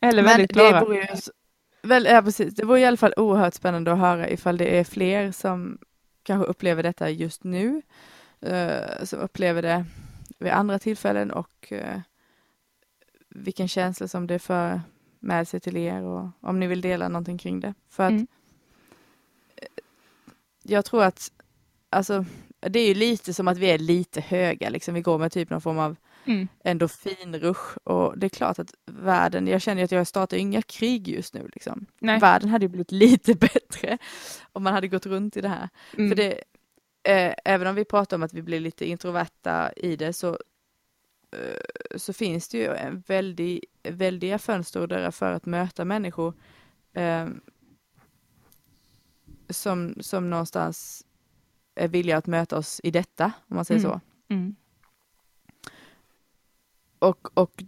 Eller 0.00 0.22
väldigt 0.22 0.52
klara. 0.52 0.84
Det 0.84 0.94
ju, 0.94 1.06
väl, 1.82 2.04
ja, 2.04 2.22
precis. 2.22 2.54
Det 2.54 2.64
vore 2.64 2.80
i 2.80 2.84
alla 2.84 2.96
fall 2.96 3.14
oerhört 3.16 3.54
spännande 3.54 3.92
att 3.92 3.98
höra 3.98 4.30
ifall 4.30 4.56
det 4.56 4.78
är 4.78 4.84
fler 4.84 5.32
som 5.32 5.78
kanske 6.22 6.50
upplever 6.50 6.82
detta 6.82 7.10
just 7.10 7.44
nu, 7.44 7.82
uh, 8.46 9.04
som 9.04 9.20
upplever 9.20 9.62
det 9.62 9.84
vid 10.38 10.52
andra 10.52 10.78
tillfällen 10.78 11.30
och 11.30 11.72
uh, 11.72 12.00
vilken 13.28 13.68
känsla 13.68 14.08
som 14.08 14.26
det 14.26 14.38
för 14.38 14.80
med 15.20 15.48
sig 15.48 15.60
till 15.60 15.76
er 15.76 16.02
och 16.02 16.28
om 16.40 16.60
ni 16.60 16.66
vill 16.66 16.80
dela 16.80 17.08
någonting 17.08 17.38
kring 17.38 17.60
det. 17.60 17.74
För 17.88 18.02
att 18.02 18.10
mm. 18.10 18.26
Jag 20.62 20.84
tror 20.84 21.04
att, 21.04 21.32
alltså, 21.90 22.24
det 22.60 22.78
är 22.78 22.88
ju 22.88 22.94
lite 22.94 23.34
som 23.34 23.48
att 23.48 23.58
vi 23.58 23.66
är 23.66 23.78
lite 23.78 24.20
höga, 24.20 24.68
liksom. 24.68 24.94
vi 24.94 25.00
går 25.00 25.18
med 25.18 25.32
typ 25.32 25.50
någon 25.50 25.60
form 25.60 25.78
av 25.78 25.96
mm. 26.24 26.48
endorfinrush 26.64 27.78
och 27.84 28.18
det 28.18 28.26
är 28.26 28.30
klart 28.30 28.58
att 28.58 28.74
världen, 28.86 29.46
jag 29.46 29.62
känner 29.62 29.84
att 29.84 29.92
jag 29.92 30.06
startar 30.06 30.36
inga 30.36 30.62
krig 30.62 31.08
just 31.08 31.34
nu. 31.34 31.50
Liksom. 31.54 31.86
Världen 32.00 32.48
hade 32.48 32.68
blivit 32.68 32.92
lite 32.92 33.34
bättre 33.40 33.98
om 34.52 34.62
man 34.62 34.72
hade 34.72 34.88
gått 34.88 35.06
runt 35.06 35.36
i 35.36 35.40
det 35.40 35.48
här. 35.48 35.68
Mm. 35.96 36.10
För 36.10 36.16
det, 36.16 36.32
eh, 37.02 37.34
även 37.44 37.66
om 37.66 37.74
vi 37.74 37.84
pratar 37.84 38.16
om 38.16 38.22
att 38.22 38.34
vi 38.34 38.42
blir 38.42 38.60
lite 38.60 38.86
introverta 38.86 39.72
i 39.76 39.96
det 39.96 40.12
så 40.12 40.38
Eh, 41.30 41.96
så 41.98 42.12
finns 42.12 42.48
det 42.48 42.58
ju 42.58 42.74
en 42.74 43.00
väldig, 43.00 43.64
väldiga 43.82 44.38
fönster 44.38 44.80
och 44.80 44.88
dörrar 44.88 45.10
för 45.10 45.32
att 45.32 45.46
möta 45.46 45.84
människor 45.84 46.34
eh, 46.92 47.28
som, 49.50 49.94
som 50.00 50.30
någonstans 50.30 51.04
är 51.78 51.88
villiga 51.88 52.16
att 52.16 52.26
möta 52.26 52.58
oss 52.58 52.80
i 52.84 52.90
detta, 52.90 53.32
om 53.48 53.56
man 53.56 53.64
säger 53.64 53.80
mm. 53.80 53.90
så. 53.90 54.00
Mm. 54.34 54.56
Och, 56.98 57.38
och 57.38 57.64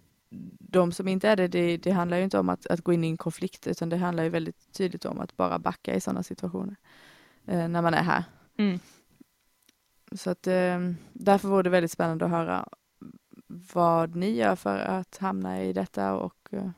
de 0.58 0.92
som 0.92 1.08
inte 1.08 1.28
är 1.28 1.36
det, 1.36 1.48
det, 1.48 1.76
det 1.76 1.90
handlar 1.90 2.16
ju 2.16 2.24
inte 2.24 2.38
om 2.38 2.48
att, 2.48 2.66
att, 2.66 2.80
gå 2.80 2.92
in 2.92 3.04
i 3.04 3.08
en 3.08 3.16
konflikt, 3.16 3.66
utan 3.66 3.88
det 3.88 3.96
handlar 3.96 4.24
ju 4.24 4.30
väldigt 4.30 4.72
tydligt 4.72 5.04
om 5.04 5.20
att 5.20 5.36
bara 5.36 5.58
backa 5.58 5.94
i 5.94 6.00
sådana 6.00 6.22
situationer, 6.22 6.76
eh, 7.46 7.68
när 7.68 7.82
man 7.82 7.94
är 7.94 8.02
här. 8.02 8.24
Mm. 8.56 8.78
Så 10.12 10.30
att 10.30 10.46
eh, 10.46 10.78
därför 11.12 11.48
vore 11.48 11.62
det 11.62 11.70
väldigt 11.70 11.90
spännande 11.90 12.24
att 12.24 12.30
höra 12.30 12.68
vad 13.72 14.14
ni 14.14 14.30
gör 14.30 14.56
för 14.56 14.78
att 14.78 15.16
hamna 15.16 15.62
i 15.62 15.72
detta 15.72 16.14
och 16.14 16.48
uh, 16.52 16.70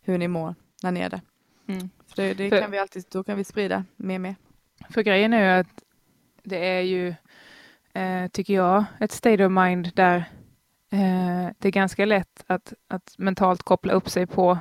hur 0.00 0.18
ni 0.18 0.28
mår 0.28 0.54
när 0.82 0.92
ni 0.92 1.00
är 1.00 1.10
det. 1.10 1.20
Mm. 1.66 1.90
För 2.06 2.16
det, 2.16 2.34
det 2.34 2.50
för, 2.50 2.60
kan 2.60 2.70
vi 2.70 2.78
alltid, 2.78 3.04
då 3.10 3.24
kan 3.24 3.36
vi 3.36 3.44
sprida 3.44 3.84
mer 3.96 4.14
och 4.14 4.20
mer. 4.20 4.36
För 4.90 5.02
grejen 5.02 5.32
är 5.32 5.54
ju 5.54 5.60
att 5.60 5.82
det 6.42 6.66
är 6.76 6.80
ju, 6.80 7.14
eh, 7.94 8.28
tycker 8.32 8.54
jag, 8.54 8.84
ett 9.00 9.12
state 9.12 9.46
of 9.46 9.52
mind 9.52 9.90
där 9.94 10.16
eh, 10.92 11.48
det 11.58 11.68
är 11.68 11.72
ganska 11.72 12.04
lätt 12.04 12.44
att, 12.46 12.72
att 12.88 13.14
mentalt 13.18 13.62
koppla 13.62 13.92
upp 13.92 14.08
sig 14.08 14.26
på 14.26 14.58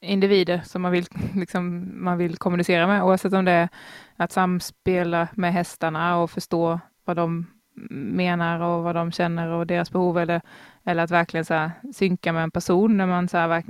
individer 0.00 0.60
som 0.64 0.82
man 0.82 0.92
vill, 0.92 1.06
liksom, 1.34 1.90
man 2.04 2.18
vill 2.18 2.36
kommunicera 2.36 2.86
med, 2.86 3.02
oavsett 3.02 3.32
om 3.32 3.44
det 3.44 3.52
är 3.52 3.68
att 4.16 4.32
samspela 4.32 5.28
med 5.34 5.52
hästarna 5.52 6.18
och 6.18 6.30
förstå 6.30 6.80
vad 7.04 7.16
de 7.16 7.46
menar 7.90 8.60
och 8.60 8.82
vad 8.82 8.94
de 8.94 9.12
känner 9.12 9.48
och 9.48 9.66
deras 9.66 9.90
behov 9.90 10.18
eller, 10.18 10.40
eller 10.84 11.02
att 11.02 11.10
verkligen 11.10 11.44
så 11.44 11.70
synka 11.94 12.32
med 12.32 12.42
en 12.42 12.50
person 12.50 12.96
när 12.96 13.06
man 13.06 13.28
så 13.28 13.38
här, 13.38 13.62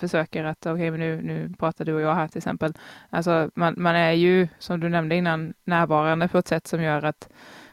försöker 0.00 0.44
att 0.44 0.66
okej, 0.66 0.90
okay, 0.90 0.98
nu, 0.98 1.22
nu 1.22 1.54
pratar 1.58 1.84
du 1.84 1.94
och 1.94 2.00
jag 2.00 2.14
här 2.14 2.28
till 2.28 2.38
exempel. 2.38 2.74
Alltså 3.10 3.50
man, 3.54 3.74
man 3.76 3.96
är 3.96 4.12
ju, 4.12 4.48
som 4.58 4.80
du 4.80 4.88
nämnde 4.88 5.14
innan, 5.14 5.54
närvarande 5.64 6.28
på 6.28 6.38
ett 6.38 6.48
sätt 6.48 6.66
som 6.66 6.82
gör 6.82 7.02
att 7.02 7.28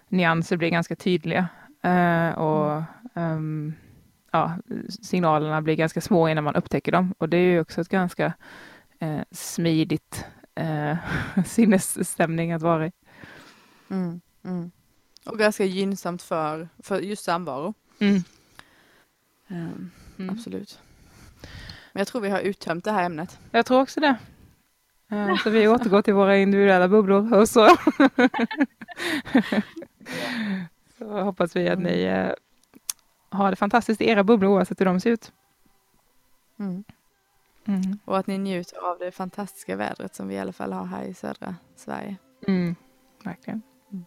nyanser 0.08 0.58
blir 0.58 0.70
ganska 0.70 0.96
tydliga 0.96 1.48
uh, 1.86 2.30
och 2.30 2.84
um, 3.14 3.74
ja, 4.32 4.58
signalerna 5.02 5.62
blir 5.62 5.76
ganska 5.76 6.02
små 6.02 6.30
innan 6.30 6.44
man 6.44 6.56
upptäcker 6.56 6.92
dem 6.92 7.14
och 7.18 7.30
det 7.30 7.38
är 7.38 7.52
ju 7.52 7.60
också 7.60 7.82
ett 7.82 7.90
ganska 7.90 8.34
uh, 9.04 9.22
smidigt 9.32 10.26
uh, 10.60 10.96
sinnesstämning 11.46 12.52
att 12.52 12.62
vara 12.62 12.88
i. 12.88 12.92
Mm, 13.90 14.22
mm. 14.46 14.72
Och 15.26 15.40
ganska 15.40 15.66
gynnsamt 15.66 16.22
för, 16.22 16.70
för 16.80 17.00
just 17.00 17.24
samvaro. 17.24 17.74
Mm. 18.00 18.24
Um, 19.48 19.92
mm. 20.20 20.30
Absolut. 20.30 20.80
Men 21.94 22.02
jag 22.02 22.08
tror 22.08 22.22
vi 22.22 22.30
har 22.30 22.40
uttömt 22.40 22.84
det 22.84 22.92
här 22.92 23.06
ämnet. 23.06 23.40
Jag 23.52 23.66
tror 23.66 23.82
också 23.82 24.00
det. 24.00 24.18
Uh, 25.12 25.38
så 25.38 25.50
vi 25.50 25.68
återgår 25.68 26.02
till 26.02 26.14
våra 26.14 26.38
individuella 26.38 26.88
bubblor 26.88 27.34
och 27.34 27.50
så. 27.50 27.68
så 30.98 31.22
hoppas 31.22 31.56
vi 31.56 31.70
att 31.70 31.80
mm. 31.80 31.94
ni 31.94 32.10
uh, 32.10 32.32
har 33.30 33.50
det 33.50 33.56
fantastiskt 33.56 34.02
i 34.02 34.10
era 34.10 34.24
bubblor 34.24 34.52
oavsett 34.52 34.80
hur 34.80 34.86
de 34.86 35.00
ser 35.00 35.10
ut. 35.12 35.32
Mm. 36.60 36.84
Mm. 37.66 38.00
Och 38.06 38.18
att 38.18 38.28
ni 38.28 38.38
njuter 38.38 38.78
av 38.78 39.00
det 39.00 39.12
fantastiska 39.12 39.76
vädret 39.76 40.16
som 40.16 40.28
vi 40.28 40.36
i 40.36 40.40
alla 40.40 40.54
fall 40.54 40.74
har 40.74 40.86
här 40.86 41.04
i 41.04 41.14
södra 41.14 41.56
Sverige. 41.76 42.16
Mm. 42.48 42.76
Verkligen. 43.24 43.62
Mm. 43.92 44.06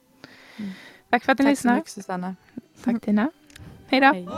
mm. 0.58 0.70
Tack 1.12 1.24
för 1.24 1.32
att 1.32 1.38
ni 1.38 1.44
Tack 1.44 1.50
lyssnade. 1.50 1.78
Tack 1.78 1.88
så 1.88 1.98
mycket 2.00 2.04
Susanna. 2.06 2.36
Tack 2.84 3.00
Tina. 3.02 3.30
Hej 3.86 4.00
då. 4.00 4.06
Hej. 4.06 4.28